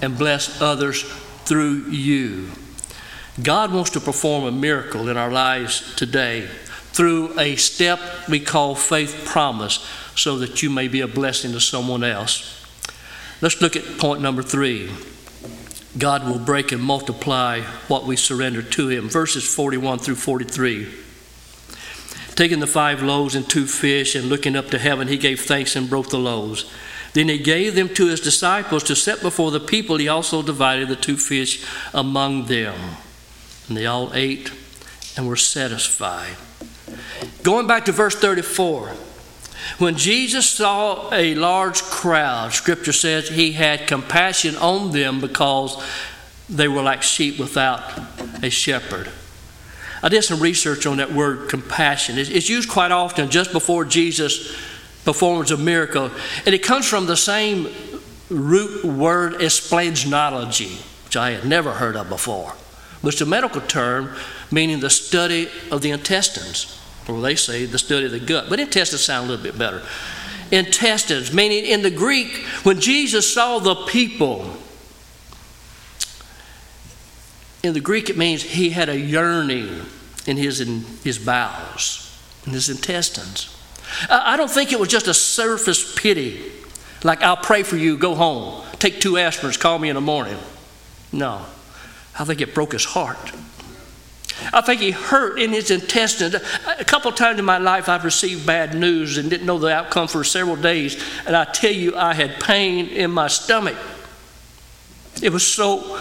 and 0.01 0.17
bless 0.17 0.61
others 0.61 1.03
through 1.45 1.85
you. 1.89 2.49
God 3.41 3.71
wants 3.71 3.91
to 3.91 3.99
perform 3.99 4.45
a 4.45 4.51
miracle 4.51 5.09
in 5.09 5.17
our 5.17 5.31
lives 5.31 5.95
today 5.95 6.47
through 6.93 7.37
a 7.39 7.55
step 7.55 7.99
we 8.29 8.39
call 8.39 8.75
faith 8.75 9.25
promise 9.25 9.85
so 10.15 10.37
that 10.37 10.61
you 10.61 10.69
may 10.69 10.87
be 10.87 11.01
a 11.01 11.07
blessing 11.07 11.51
to 11.51 11.59
someone 11.59 12.03
else. 12.03 12.63
Let's 13.41 13.61
look 13.61 13.75
at 13.75 13.97
point 13.97 14.21
number 14.21 14.41
three. 14.41 14.89
God 15.97 16.25
will 16.25 16.39
break 16.39 16.71
and 16.71 16.81
multiply 16.81 17.61
what 17.87 18.05
we 18.05 18.15
surrender 18.15 18.61
to 18.61 18.87
Him. 18.87 19.09
Verses 19.09 19.43
41 19.53 19.99
through 19.99 20.15
43. 20.15 20.87
Taking 22.35 22.59
the 22.59 22.67
five 22.67 23.03
loaves 23.03 23.35
and 23.35 23.47
two 23.47 23.67
fish 23.67 24.15
and 24.15 24.27
looking 24.27 24.55
up 24.55 24.69
to 24.69 24.79
heaven, 24.79 25.07
He 25.07 25.17
gave 25.17 25.41
thanks 25.41 25.75
and 25.75 25.89
broke 25.89 26.09
the 26.09 26.17
loaves. 26.17 26.71
Then 27.13 27.27
He 27.27 27.37
gave 27.37 27.75
them 27.75 27.89
to 27.89 28.07
His 28.07 28.21
disciples 28.21 28.83
to 28.85 28.95
set 28.95 29.21
before 29.21 29.51
the 29.51 29.59
people. 29.59 29.97
He 29.97 30.07
also 30.07 30.41
divided 30.41 30.87
the 30.87 30.95
two 30.95 31.17
fish 31.17 31.63
among 31.93 32.45
them. 32.45 32.75
And 33.67 33.77
they 33.77 33.85
all 33.85 34.11
ate 34.13 34.51
and 35.15 35.27
were 35.27 35.35
satisfied. 35.35 36.37
Going 37.43 37.67
back 37.67 37.85
to 37.85 37.91
verse 37.91 38.15
34. 38.15 38.95
When 39.77 39.95
Jesus 39.95 40.49
saw 40.49 41.13
a 41.13 41.35
large 41.35 41.81
crowd, 41.83 42.53
Scripture 42.53 42.93
says 42.93 43.29
he 43.29 43.53
had 43.53 43.87
compassion 43.87 44.55
on 44.57 44.91
them 44.91 45.21
because 45.21 45.81
they 46.49 46.67
were 46.67 46.81
like 46.81 47.01
sheep 47.01 47.39
without 47.39 47.81
a 48.43 48.49
shepherd. 48.49 49.09
I 50.01 50.09
did 50.09 50.23
some 50.23 50.41
research 50.41 50.85
on 50.85 50.97
that 50.97 51.13
word 51.13 51.49
compassion. 51.49 52.17
It's 52.17 52.49
used 52.49 52.69
quite 52.69 52.91
often 52.91 53.29
just 53.29 53.53
before 53.53 53.85
Jesus 53.85 54.53
performs 55.05 55.51
a 55.51 55.57
miracle, 55.57 56.11
and 56.45 56.53
it 56.53 56.61
comes 56.61 56.87
from 56.87 57.05
the 57.05 57.17
same 57.17 57.67
root 58.29 58.83
word 58.83 59.35
splanchnology, 59.35 60.81
which 61.05 61.15
I 61.15 61.31
had 61.31 61.45
never 61.45 61.71
heard 61.71 61.95
of 61.95 62.09
before. 62.09 62.53
It's 63.03 63.21
a 63.21 63.25
medical 63.25 63.61
term 63.61 64.15
meaning 64.51 64.79
the 64.79 64.89
study 64.89 65.49
of 65.71 65.81
the 65.81 65.91
intestines 65.91 66.79
or 67.07 67.21
they 67.21 67.35
say 67.35 67.65
the 67.65 67.77
study 67.77 68.05
of 68.05 68.11
the 68.11 68.19
gut. 68.19 68.45
But 68.49 68.59
intestines 68.59 69.03
sound 69.03 69.27
a 69.27 69.31
little 69.31 69.43
bit 69.43 69.57
better. 69.57 69.81
Intestines, 70.51 71.33
meaning 71.33 71.65
in 71.65 71.81
the 71.81 71.91
Greek, 71.91 72.31
when 72.63 72.79
Jesus 72.79 73.33
saw 73.33 73.59
the 73.59 73.75
people, 73.75 74.57
in 77.63 77.73
the 77.73 77.79
Greek 77.79 78.09
it 78.09 78.17
means 78.17 78.43
he 78.43 78.69
had 78.69 78.89
a 78.89 78.99
yearning 78.99 79.81
in 80.27 80.37
his, 80.37 80.61
in 80.61 80.81
his 81.03 81.17
bowels, 81.17 82.21
in 82.45 82.53
his 82.53 82.69
intestines. 82.69 83.55
I 84.09 84.37
don't 84.37 84.49
think 84.49 84.71
it 84.71 84.79
was 84.79 84.89
just 84.89 85.07
a 85.07 85.13
surface 85.13 85.95
pity, 85.95 86.51
like 87.03 87.21
I'll 87.21 87.37
pray 87.37 87.63
for 87.63 87.77
you, 87.77 87.97
go 87.97 88.15
home, 88.15 88.63
take 88.79 88.99
two 88.99 89.13
aspirins, 89.13 89.59
call 89.59 89.79
me 89.79 89.89
in 89.89 89.95
the 89.95 90.01
morning. 90.01 90.37
No, 91.11 91.45
I 92.17 92.25
think 92.25 92.41
it 92.41 92.53
broke 92.53 92.73
his 92.73 92.85
heart. 92.85 93.31
I 94.51 94.61
think 94.61 94.81
he 94.81 94.91
hurt 94.91 95.39
in 95.39 95.51
his 95.51 95.71
intestines. 95.71 96.35
A 96.35 96.85
couple 96.85 97.11
times 97.11 97.39
in 97.39 97.45
my 97.45 97.59
life, 97.59 97.87
I've 97.87 98.03
received 98.03 98.45
bad 98.45 98.75
news 98.75 99.17
and 99.17 99.29
didn't 99.29 99.45
know 99.45 99.59
the 99.59 99.73
outcome 99.73 100.07
for 100.07 100.23
several 100.23 100.55
days. 100.55 101.01
And 101.25 101.35
I 101.35 101.45
tell 101.45 101.71
you, 101.71 101.95
I 101.95 102.13
had 102.13 102.39
pain 102.39 102.87
in 102.87 103.11
my 103.11 103.27
stomach. 103.27 103.77
It 105.21 105.31
was 105.31 105.45
so, 105.45 105.99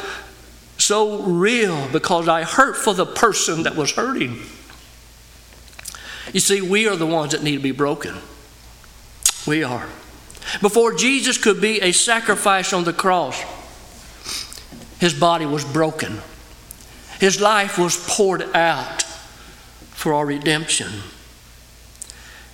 so 0.78 1.22
real 1.22 1.88
because 1.88 2.28
I 2.28 2.42
hurt 2.42 2.76
for 2.76 2.94
the 2.94 3.06
person 3.06 3.64
that 3.64 3.76
was 3.76 3.92
hurting. 3.92 4.40
You 6.32 6.40
see, 6.40 6.62
we 6.62 6.88
are 6.88 6.96
the 6.96 7.06
ones 7.06 7.32
that 7.32 7.42
need 7.42 7.56
to 7.56 7.62
be 7.62 7.72
broken. 7.72 8.16
We 9.46 9.62
are. 9.62 9.88
Before 10.60 10.94
Jesus 10.94 11.38
could 11.38 11.60
be 11.60 11.80
a 11.80 11.92
sacrifice 11.92 12.72
on 12.72 12.84
the 12.84 12.92
cross, 12.92 13.40
his 14.98 15.14
body 15.14 15.46
was 15.46 15.64
broken. 15.64 16.20
His 17.22 17.40
life 17.40 17.78
was 17.78 17.96
poured 18.08 18.42
out 18.52 19.02
for 19.92 20.12
our 20.12 20.26
redemption. 20.26 20.88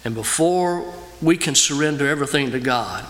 And 0.04 0.14
before 0.14 0.92
we 1.22 1.38
can 1.38 1.54
surrender 1.54 2.06
everything 2.06 2.50
to 2.50 2.60
God 2.60 3.06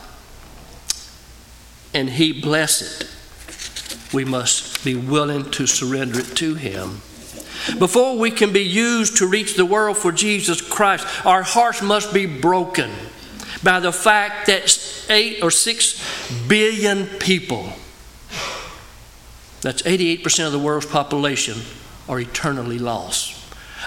and 1.93 2.11
He 2.11 2.33
bless 2.33 3.03
it, 3.03 4.15
we 4.15 4.25
must 4.25 4.85
be 4.85 4.95
willing 4.95 5.51
to 5.51 5.67
surrender 5.67 6.21
it 6.21 6.37
to 6.37 6.55
Him. 6.55 7.01
Before 7.81 8.17
we 8.17 8.31
can 8.31 8.53
be 8.53 8.63
used 8.63 9.17
to 9.17 9.27
reach 9.27 9.57
the 9.57 9.67
world 9.67 9.97
for 9.97 10.13
Jesus 10.13 10.61
Christ, 10.61 11.09
our 11.27 11.43
hearts 11.43 11.83
must 11.83 12.15
be 12.15 12.27
broken 12.27 12.93
by 13.65 13.81
the 13.81 13.91
fact 13.91 14.47
that 14.47 15.07
eight 15.11 15.43
or 15.43 15.51
six 15.51 16.01
billion 16.47 17.07
people 17.19 17.73
that's 19.61 19.83
88% 19.83 20.47
of 20.47 20.53
the 20.53 20.59
world's 20.59 20.87
population 20.87 21.59
are 22.09 22.21
eternally 22.21 22.79
lost. 22.79 23.35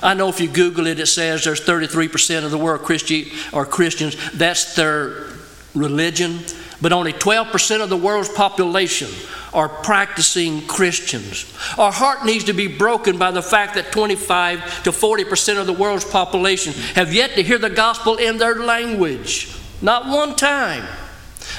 I 0.04 0.14
know 0.14 0.30
if 0.30 0.40
you 0.40 0.48
Google 0.48 0.88
it, 0.88 1.00
it 1.00 1.08
says 1.08 1.44
there's 1.44 1.62
33% 1.62 2.44
of 2.44 2.52
the 2.52 2.58
world 2.58 2.82
Christi- 2.82 3.32
are 3.54 3.66
Christians. 3.66 4.16
That's 4.32 4.76
their 4.76 5.28
religion. 5.76 6.40
But 6.82 6.92
only 6.92 7.14
12% 7.14 7.82
of 7.82 7.90
the 7.90 7.98
world's 7.98 8.30
population 8.30 9.10
are 9.54 9.70
practicing 9.70 10.66
Christians. 10.66 11.46
Our 11.78 11.92
heart 11.92 12.26
needs 12.26 12.46
to 12.46 12.54
be 12.54 12.68
broken 12.68 13.18
by 13.18 13.32
the 13.32 13.44
fact 13.44 13.76
that 13.76 13.92
25 13.92 14.84
to 14.84 14.92
40% 14.92 15.60
of 15.60 15.68
the 15.68 15.74
world's 15.74 16.06
population 16.06 16.74
have 16.96 17.14
yet 17.14 17.36
to 17.36 17.44
hear 17.44 17.60
the 17.60 17.70
gospel 17.70 18.16
in 18.16 18.38
their 18.38 18.56
language. 18.56 19.56
Not 19.82 20.08
one 20.08 20.36
time. 20.36 20.88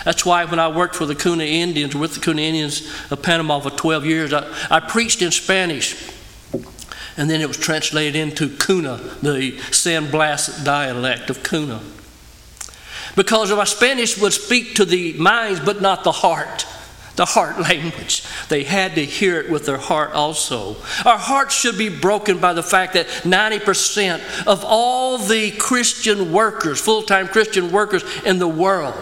That's 0.05 0.25
why 0.25 0.45
when 0.45 0.59
I 0.59 0.69
worked 0.69 0.95
for 0.95 1.07
the 1.07 1.15
Kuna 1.15 1.45
Indians, 1.45 1.95
with 1.95 2.15
the 2.15 2.21
Kuna 2.21 2.43
Indians 2.43 2.89
of 3.11 3.23
Panama 3.23 3.61
for 3.61 3.71
12 3.71 4.07
years, 4.07 4.33
I, 4.33 4.51
I 4.71 4.81
preached 4.81 5.23
in 5.23 5.31
Spanish. 5.31 6.13
And 7.17 7.29
then 7.29 7.41
it 7.41 7.49
was 7.49 7.59
translated 7.59 8.17
into 8.17 8.49
Kuna, 8.49 8.97
the 9.23 9.59
San 9.71 10.11
Blas 10.11 10.65
dialect 10.65 11.29
of 11.31 11.43
Kuna. 11.43 11.81
Because 13.15 13.53
my 13.53 13.65
Spanish 13.65 14.19
would 14.19 14.33
speak 14.33 14.75
to 14.77 14.85
the 14.85 15.13
minds 15.15 15.61
but 15.61 15.83
not 15.83 16.05
the 16.05 16.13
heart, 16.13 16.67
the 17.17 17.27
heart 17.27 17.61
language. 17.69 18.25
They 18.49 18.65
had 18.65 18.95
to 18.95 19.05
hear 19.05 19.39
it 19.41 19.51
with 19.51 19.67
their 19.67 19.79
heart 19.79 20.13
also. 20.13 20.77
Our 21.05 21.19
hearts 21.19 21.55
should 21.55 21.77
be 21.77 21.91
broken 21.91 22.39
by 22.39 22.55
the 22.55 22.63
fact 22.63 22.95
that 22.95 23.07
90% 23.07 24.47
of 24.47 24.65
all 24.65 25.19
the 25.19 25.51
Christian 25.51 26.33
workers, 26.33 26.81
full 26.81 27.03
time 27.03 27.29
Christian 27.29 27.71
workers 27.71 28.05
in 28.25 28.39
the 28.39 28.49
world, 28.49 28.95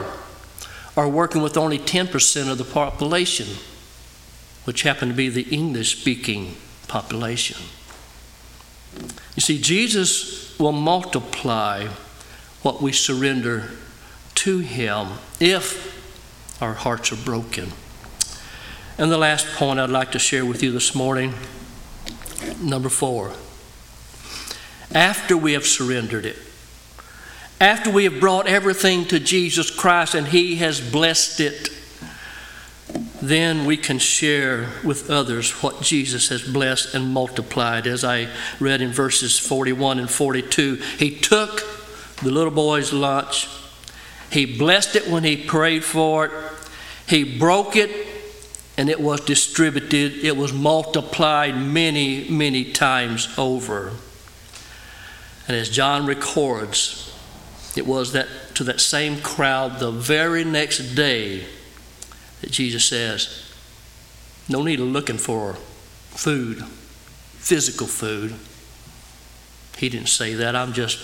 are 0.96 1.08
working 1.08 1.42
with 1.42 1.56
only 1.56 1.78
10% 1.78 2.50
of 2.50 2.58
the 2.58 2.64
population, 2.64 3.46
which 4.64 4.82
happen 4.82 5.08
to 5.08 5.14
be 5.14 5.28
the 5.28 5.42
English 5.42 5.98
speaking 6.00 6.56
population. 6.88 7.56
You 9.36 9.40
see, 9.40 9.60
Jesus 9.60 10.58
will 10.58 10.72
multiply 10.72 11.86
what 12.62 12.82
we 12.82 12.92
surrender 12.92 13.70
to 14.34 14.58
Him 14.58 15.08
if 15.38 15.98
our 16.60 16.74
hearts 16.74 17.12
are 17.12 17.16
broken. 17.16 17.72
And 18.98 19.10
the 19.10 19.18
last 19.18 19.46
point 19.54 19.80
I'd 19.80 19.90
like 19.90 20.12
to 20.12 20.18
share 20.18 20.44
with 20.44 20.62
you 20.62 20.72
this 20.72 20.94
morning, 20.94 21.32
number 22.60 22.88
four. 22.88 23.32
After 24.92 25.36
we 25.36 25.52
have 25.54 25.66
surrendered 25.66 26.26
it, 26.26 26.36
after 27.60 27.90
we 27.90 28.04
have 28.04 28.18
brought 28.18 28.46
everything 28.46 29.04
to 29.06 29.20
Jesus 29.20 29.70
Christ 29.70 30.14
and 30.14 30.26
He 30.26 30.56
has 30.56 30.80
blessed 30.80 31.40
it, 31.40 31.68
then 33.20 33.66
we 33.66 33.76
can 33.76 33.98
share 33.98 34.68
with 34.82 35.10
others 35.10 35.50
what 35.62 35.82
Jesus 35.82 36.30
has 36.30 36.42
blessed 36.42 36.94
and 36.94 37.12
multiplied. 37.12 37.86
As 37.86 38.02
I 38.02 38.28
read 38.58 38.80
in 38.80 38.90
verses 38.90 39.38
41 39.38 39.98
and 39.98 40.10
42, 40.10 40.76
He 40.98 41.14
took 41.16 41.62
the 42.22 42.30
little 42.30 42.50
boy's 42.50 42.92
lunch 42.92 43.48
He 44.30 44.46
blessed 44.46 44.96
it 44.96 45.08
when 45.08 45.24
he 45.24 45.36
prayed 45.36 45.84
for 45.84 46.26
it. 46.26 46.32
He 47.08 47.38
broke 47.38 47.76
it 47.76 47.90
and 48.78 48.88
it 48.88 49.00
was 49.00 49.20
distributed. 49.20 50.24
It 50.24 50.36
was 50.36 50.52
multiplied 50.52 51.56
many, 51.56 52.28
many 52.30 52.72
times 52.72 53.28
over. 53.36 53.92
And 55.48 55.56
as 55.56 55.68
John 55.68 56.06
records, 56.06 57.09
it 57.76 57.86
was 57.86 58.12
that 58.12 58.28
to 58.54 58.64
that 58.64 58.80
same 58.80 59.20
crowd 59.20 59.78
the 59.78 59.90
very 59.90 60.44
next 60.44 60.94
day 60.94 61.44
that 62.40 62.50
Jesus 62.50 62.84
says, 62.84 63.44
No 64.48 64.62
need 64.62 64.80
of 64.80 64.88
looking 64.88 65.18
for 65.18 65.54
food, 65.54 66.62
physical 67.38 67.86
food. 67.86 68.34
He 69.76 69.88
didn't 69.88 70.08
say 70.08 70.34
that. 70.34 70.56
I'm 70.56 70.72
just 70.72 70.98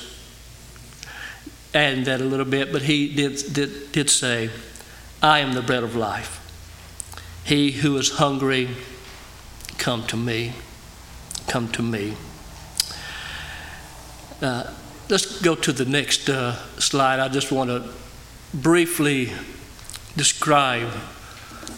adding 1.75 2.05
that 2.05 2.21
a 2.21 2.25
little 2.25 2.47
bit, 2.47 2.73
but 2.73 2.83
he 2.83 3.15
did, 3.15 3.53
did, 3.53 3.93
did 3.93 4.11
say, 4.11 4.51
I 5.23 5.41
am 5.41 5.53
the 5.53 5.63
bread 5.63 5.83
of 5.83 5.95
life. 5.95 6.43
He 7.45 7.71
who 7.71 7.97
is 7.97 8.11
hungry, 8.13 8.69
come 9.79 10.07
to 10.09 10.17
me. 10.17 10.53
Come 11.47 11.69
to 11.73 11.83
me. 11.83 12.17
Uh, 14.43 14.73
let's 15.09 15.41
go 15.41 15.55
to 15.55 15.73
the 15.73 15.85
next 15.85 16.29
uh, 16.29 16.57
slide. 16.79 17.21
I 17.21 17.29
just 17.29 17.53
want 17.53 17.71
to 17.71 17.89
briefly 18.53 19.33
describe 20.17 20.93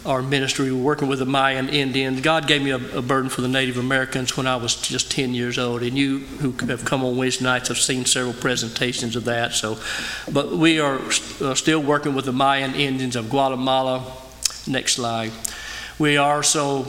our 0.07 0.23
ministry. 0.23 0.73
We're 0.73 0.83
working 0.83 1.09
with 1.09 1.19
the 1.19 1.27
Mayan 1.27 1.69
Indians. 1.69 2.21
God 2.21 2.47
gave 2.47 2.63
me 2.63 2.71
a, 2.71 2.99
a, 2.99 3.03
burden 3.03 3.29
for 3.29 3.43
the 3.43 3.49
Native 3.49 3.77
Americans 3.77 4.37
when 4.37 4.47
I 4.47 4.57
was 4.57 4.77
just 4.77 5.11
10 5.11 5.35
years 5.35 5.59
old, 5.59 5.83
and 5.83 5.97
you 5.99 6.19
who 6.19 6.53
have 6.67 6.85
come 6.85 7.05
on 7.05 7.17
Wednesday 7.17 7.45
nights 7.45 7.69
have 7.69 7.79
seen 7.79 8.05
several 8.05 8.35
presentations 8.35 9.17
of 9.17 9.25
that. 9.25 9.53
So, 9.53 9.79
but 10.33 10.53
we 10.53 10.81
are 10.81 11.01
uh, 11.41 11.55
still 11.55 11.83
working 11.83 12.15
with 12.15 12.25
the 12.25 12.33
Mayan 12.33 12.75
Indians 12.75 13.17
of 13.17 13.29
Guatemala. 13.29 14.11
Next 14.67 14.95
slide. 14.95 15.33
We 15.99 16.17
also 16.17 16.85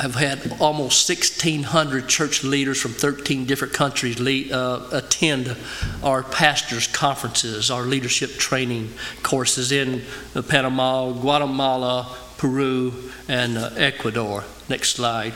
have 0.00 0.14
had 0.14 0.56
almost 0.58 1.08
1,600 1.08 2.08
church 2.08 2.42
leaders 2.44 2.80
from 2.80 2.92
13 2.92 3.44
different 3.44 3.74
countries 3.74 4.18
lead, 4.18 4.50
uh, 4.50 4.80
attend 4.90 5.54
our 6.02 6.22
pastors' 6.22 6.86
conferences, 6.86 7.70
our 7.70 7.82
leadership 7.82 8.30
training 8.32 8.90
courses 9.22 9.70
in 9.70 10.02
Panama, 10.48 11.12
Guatemala, 11.12 12.16
Peru, 12.38 13.10
and 13.28 13.58
uh, 13.58 13.70
Ecuador. 13.76 14.44
Next 14.68 14.96
slide. 14.96 15.34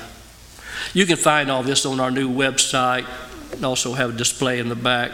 You 0.95 1.07
can 1.07 1.17
find 1.17 1.51
all 1.51 1.63
this 1.63 1.85
on 1.85 2.01
our 2.01 2.11
new 2.11 2.31
website. 2.31 3.07
Also 3.63 3.93
have 3.93 4.15
a 4.15 4.17
display 4.17 4.59
in 4.59 4.69
the 4.69 4.75
back. 4.75 5.13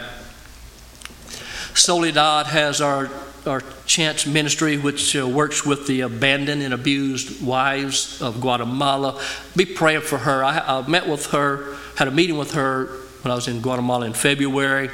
Soledad 1.75 2.47
has 2.47 2.81
our 2.81 3.09
our 3.45 3.61
Chance 3.85 4.25
Ministry, 4.25 4.77
which 4.77 5.15
uh, 5.15 5.27
works 5.27 5.65
with 5.65 5.85
the 5.87 6.01
abandoned 6.01 6.61
and 6.61 6.73
abused 6.73 7.45
wives 7.45 8.21
of 8.21 8.39
Guatemala. 8.39 9.21
Be 9.55 9.65
praying 9.65 10.01
for 10.01 10.17
her. 10.17 10.43
I, 10.43 10.59
I, 10.59 10.87
met 10.87 11.07
with 11.07 11.27
her, 11.31 11.75
had 11.97 12.07
a 12.07 12.11
meeting 12.11 12.37
with 12.37 12.53
her 12.53 12.85
when 13.21 13.31
I 13.31 13.35
was 13.35 13.47
in 13.47 13.61
Guatemala 13.61 14.05
in 14.05 14.13
February. 14.13 14.87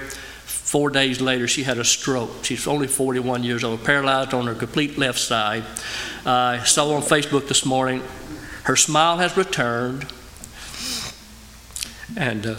Four 0.45 0.89
days 0.89 1.21
later, 1.21 1.47
she 1.47 1.63
had 1.63 1.77
a 1.77 1.83
stroke. 1.83 2.43
She's 2.43 2.67
only 2.67 2.87
41 2.87 3.43
years 3.43 3.63
old, 3.63 3.83
paralyzed 3.83 4.33
on 4.33 4.47
her 4.47 4.55
complete 4.55 4.97
left 4.97 5.19
side. 5.19 5.63
Uh, 6.25 6.59
I 6.59 6.63
saw 6.63 6.93
on 6.93 7.01
Facebook 7.01 7.47
this 7.47 7.65
morning, 7.65 8.03
her 8.63 8.75
smile 8.75 9.17
has 9.17 9.35
returned. 9.35 10.05
And 12.17 12.45
uh, 12.45 12.55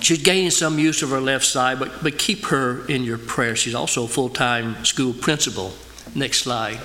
She's 0.00 0.22
gaining 0.22 0.50
some 0.50 0.78
use 0.78 1.02
of 1.02 1.10
her 1.10 1.20
left 1.20 1.44
side, 1.44 1.78
but, 1.80 2.02
but 2.02 2.16
keep 2.16 2.46
her 2.46 2.86
in 2.86 3.02
your 3.02 3.18
prayer. 3.18 3.56
She's 3.56 3.74
also 3.74 4.04
a 4.04 4.08
full 4.08 4.28
time 4.28 4.84
school 4.84 5.12
principal. 5.12 5.72
Next 6.14 6.38
slide. 6.38 6.78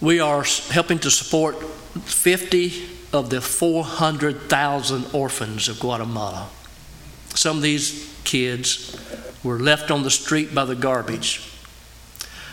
We 0.00 0.20
are 0.20 0.42
helping 0.70 0.98
to 1.00 1.10
support 1.10 1.62
50 1.62 2.88
of 3.12 3.30
the 3.30 3.40
400,000 3.40 5.14
orphans 5.14 5.68
of 5.68 5.78
Guatemala. 5.78 6.48
Some 7.34 7.58
of 7.58 7.62
these 7.62 8.12
kids 8.24 8.96
were 9.44 9.58
left 9.58 9.90
on 9.90 10.02
the 10.02 10.10
street 10.10 10.54
by 10.54 10.64
the 10.64 10.74
garbage. 10.74 11.48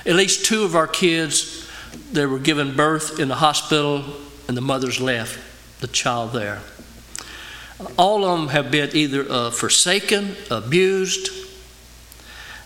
At 0.06 0.16
least 0.16 0.46
two 0.46 0.64
of 0.64 0.76
our 0.76 0.88
kids, 0.88 1.68
they 2.12 2.26
were 2.26 2.40
given 2.40 2.76
birth 2.76 3.20
in 3.20 3.30
the 3.30 3.36
hospital, 3.36 4.04
and 4.48 4.56
the 4.56 4.62
mothers 4.62 5.00
left 5.00 5.40
the 5.80 5.88
child 5.88 6.34
there. 6.34 6.62
All 7.98 8.26
of 8.26 8.40
them 8.40 8.50
have 8.50 8.72
been 8.72 8.90
either 8.94 9.26
uh, 9.30 9.52
forsaken, 9.52 10.36
abused, 10.52 11.30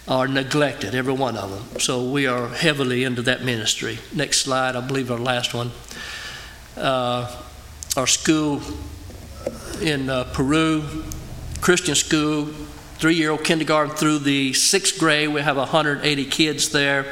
or 0.08 0.28
neglected, 0.28 0.96
every 0.96 1.14
one 1.14 1.38
of 1.38 1.52
them. 1.52 1.80
So 1.80 2.04
we 2.10 2.26
are 2.26 2.48
heavily 2.48 3.04
into 3.04 3.22
that 3.24 3.44
ministry. 3.44 4.00
Next 4.14 4.42
slide, 4.42 4.76
I 4.76 4.82
believe 4.82 5.12
our 5.12 5.20
last 5.20 5.54
one. 5.54 5.72
Uh, 6.76 7.32
our 7.96 8.08
school 8.08 8.62
in 9.82 10.10
uh, 10.10 10.24
Peru, 10.34 10.84
Christian 11.62 11.94
school, 11.94 12.46
three 12.98 13.14
year 13.14 13.30
old 13.30 13.44
kindergarten 13.44 13.96
through 13.96 14.20
the 14.20 14.54
sixth 14.54 14.98
grade. 15.00 15.30
We 15.30 15.42
have 15.42 15.58
180 15.58 16.26
kids 16.26 16.70
there. 16.70 17.06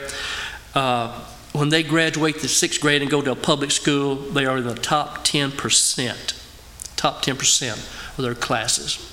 Uh, 0.74 1.24
when 1.54 1.70
they 1.70 1.84
graduate 1.84 2.42
the 2.42 2.48
sixth 2.48 2.82
grade 2.82 3.04
and 3.04 3.12
go 3.12 3.22
to 3.22 3.32
a 3.32 3.36
public 3.36 3.70
school, 3.70 4.16
they 4.16 4.46
are 4.46 4.58
in 4.58 4.66
the 4.66 4.74
top 4.74 5.24
10 5.24 5.52
percent 5.52 6.41
top 7.02 7.26
10% 7.26 7.72
of 8.16 8.24
their 8.24 8.36
classes. 8.36 9.12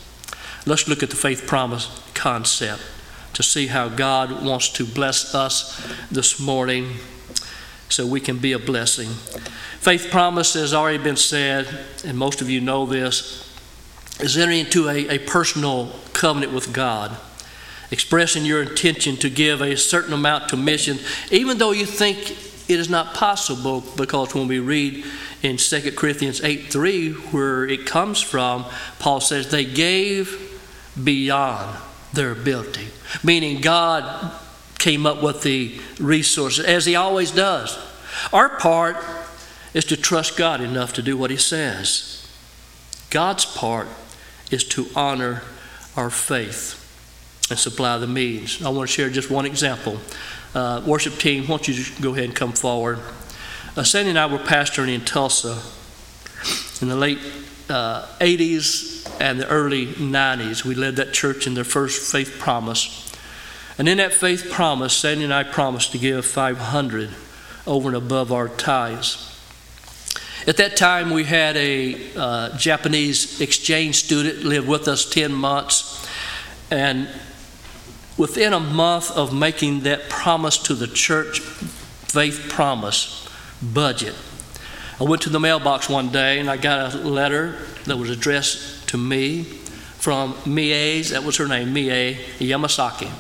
Let's 0.67 0.87
look 0.89 1.03
at 1.03 1.09
the 1.09 1.17
faith 1.17 1.47
promise 1.47 2.03
concept 2.13 2.83
to 3.33 3.43
see 3.43 3.69
how 3.69 3.89
God 3.89 4.45
wants 4.45 4.69
to 4.75 4.85
bless 4.85 5.35
us 5.35 5.91
this 6.11 6.39
morning 6.39 6.97
so 7.89 8.07
we 8.07 8.21
can 8.21 8.37
be 8.37 8.53
a 8.53 8.59
blessing. 8.59 9.09
Faith 9.81 10.09
promise 10.11 10.53
has 10.53 10.75
already 10.75 11.03
been 11.03 11.17
said, 11.17 11.67
and 12.05 12.19
most 12.19 12.43
of 12.43 12.51
you 12.51 12.61
know 12.61 12.85
this, 12.85 13.51
is 14.21 14.37
entering 14.37 14.67
into 14.67 14.91
a, 14.91 15.09
a 15.09 15.19
personal 15.21 15.95
covenant 16.13 16.53
with 16.53 16.75
God, 16.75 17.17
expressing 17.91 18.45
your 18.45 18.61
intention 18.61 19.17
to 19.17 19.31
give 19.31 19.63
a 19.63 19.79
certain 19.79 20.13
amount 20.13 20.51
to 20.51 20.59
mission, 20.59 20.99
even 21.31 21.57
though 21.57 21.73
you 21.73 21.87
think 21.87 22.37
it 22.69 22.79
is 22.79 22.91
not 22.91 23.15
possible, 23.15 23.83
because 23.97 24.35
when 24.35 24.47
we 24.47 24.59
read 24.59 25.05
in 25.43 25.57
2 25.57 25.93
Corinthians 25.93 26.43
8 26.43 26.65
3, 26.65 27.13
where 27.13 27.65
it 27.67 27.87
comes 27.87 28.21
from, 28.21 28.67
Paul 28.99 29.21
says 29.21 29.51
they 29.51 29.65
gave 29.65 30.61
beyond 31.03 31.77
their 32.13 32.31
ability, 32.33 32.89
meaning 33.23 33.61
God 33.61 34.33
came 34.79 35.07
up 35.07 35.23
with 35.23 35.43
the 35.43 35.81
resources, 35.99 36.65
as 36.65 36.85
He 36.85 36.95
always 36.95 37.31
does. 37.31 37.79
Our 38.33 38.59
part 38.59 38.97
is 39.75 39.85
to 39.87 39.97
trust 39.97 40.37
God 40.37 40.61
enough 40.61 40.93
to 40.95 41.03
do 41.03 41.17
what 41.17 41.31
He 41.31 41.37
says. 41.37 42.27
God's 43.11 43.45
part 43.45 43.89
is 44.51 44.65
to 44.65 44.87
honor 44.95 45.43
our 45.97 46.11
faith 46.11 46.85
and 47.51 47.59
supply 47.59 47.97
the 47.99 48.07
means. 48.07 48.63
I 48.63 48.69
want 48.69 48.89
to 48.89 48.95
share 48.95 49.11
just 49.11 49.31
one 49.31 49.47
example. 49.47 49.99
Uh, 50.55 50.83
worship 50.87 51.15
team, 51.15 51.43
why 51.43 51.59
don't 51.59 51.69
you 51.69 51.85
go 52.01 52.13
ahead 52.13 52.25
and 52.25 52.35
come 52.35 52.53
forward? 52.53 52.99
Uh, 53.77 53.83
Sandy 53.83 54.11
and 54.11 54.19
I 54.19 54.27
were 54.27 54.39
pastoring 54.39 54.93
in 54.95 55.05
Tulsa 55.05 55.61
in 56.81 56.89
the 56.89 56.97
late 56.97 57.19
uh, 57.69 58.07
80s 58.19 59.11
and 59.21 59.41
the 59.41 59.49
early 59.49 59.87
90s. 59.87 60.65
We 60.65 60.75
led 60.75 60.97
that 60.97 61.13
church 61.13 61.47
in 61.47 61.55
their 61.55 61.65
first 61.65 62.11
faith 62.11 62.39
promise. 62.39 63.05
And 63.79 63.89
in 63.89 63.99
that 63.99 64.13
faith 64.13 64.51
promise, 64.51 64.95
Sandy 64.95 65.25
and 65.25 65.35
I 65.35 65.45
promised 65.45 65.93
to 65.93 65.99
give 65.99 66.25
500 66.25 67.11
over 67.67 67.89
and 67.89 67.97
above 67.97 68.33
our 68.33 68.49
tithes. 68.49 69.25
At 70.47 70.57
that 70.57 70.77
time, 70.77 71.11
we 71.11 71.25
had 71.25 71.57
a 71.57 72.17
uh, 72.17 72.57
Japanese 72.57 73.41
exchange 73.41 73.97
student 73.97 74.45
live 74.45 74.67
with 74.67 74.89
us 74.89 75.09
10 75.09 75.33
months. 75.33 76.09
And 76.71 77.09
within 78.19 78.53
a 78.53 78.61
month 78.61 79.11
of 79.13 79.33
making 79.33 79.81
that 79.81 80.09
promise 80.11 80.59
to 80.59 80.75
the 80.75 80.89
church, 80.89 81.41
faith 81.41 82.47
promise, 82.49 83.27
budget. 83.63 84.15
I 85.01 85.05
went 85.05 85.23
to 85.23 85.31
the 85.31 85.39
mailbox 85.39 85.89
one 85.89 86.11
day 86.11 86.41
and 86.41 86.51
I 86.51 86.57
got 86.57 86.95
a 86.95 86.99
letter 86.99 87.57
that 87.85 87.97
was 87.97 88.11
addressed 88.11 88.89
to 88.89 88.99
me 88.99 89.45
from 89.45 90.35
Mie, 90.45 91.03
that 91.03 91.23
was 91.25 91.37
her 91.37 91.47
name, 91.47 91.73
Mie 91.73 92.19
Yamasaki. 92.39 93.11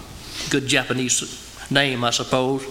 Good 0.50 0.66
Japanese 0.66 1.70
name, 1.70 2.02
I 2.02 2.10
suppose. 2.10 2.64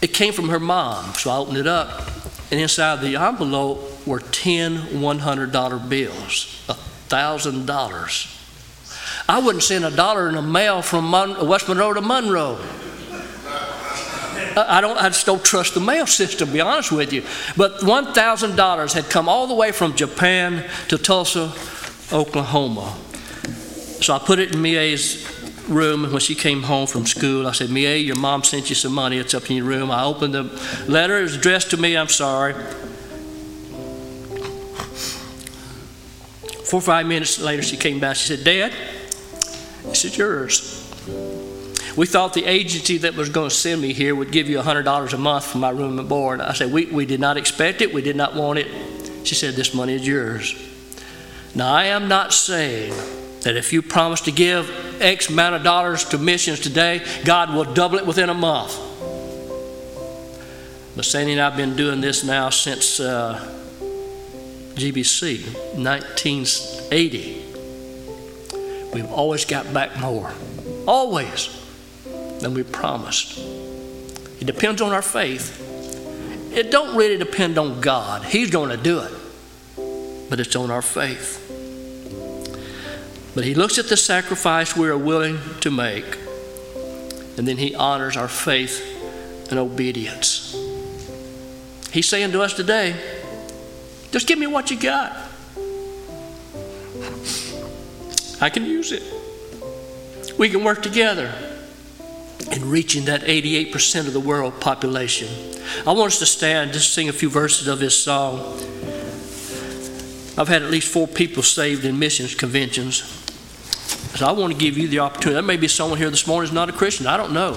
It 0.00 0.14
came 0.14 0.32
from 0.32 0.48
her 0.48 0.60
mom, 0.60 1.14
so 1.14 1.30
I 1.30 1.36
opened 1.36 1.58
it 1.58 1.66
up, 1.66 2.08
and 2.50 2.60
inside 2.60 3.00
the 3.00 3.16
envelope 3.16 4.06
were 4.06 4.20
10 4.20 4.78
$100 4.78 5.88
bills, 5.88 6.64
$1,000. 6.68 8.39
I 9.30 9.38
wouldn't 9.38 9.62
send 9.62 9.84
a 9.84 9.92
dollar 9.92 10.28
in 10.28 10.34
the 10.34 10.42
mail 10.42 10.82
from 10.82 11.04
Mon- 11.04 11.46
West 11.46 11.68
Monroe 11.68 11.94
to 11.94 12.00
Monroe. 12.00 12.58
I 14.56 14.80
don't. 14.80 14.98
I 14.98 15.08
just 15.08 15.24
don't 15.24 15.44
trust 15.44 15.74
the 15.74 15.80
mail 15.80 16.04
system. 16.08 16.48
To 16.48 16.52
be 16.52 16.60
honest 16.60 16.90
with 16.90 17.12
you, 17.12 17.22
but 17.56 17.84
one 17.84 18.12
thousand 18.12 18.56
dollars 18.56 18.92
had 18.92 19.04
come 19.04 19.28
all 19.28 19.46
the 19.46 19.54
way 19.54 19.70
from 19.70 19.94
Japan 19.94 20.68
to 20.88 20.98
Tulsa, 20.98 21.52
Oklahoma. 22.12 22.92
So 24.00 24.14
I 24.14 24.18
put 24.18 24.40
it 24.40 24.52
in 24.52 24.60
Mia's 24.60 25.24
room 25.68 26.10
when 26.10 26.20
she 26.20 26.34
came 26.34 26.64
home 26.64 26.88
from 26.88 27.06
school. 27.06 27.46
I 27.46 27.52
said, 27.52 27.70
Mia, 27.70 27.94
your 27.96 28.16
mom 28.16 28.42
sent 28.42 28.68
you 28.68 28.74
some 28.74 28.92
money. 28.92 29.18
It's 29.18 29.34
up 29.34 29.48
in 29.48 29.58
your 29.58 29.66
room. 29.66 29.92
I 29.92 30.02
opened 30.02 30.34
the 30.34 30.42
letter. 30.88 31.20
It 31.20 31.22
was 31.22 31.36
addressed 31.36 31.70
to 31.70 31.76
me. 31.76 31.96
I'm 31.96 32.08
sorry. 32.08 32.54
Four 36.64 36.78
or 36.78 36.82
five 36.82 37.06
minutes 37.06 37.38
later, 37.38 37.62
she 37.62 37.76
came 37.76 38.00
back. 38.00 38.16
She 38.16 38.34
said, 38.34 38.44
Dad, 38.44 38.72
this 39.84 40.04
is 40.04 40.16
yours. 40.16 40.86
We 41.96 42.06
thought 42.06 42.34
the 42.34 42.44
agency 42.44 42.98
that 42.98 43.14
was 43.16 43.28
going 43.28 43.48
to 43.48 43.54
send 43.54 43.82
me 43.82 43.92
here 43.92 44.14
would 44.14 44.30
give 44.30 44.48
you 44.48 44.58
$100 44.58 45.12
a 45.12 45.16
month 45.16 45.46
for 45.46 45.58
my 45.58 45.70
room 45.70 45.98
and 45.98 46.08
board. 46.08 46.40
I 46.40 46.52
said, 46.52 46.72
we, 46.72 46.86
we 46.86 47.04
did 47.04 47.20
not 47.20 47.36
expect 47.36 47.80
it. 47.80 47.92
We 47.92 48.02
did 48.02 48.16
not 48.16 48.34
want 48.34 48.58
it. 48.60 48.68
She 49.26 49.34
said, 49.34 49.54
This 49.54 49.74
money 49.74 49.94
is 49.94 50.06
yours. 50.06 50.54
Now, 51.54 51.72
I 51.72 51.86
am 51.86 52.08
not 52.08 52.32
saying 52.32 52.94
that 53.42 53.56
if 53.56 53.72
you 53.72 53.82
promise 53.82 54.20
to 54.22 54.32
give 54.32 54.70
X 55.02 55.28
amount 55.28 55.56
of 55.56 55.62
dollars 55.62 56.04
to 56.06 56.18
missions 56.18 56.60
today, 56.60 57.04
God 57.24 57.52
will 57.54 57.64
double 57.64 57.98
it 57.98 58.06
within 58.06 58.28
a 58.28 58.34
month. 58.34 58.78
But 60.94 61.04
Sandy 61.04 61.32
and 61.32 61.40
I 61.40 61.44
have 61.44 61.56
been 61.56 61.76
doing 61.76 62.00
this 62.00 62.24
now 62.24 62.50
since 62.50 63.00
uh, 63.00 63.38
GBC, 64.74 65.44
1980. 65.76 67.49
We've 68.92 69.10
always 69.10 69.44
got 69.44 69.72
back 69.72 69.98
more, 69.98 70.32
always, 70.86 71.48
than 72.40 72.54
we 72.54 72.62
promised. 72.62 73.38
It 74.40 74.46
depends 74.46 74.80
on 74.80 74.92
our 74.92 75.02
faith. 75.02 75.66
It 76.52 76.70
don't 76.70 76.96
really 76.96 77.16
depend 77.16 77.58
on 77.58 77.80
God. 77.80 78.24
He's 78.24 78.50
going 78.50 78.70
to 78.70 78.76
do 78.76 79.00
it, 79.00 79.12
but 80.28 80.40
it's 80.40 80.56
on 80.56 80.70
our 80.70 80.82
faith. 80.82 81.46
But 83.34 83.44
He 83.44 83.54
looks 83.54 83.78
at 83.78 83.88
the 83.88 83.96
sacrifice 83.96 84.76
we 84.76 84.88
are 84.88 84.98
willing 84.98 85.38
to 85.60 85.70
make, 85.70 86.18
and 87.36 87.46
then 87.46 87.58
He 87.58 87.74
honors 87.74 88.16
our 88.16 88.28
faith 88.28 88.86
and 89.50 89.58
obedience. 89.58 90.56
He's 91.92 92.08
saying 92.08 92.32
to 92.32 92.42
us 92.42 92.54
today, 92.54 92.96
just 94.10 94.26
give 94.26 94.38
me 94.38 94.46
what 94.48 94.70
you 94.70 94.78
got. 94.78 95.19
I 98.40 98.50
can 98.50 98.64
use 98.64 98.92
it. 98.92 99.02
We 100.38 100.48
can 100.48 100.64
work 100.64 100.82
together 100.82 101.32
in 102.52 102.70
reaching 102.70 103.04
that 103.04 103.22
88% 103.22 104.06
of 104.06 104.12
the 104.12 104.20
world 104.20 104.60
population. 104.60 105.28
I 105.86 105.92
want 105.92 106.12
us 106.12 106.18
to 106.20 106.26
stand, 106.26 106.72
just 106.72 106.94
sing 106.94 107.08
a 107.08 107.12
few 107.12 107.28
verses 107.28 107.68
of 107.68 107.78
this 107.78 107.96
song. 107.96 108.38
I've 110.38 110.48
had 110.48 110.62
at 110.62 110.70
least 110.70 110.88
four 110.88 111.06
people 111.06 111.42
saved 111.42 111.84
in 111.84 111.98
missions 111.98 112.34
conventions. 112.34 113.02
So 114.16 114.26
I 114.26 114.32
want 114.32 114.52
to 114.52 114.58
give 114.58 114.78
you 114.78 114.88
the 114.88 115.00
opportunity. 115.00 115.34
There 115.34 115.42
may 115.42 115.56
be 115.58 115.68
someone 115.68 115.98
here 115.98 116.10
this 116.10 116.26
morning 116.26 116.48
who's 116.48 116.54
not 116.54 116.68
a 116.68 116.72
Christian. 116.72 117.06
I 117.06 117.16
don't 117.16 117.32
know. 117.32 117.52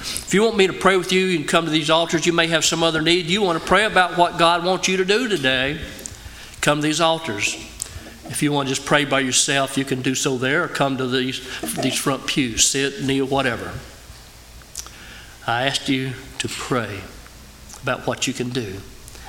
If 0.00 0.34
you 0.34 0.42
want 0.42 0.56
me 0.56 0.66
to 0.66 0.72
pray 0.72 0.96
with 0.96 1.12
you, 1.12 1.26
you 1.26 1.38
can 1.38 1.46
come 1.46 1.64
to 1.66 1.70
these 1.70 1.90
altars. 1.90 2.26
You 2.26 2.32
may 2.32 2.48
have 2.48 2.64
some 2.64 2.82
other 2.82 3.00
need. 3.00 3.26
You 3.26 3.42
want 3.42 3.60
to 3.60 3.66
pray 3.66 3.84
about 3.84 4.18
what 4.18 4.38
God 4.38 4.64
wants 4.64 4.88
you 4.88 4.96
to 4.96 5.04
do 5.04 5.28
today, 5.28 5.80
come 6.60 6.78
to 6.78 6.82
these 6.82 7.00
altars. 7.00 7.56
If 8.30 8.44
you 8.44 8.52
want 8.52 8.68
to 8.68 8.74
just 8.74 8.86
pray 8.86 9.04
by 9.04 9.20
yourself, 9.20 9.76
you 9.76 9.84
can 9.84 10.02
do 10.02 10.14
so 10.14 10.38
there 10.38 10.62
or 10.62 10.68
come 10.68 10.96
to 10.98 11.06
these, 11.08 11.40
these 11.74 11.98
front 11.98 12.28
pews, 12.28 12.64
sit, 12.64 13.02
kneel, 13.02 13.26
whatever. 13.26 13.72
I 15.48 15.66
asked 15.66 15.88
you 15.88 16.12
to 16.38 16.48
pray 16.48 17.00
about 17.82 18.06
what 18.06 18.28
you 18.28 18.32
can 18.32 18.50
do 18.50 18.76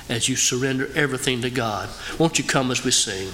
as 0.08 0.28
you 0.28 0.36
surrender 0.36 0.88
everything 0.94 1.42
to 1.42 1.50
God. 1.50 1.88
Won't 2.18 2.38
you 2.38 2.44
come 2.44 2.70
as 2.70 2.84
we 2.84 2.92
sing? 2.92 3.32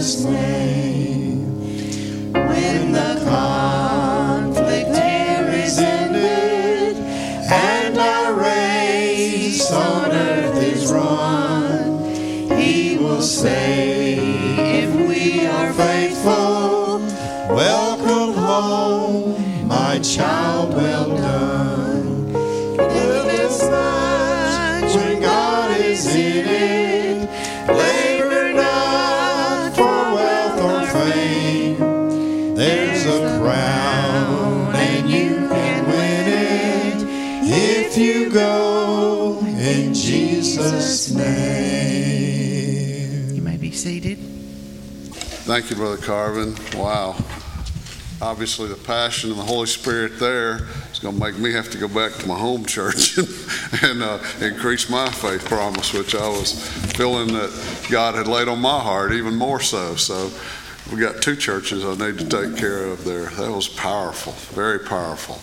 Jesus' 0.00 0.24
name. 0.24 0.99
Thank 45.50 45.68
you, 45.68 45.74
Brother 45.74 45.96
Carvin. 45.96 46.54
Wow. 46.80 47.16
Obviously, 48.22 48.68
the 48.68 48.76
passion 48.76 49.32
of 49.32 49.36
the 49.36 49.42
Holy 49.42 49.66
Spirit 49.66 50.20
there 50.20 50.60
is 50.92 51.00
going 51.00 51.16
to 51.16 51.20
make 51.20 51.38
me 51.38 51.50
have 51.50 51.68
to 51.70 51.76
go 51.76 51.88
back 51.88 52.12
to 52.20 52.28
my 52.28 52.38
home 52.38 52.64
church 52.64 53.18
and 53.82 54.00
uh, 54.00 54.20
increase 54.40 54.88
my 54.88 55.10
faith 55.10 55.44
promise, 55.46 55.92
which 55.92 56.14
I 56.14 56.28
was 56.28 56.68
feeling 56.92 57.32
that 57.32 57.50
God 57.90 58.14
had 58.14 58.28
laid 58.28 58.46
on 58.46 58.60
my 58.60 58.78
heart 58.78 59.10
even 59.10 59.34
more 59.34 59.58
so. 59.58 59.96
So 59.96 60.30
we 60.92 61.00
got 61.00 61.20
two 61.20 61.34
churches 61.34 61.84
I 61.84 61.96
need 61.96 62.20
to 62.20 62.28
take 62.28 62.56
care 62.56 62.84
of 62.84 63.04
there. 63.04 63.24
That 63.30 63.50
was 63.50 63.66
powerful, 63.66 64.34
very 64.54 64.78
powerful. 64.78 65.40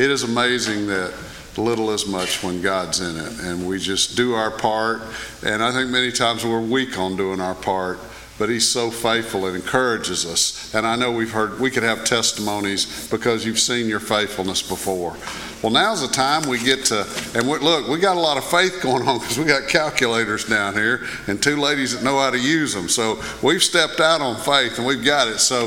It 0.00 0.08
is 0.08 0.22
amazing 0.22 0.86
that 0.86 1.12
little 1.56 1.90
is 1.90 2.06
much 2.06 2.44
when 2.44 2.62
God's 2.62 3.00
in 3.00 3.16
it, 3.16 3.40
and 3.40 3.66
we 3.66 3.80
just 3.80 4.16
do 4.16 4.34
our 4.34 4.52
part. 4.52 5.02
And 5.44 5.64
I 5.64 5.72
think 5.72 5.90
many 5.90 6.12
times 6.12 6.44
we're 6.44 6.60
weak 6.60 6.96
on 6.96 7.16
doing 7.16 7.40
our 7.40 7.56
part 7.56 7.98
but 8.38 8.48
he's 8.48 8.68
so 8.68 8.90
faithful 8.90 9.46
and 9.46 9.56
encourages 9.56 10.24
us. 10.24 10.72
And 10.74 10.86
I 10.86 10.94
know 10.96 11.10
we've 11.10 11.30
heard, 11.30 11.58
we 11.58 11.70
could 11.70 11.82
have 11.82 12.04
testimonies 12.04 13.08
because 13.10 13.44
you've 13.44 13.58
seen 13.58 13.88
your 13.88 14.00
faithfulness 14.00 14.62
before. 14.62 15.16
Well, 15.60 15.72
now's 15.72 16.00
the 16.00 16.14
time 16.14 16.48
we 16.48 16.62
get 16.62 16.84
to, 16.86 17.04
and 17.34 17.48
we, 17.48 17.58
look, 17.58 17.88
we 17.88 17.98
got 17.98 18.16
a 18.16 18.20
lot 18.20 18.38
of 18.38 18.44
faith 18.44 18.80
going 18.82 19.06
on 19.06 19.18
because 19.18 19.38
we 19.38 19.44
got 19.44 19.68
calculators 19.68 20.44
down 20.44 20.74
here 20.74 21.04
and 21.26 21.42
two 21.42 21.56
ladies 21.56 21.94
that 21.94 22.04
know 22.04 22.18
how 22.20 22.30
to 22.30 22.38
use 22.38 22.72
them. 22.72 22.88
So 22.88 23.20
we've 23.42 23.62
stepped 23.62 23.98
out 23.98 24.20
on 24.20 24.36
faith 24.36 24.78
and 24.78 24.86
we've 24.86 25.04
got 25.04 25.26
it. 25.26 25.38
So 25.40 25.66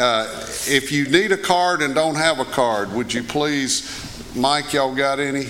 uh, 0.00 0.26
if 0.66 0.90
you 0.90 1.06
need 1.08 1.32
a 1.32 1.36
card 1.36 1.82
and 1.82 1.94
don't 1.94 2.16
have 2.16 2.38
a 2.38 2.46
card, 2.46 2.92
would 2.92 3.12
you 3.12 3.22
please, 3.22 4.34
Mike, 4.34 4.72
y'all 4.72 4.94
got 4.94 5.20
any? 5.20 5.48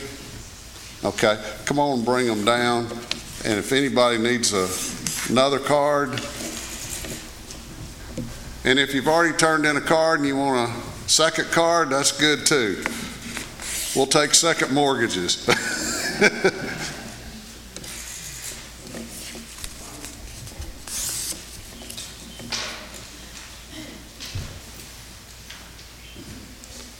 Okay, 1.05 1.41
come 1.65 1.79
on, 1.79 2.05
bring 2.05 2.27
them 2.27 2.45
down. 2.45 2.87
And 3.45 3.61
if 3.61 3.71
anybody 3.71 4.19
needs 4.19 4.53
a, 4.53 4.69
another 5.31 5.61
card, 5.61 6.21
and 8.67 8.81
if 8.81 8.93
you've 8.93 9.07
already 9.07 9.35
turned 9.37 9.65
in 9.65 9.77
a 9.77 9.81
card 9.81 10.19
and 10.19 10.29
you 10.29 10.37
want 10.37 10.69
a 10.69 11.09
second 11.09 11.47
card, 11.53 11.91
that's 11.91 12.11
good 12.11 12.45
too. 12.45 12.83
We'll 13.95 14.09
take 14.09 14.35
second 14.35 14.75
mortgages. 14.75 15.37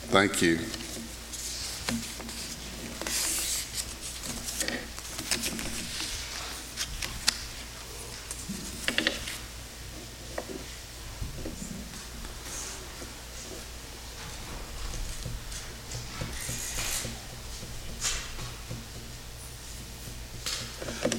Thank 0.09 0.41
you. 0.41 0.59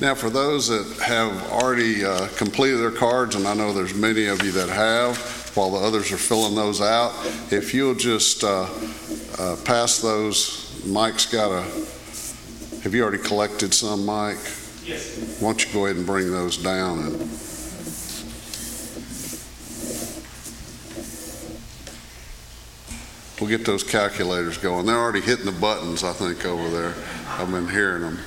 Now, 0.08 0.14
for 0.14 0.30
those 0.30 0.68
that 0.68 1.02
have 1.04 1.52
already 1.52 2.02
uh, 2.02 2.28
completed 2.28 2.78
their 2.78 2.90
cards, 2.90 3.34
and 3.34 3.46
I 3.46 3.52
know 3.52 3.74
there's 3.74 3.92
many 3.92 4.24
of 4.28 4.42
you 4.42 4.52
that 4.52 4.70
have, 4.70 5.18
while 5.54 5.70
the 5.70 5.76
others 5.76 6.10
are 6.10 6.16
filling 6.16 6.54
those 6.54 6.80
out, 6.80 7.12
if 7.52 7.74
you'll 7.74 7.94
just 7.94 8.42
uh, 8.42 8.70
uh, 9.38 9.56
pass 9.66 10.00
those, 10.00 10.82
Mike's 10.86 11.26
got 11.26 11.50
a, 11.50 11.60
have 12.84 12.94
you 12.94 13.02
already 13.02 13.22
collected 13.22 13.74
some, 13.74 14.06
Mike? 14.06 14.38
Yes. 14.82 15.38
Why 15.40 15.50
don't 15.50 15.66
you 15.66 15.72
go 15.74 15.84
ahead 15.84 15.96
and 15.96 16.06
bring 16.06 16.30
those 16.30 16.56
down 16.56 17.00
and 17.00 17.18
we'll 23.38 23.50
get 23.50 23.66
those 23.66 23.84
calculators 23.84 24.56
going. 24.56 24.86
They're 24.86 24.96
already 24.96 25.20
hitting 25.20 25.44
the 25.44 25.52
buttons, 25.52 26.02
I 26.02 26.14
think, 26.14 26.46
over 26.46 26.70
there. 26.70 26.94
I've 27.28 27.50
been 27.50 27.68
hearing 27.68 28.00
them. 28.00 28.18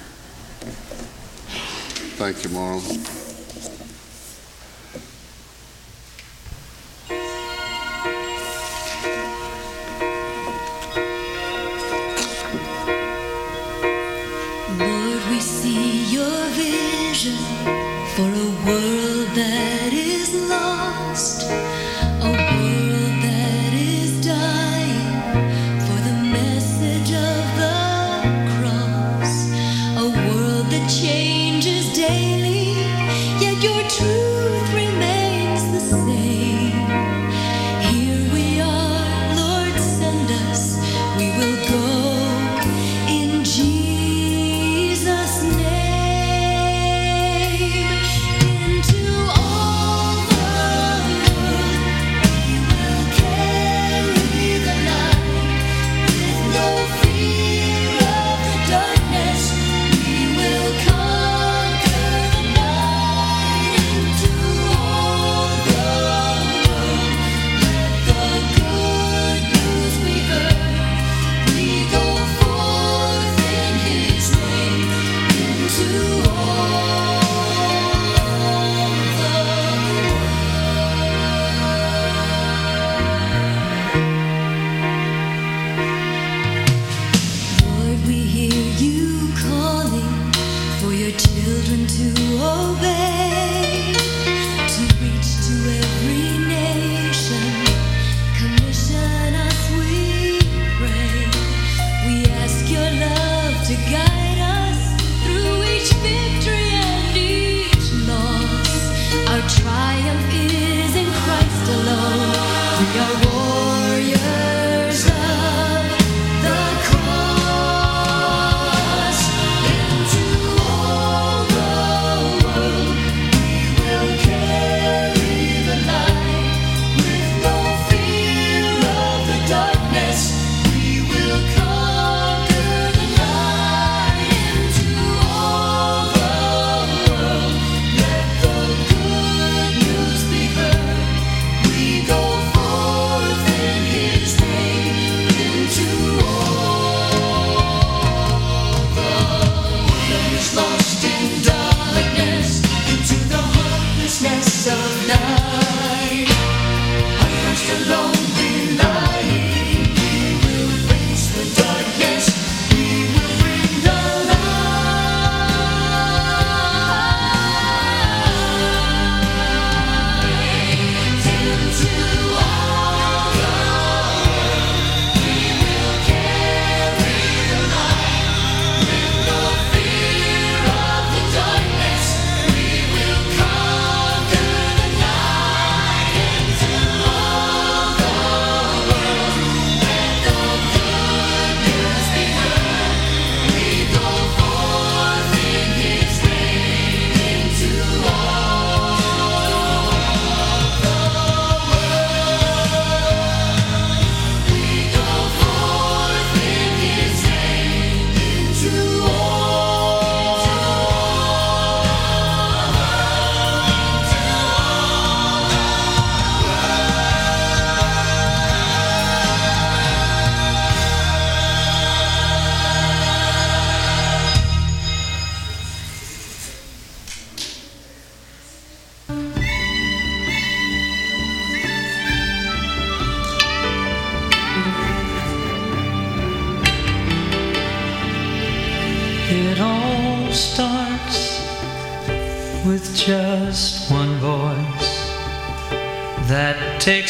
Thank 2.22 2.44
you, 2.44 2.52
Marlon. 2.52 3.21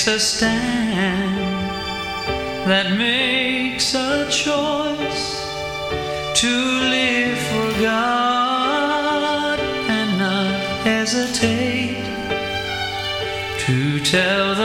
That 0.06 0.16
a 0.16 0.20
stand, 0.20 1.38
that 2.68 2.97
makes 2.97 3.93
a 3.93 4.28
choice 4.32 5.45
to 6.34 6.47
live 6.47 7.38
for 7.38 7.82
God 7.82 9.60
and 9.60 10.18
not 10.18 10.60
hesitate 10.84 12.04
to 13.60 13.99
tell 13.99 14.56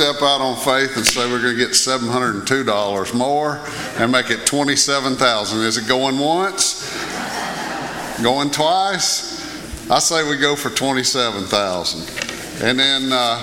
step 0.00 0.22
out 0.22 0.40
on 0.40 0.56
faith 0.56 0.96
and 0.96 1.04
say 1.04 1.30
we're 1.30 1.42
going 1.42 1.54
to 1.54 1.58
get 1.58 1.72
$702 1.72 3.14
more 3.14 3.60
and 3.98 4.10
make 4.10 4.30
it 4.30 4.46
27,000. 4.46 5.60
Is 5.60 5.76
it 5.76 5.86
going 5.86 6.18
once? 6.18 6.90
Going 8.22 8.50
twice? 8.50 9.44
I 9.90 9.98
say 9.98 10.26
we 10.26 10.38
go 10.38 10.56
for 10.56 10.70
27,000. 10.70 12.66
And 12.66 12.78
then 12.78 13.12
uh, 13.12 13.42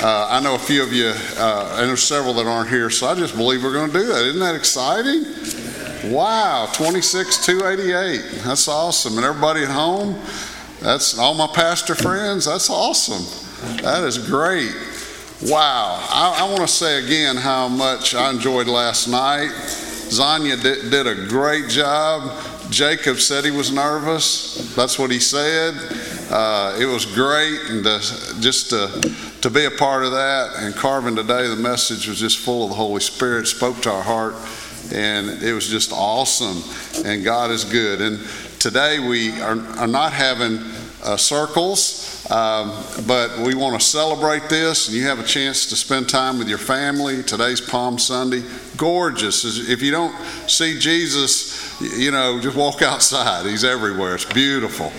uh, 0.00 0.28
I 0.30 0.38
know 0.38 0.54
a 0.54 0.60
few 0.60 0.80
of 0.80 0.92
you, 0.92 1.12
uh, 1.38 1.78
and 1.80 1.88
there's 1.88 2.04
several 2.04 2.34
that 2.34 2.46
aren't 2.46 2.68
here, 2.68 2.88
so 2.88 3.08
I 3.08 3.16
just 3.16 3.34
believe 3.34 3.64
we're 3.64 3.72
going 3.72 3.90
to 3.90 3.98
do 3.98 4.06
that. 4.06 4.26
Isn't 4.26 4.38
that 4.38 4.54
exciting? 4.54 5.24
Wow, 6.12 6.70
26,288. 6.72 8.44
That's 8.44 8.68
awesome. 8.68 9.16
And 9.16 9.26
everybody 9.26 9.64
at 9.64 9.70
home, 9.70 10.14
that's 10.80 11.18
all 11.18 11.34
my 11.34 11.48
pastor 11.48 11.96
friends, 11.96 12.44
that's 12.44 12.70
awesome. 12.70 13.24
That 13.82 14.04
is 14.04 14.18
great. 14.18 14.72
Wow. 15.42 16.02
I, 16.08 16.38
I 16.40 16.48
want 16.48 16.62
to 16.62 16.68
say 16.68 17.04
again 17.04 17.36
how 17.36 17.68
much 17.68 18.14
I 18.14 18.30
enjoyed 18.30 18.68
last 18.68 19.06
night. 19.06 19.50
Zanya 20.08 20.60
did, 20.60 20.90
did 20.90 21.06
a 21.06 21.14
great 21.28 21.68
job. 21.68 22.42
Jacob 22.70 23.18
said 23.18 23.44
he 23.44 23.50
was 23.50 23.70
nervous. 23.70 24.74
That's 24.74 24.98
what 24.98 25.10
he 25.10 25.20
said. 25.20 25.74
Uh, 26.30 26.76
it 26.80 26.86
was 26.86 27.04
great, 27.04 27.60
and 27.68 27.84
to, 27.84 28.40
just 28.40 28.70
to, 28.70 29.14
to 29.42 29.50
be 29.50 29.66
a 29.66 29.70
part 29.70 30.04
of 30.04 30.12
that. 30.12 30.54
And 30.56 30.74
Carvin 30.74 31.14
today, 31.14 31.48
the 31.48 31.56
message 31.56 32.08
was 32.08 32.18
just 32.18 32.38
full 32.38 32.64
of 32.64 32.70
the 32.70 32.76
Holy 32.76 33.00
Spirit, 33.00 33.46
spoke 33.46 33.82
to 33.82 33.90
our 33.90 34.02
heart, 34.02 34.34
and 34.90 35.42
it 35.42 35.52
was 35.52 35.68
just 35.68 35.92
awesome. 35.92 36.62
And 37.04 37.22
God 37.22 37.50
is 37.50 37.64
good. 37.64 38.00
And 38.00 38.20
today 38.58 39.00
we 39.00 39.38
are, 39.42 39.60
are 39.76 39.86
not 39.86 40.14
having 40.14 40.60
uh, 41.04 41.18
circles. 41.18 42.15
Um, 42.30 42.72
but 43.06 43.38
we 43.38 43.54
want 43.54 43.80
to 43.80 43.86
celebrate 43.86 44.48
this, 44.48 44.88
and 44.88 44.96
you 44.96 45.04
have 45.04 45.20
a 45.20 45.24
chance 45.24 45.66
to 45.66 45.76
spend 45.76 46.08
time 46.08 46.38
with 46.38 46.48
your 46.48 46.58
family. 46.58 47.22
Today's 47.22 47.60
Palm 47.60 47.98
Sunday. 47.98 48.42
Gorgeous. 48.76 49.44
If 49.68 49.80
you 49.80 49.92
don't 49.92 50.14
see 50.48 50.78
Jesus, 50.78 51.80
you 51.80 52.10
know, 52.10 52.40
just 52.40 52.56
walk 52.56 52.82
outside. 52.82 53.46
He's 53.46 53.64
everywhere. 53.64 54.16
It's 54.16 54.24
beautiful. 54.24 54.92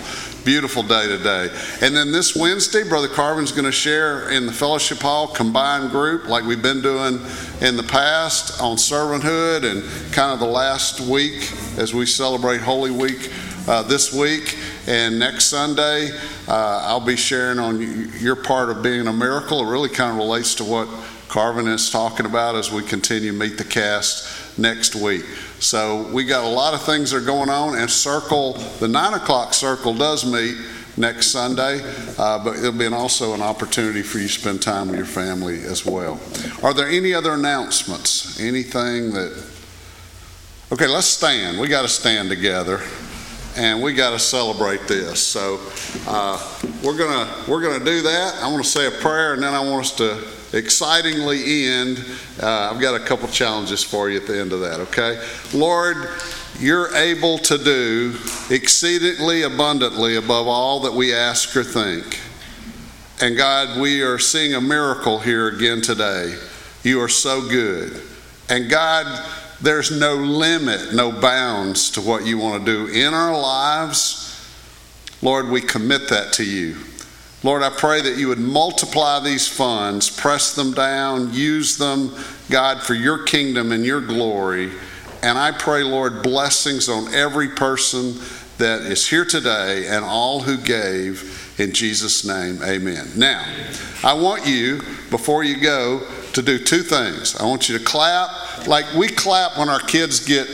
Beautiful 0.46 0.84
day 0.84 1.08
today. 1.08 1.50
And 1.82 1.94
then 1.94 2.14
this 2.14 2.34
Wednesday, 2.34 2.88
Brother 2.88 3.10
Carvin's 3.10 3.52
going 3.52 3.66
to 3.66 3.72
share 3.74 4.30
in 4.30 4.46
the 4.46 4.54
fellowship 4.54 5.00
hall 5.00 5.28
combined 5.28 5.92
group 5.92 6.30
like 6.30 6.46
we've 6.46 6.62
been 6.62 6.82
doing 6.82 7.20
in 7.60 7.76
the 7.76 7.84
past 7.84 8.62
on 8.62 8.78
servanthood 8.78 9.70
and 9.70 9.84
kind 10.14 10.32
of 10.32 10.40
the 10.40 10.46
last 10.46 11.02
week 11.02 11.52
as 11.78 11.94
we 11.94 12.06
celebrate 12.06 12.62
Holy 12.62 12.92
Week 12.92 13.30
uh, 13.68 13.84
this 13.84 14.14
week. 14.14 14.58
And 14.88 15.20
next 15.20 15.46
Sunday, 15.46 16.12
uh, 16.48 16.82
I'll 16.86 17.06
be 17.06 17.18
sharing 17.18 17.60
on 17.60 17.82
your 18.20 18.38
part 18.38 18.70
of 18.70 18.82
being 18.82 19.08
a 19.08 19.14
miracle. 19.14 19.68
It 19.68 19.70
really 19.70 19.90
kind 19.90 20.12
of 20.12 20.18
relates 20.18 20.56
to 20.56 20.64
what 20.64 20.88
Carvin 21.28 21.68
is 21.68 21.90
talking 21.90 22.26
about 22.26 22.56
as 22.56 22.72
we 22.72 22.84
continue 22.84 23.34
Meet 23.34 23.58
the 23.58 23.66
Cast 23.66 24.58
next 24.58 24.96
week. 24.96 25.24
So 25.60 26.10
we 26.14 26.24
got 26.24 26.46
a 26.46 26.48
lot 26.48 26.74
of 26.74 26.84
things 26.84 27.12
that 27.12 27.18
are 27.18 27.26
going 27.26 27.50
on, 27.50 27.78
and 27.78 27.92
Circle, 27.92 28.54
the 28.80 28.88
nine 28.88 29.14
o'clock 29.14 29.54
Circle 29.54 29.96
does 29.96 30.26
meet 30.26 30.56
next 30.96 31.28
Sunday, 31.28 31.82
uh, 32.18 32.42
but 32.42 32.56
it'll 32.56 32.72
be 32.72 32.86
an, 32.86 32.94
also 32.94 33.34
an 33.34 33.42
opportunity 33.42 34.02
for 34.02 34.20
you 34.20 34.28
to 34.28 34.34
spend 34.34 34.62
time 34.62 34.88
with 34.88 34.96
your 34.96 35.06
family 35.06 35.64
as 35.64 35.86
well. 35.86 36.18
Are 36.64 36.74
there 36.74 36.88
any 36.88 37.14
other 37.14 37.34
announcements? 37.34 38.40
Anything 38.40 39.12
that? 39.12 39.46
Okay, 40.72 40.88
let's 40.88 41.08
stand. 41.08 41.60
We 41.60 41.68
got 41.68 41.82
to 41.82 41.90
stand 41.90 42.30
together 42.30 42.82
and 43.58 43.82
we 43.82 43.94
got 43.94 44.12
to 44.12 44.20
celebrate 44.20 44.88
this. 44.88 45.22
So 45.22 45.60
uh, 46.08 46.38
we're 46.84 46.98
gonna 46.98 47.30
we're 47.48 47.62
gonna 47.62 47.84
do 47.84 48.02
that. 48.04 48.36
I 48.42 48.52
want 48.52 48.64
to 48.64 48.70
say 48.70 48.88
a 48.88 48.92
prayer, 48.92 49.34
and 49.34 49.42
then 49.44 49.54
I 49.54 49.60
want 49.60 49.86
us 49.86 49.96
to 49.98 50.24
excitingly 50.54 51.66
end. 51.66 52.06
Uh, 52.42 52.72
I've 52.72 52.80
got 52.80 53.00
a 53.00 53.04
couple 53.04 53.28
challenges 53.28 53.84
for 53.84 54.10
you 54.10 54.18
at 54.18 54.28
the 54.28 54.40
end 54.40 54.54
of 54.54 54.62
that. 54.62 54.80
Okay, 54.82 55.22
Lord, 55.54 55.98
you're 56.60 56.96
able 56.96 57.40
to 57.40 57.58
do 57.58 58.16
exceedingly 58.50 59.42
abundantly 59.42 60.16
above 60.16 60.48
all 60.48 60.82
that 60.82 60.94
we 60.94 61.14
ask 61.14 61.56
or 61.56 61.64
think. 61.64 62.20
And 63.20 63.36
God, 63.36 63.82
we 63.82 64.04
are 64.04 64.20
seeing 64.20 64.54
a 64.54 64.62
miracle 64.62 65.18
here 65.18 65.48
again 65.48 65.82
today. 65.82 66.38
You 66.84 67.02
are 67.02 67.10
so 67.10 67.42
good. 67.42 68.00
And 68.48 68.70
God, 68.70 69.06
there's 69.62 69.92
no 69.92 70.16
limit, 70.16 70.94
no 70.94 71.12
bounds 71.12 71.92
to 71.92 72.02
what 72.02 72.26
you 72.26 72.38
want 72.38 72.66
to 72.66 72.72
do 72.72 72.94
in 72.94 73.14
our 73.14 73.40
lives. 73.40 74.24
Lord, 75.22 75.50
we 75.50 75.62
commit 75.62 76.10
that 76.10 76.34
to 76.34 76.44
you. 76.44 76.78
Lord, 77.44 77.64
I 77.64 77.70
pray 77.70 78.02
that 78.02 78.18
you 78.18 78.28
would 78.30 78.40
multiply 78.40 79.20
these 79.20 79.48
funds, 79.48 80.10
press 80.10 80.54
them 80.56 80.74
down, 80.74 81.34
use 81.34 81.78
them, 81.78 82.16
God, 82.50 82.82
for 82.82 82.94
your 82.94 83.24
kingdom 83.24 83.72
and 83.72 83.86
your 83.86 84.02
glory. 84.02 84.72
And 85.24 85.38
I 85.38 85.52
pray, 85.52 85.84
Lord, 85.84 86.24
blessings 86.24 86.90
on 86.90 87.14
every 87.14 87.50
person 87.50 88.16
that 88.58 88.82
is 88.82 89.08
here 89.08 89.26
today 89.26 89.88
and 89.88 90.04
all 90.04 90.42
who 90.42 90.58
gave. 90.58 91.56
In 91.60 91.74
Jesus' 91.74 92.26
name, 92.26 92.60
amen. 92.64 93.08
Now, 93.16 93.44
I 94.04 94.14
want 94.14 94.48
you, 94.48 94.82
before 95.10 95.44
you 95.44 95.60
go, 95.60 96.02
to 96.38 96.44
do 96.44 96.60
two 96.60 96.84
things. 96.84 97.36
I 97.36 97.46
want 97.46 97.68
you 97.68 97.78
to 97.78 97.84
clap 97.84 98.68
like 98.68 98.86
we 98.94 99.08
clap 99.08 99.58
when 99.58 99.70
our 99.70 99.80
kids 99.80 100.24
get, 100.24 100.48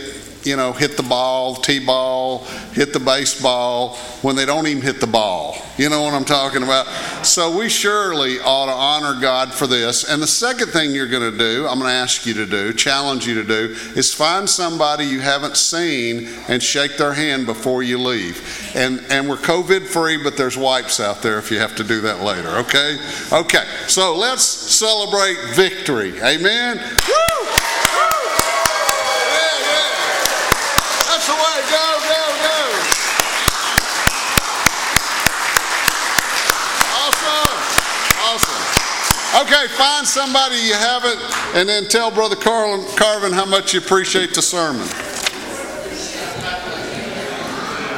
you 0.45 0.56
know, 0.56 0.72
hit 0.74 0.98
the 0.98 1.03
ball, 1.03 1.56
T 1.56 1.84
ball, 1.84 2.45
hit 2.74 2.94
the 2.94 2.99
baseball, 2.99 3.95
when 4.22 4.36
they 4.36 4.45
don't 4.45 4.68
even 4.68 4.82
hit 4.82 4.99
the 4.99 5.07
ball. 5.07 5.57
You 5.78 5.90
know 5.90 6.03
what 6.03 6.14
I'm 6.14 6.26
talking 6.26 6.64
about? 6.64 6.86
So 7.26 7.57
we 7.57 7.70
surely 7.70 8.40
ought 8.40 8.68
to 8.68 8.72
honor 8.72 9.20
God 9.20 9.52
for 9.53 9.65
this. 9.65 10.07
And 10.07 10.22
the 10.22 10.28
second 10.28 10.68
thing 10.68 10.91
you're 10.91 11.07
going 11.07 11.32
to 11.32 11.38
do, 11.38 11.68
I'm 11.68 11.80
going 11.80 11.90
to 11.90 11.95
ask 11.95 12.26
you 12.26 12.34
to 12.36 12.45
do, 12.45 12.74
challenge 12.74 13.26
you 13.28 13.36
to 13.36 13.44
do, 13.44 13.76
is 13.95 14.14
find 14.14 14.48
somebody 14.49 15.06
you 15.06 15.20
haven't 15.20 15.57
seen 15.57 16.30
and 16.48 16.61
shake 16.61 16.98
their 16.98 17.14
hand 17.14 17.45
before 17.45 17.82
you 17.84 17.98
leave. 17.98 18.72
And 18.76 19.03
and 19.10 19.30
we're 19.30 19.38
COVID 19.38 19.88
free, 19.88 20.18
but 20.18 20.38
there's 20.38 20.57
wipes 20.57 20.99
out 20.99 21.22
there 21.22 21.38
if 21.38 21.52
you 21.52 21.60
have 21.60 21.76
to 21.76 21.84
do 21.84 22.02
that 22.02 22.22
later. 22.22 22.49
Okay? 22.57 22.98
Okay. 23.32 23.65
So 23.88 24.15
let's 24.15 24.44
celebrate 24.44 25.38
victory. 25.56 26.20
Amen. 26.22 26.78
Woo! 26.78 26.84
Yeah, 29.34 29.57
yeah. 29.70 29.91
That's 31.07 31.28
the 31.28 31.34
way. 31.34 31.61
Go, 31.70 31.86
go, 32.10 32.24
go. 32.41 32.57
Awesome. 37.06 37.60
Awesome. 38.26 38.64
Okay, 39.41 39.68
find 39.69 40.05
somebody 40.05 40.57
you 40.57 40.76
haven't, 40.76 41.19
and 41.55 41.68
then 41.68 41.88
tell 41.88 42.11
Brother 42.11 42.35
Carl, 42.35 42.85
Carvin 42.95 43.31
how 43.31 43.45
much 43.45 43.73
you 43.73 43.80
appreciate 43.80 44.35
the 44.35 44.43
sermon. 44.43 44.88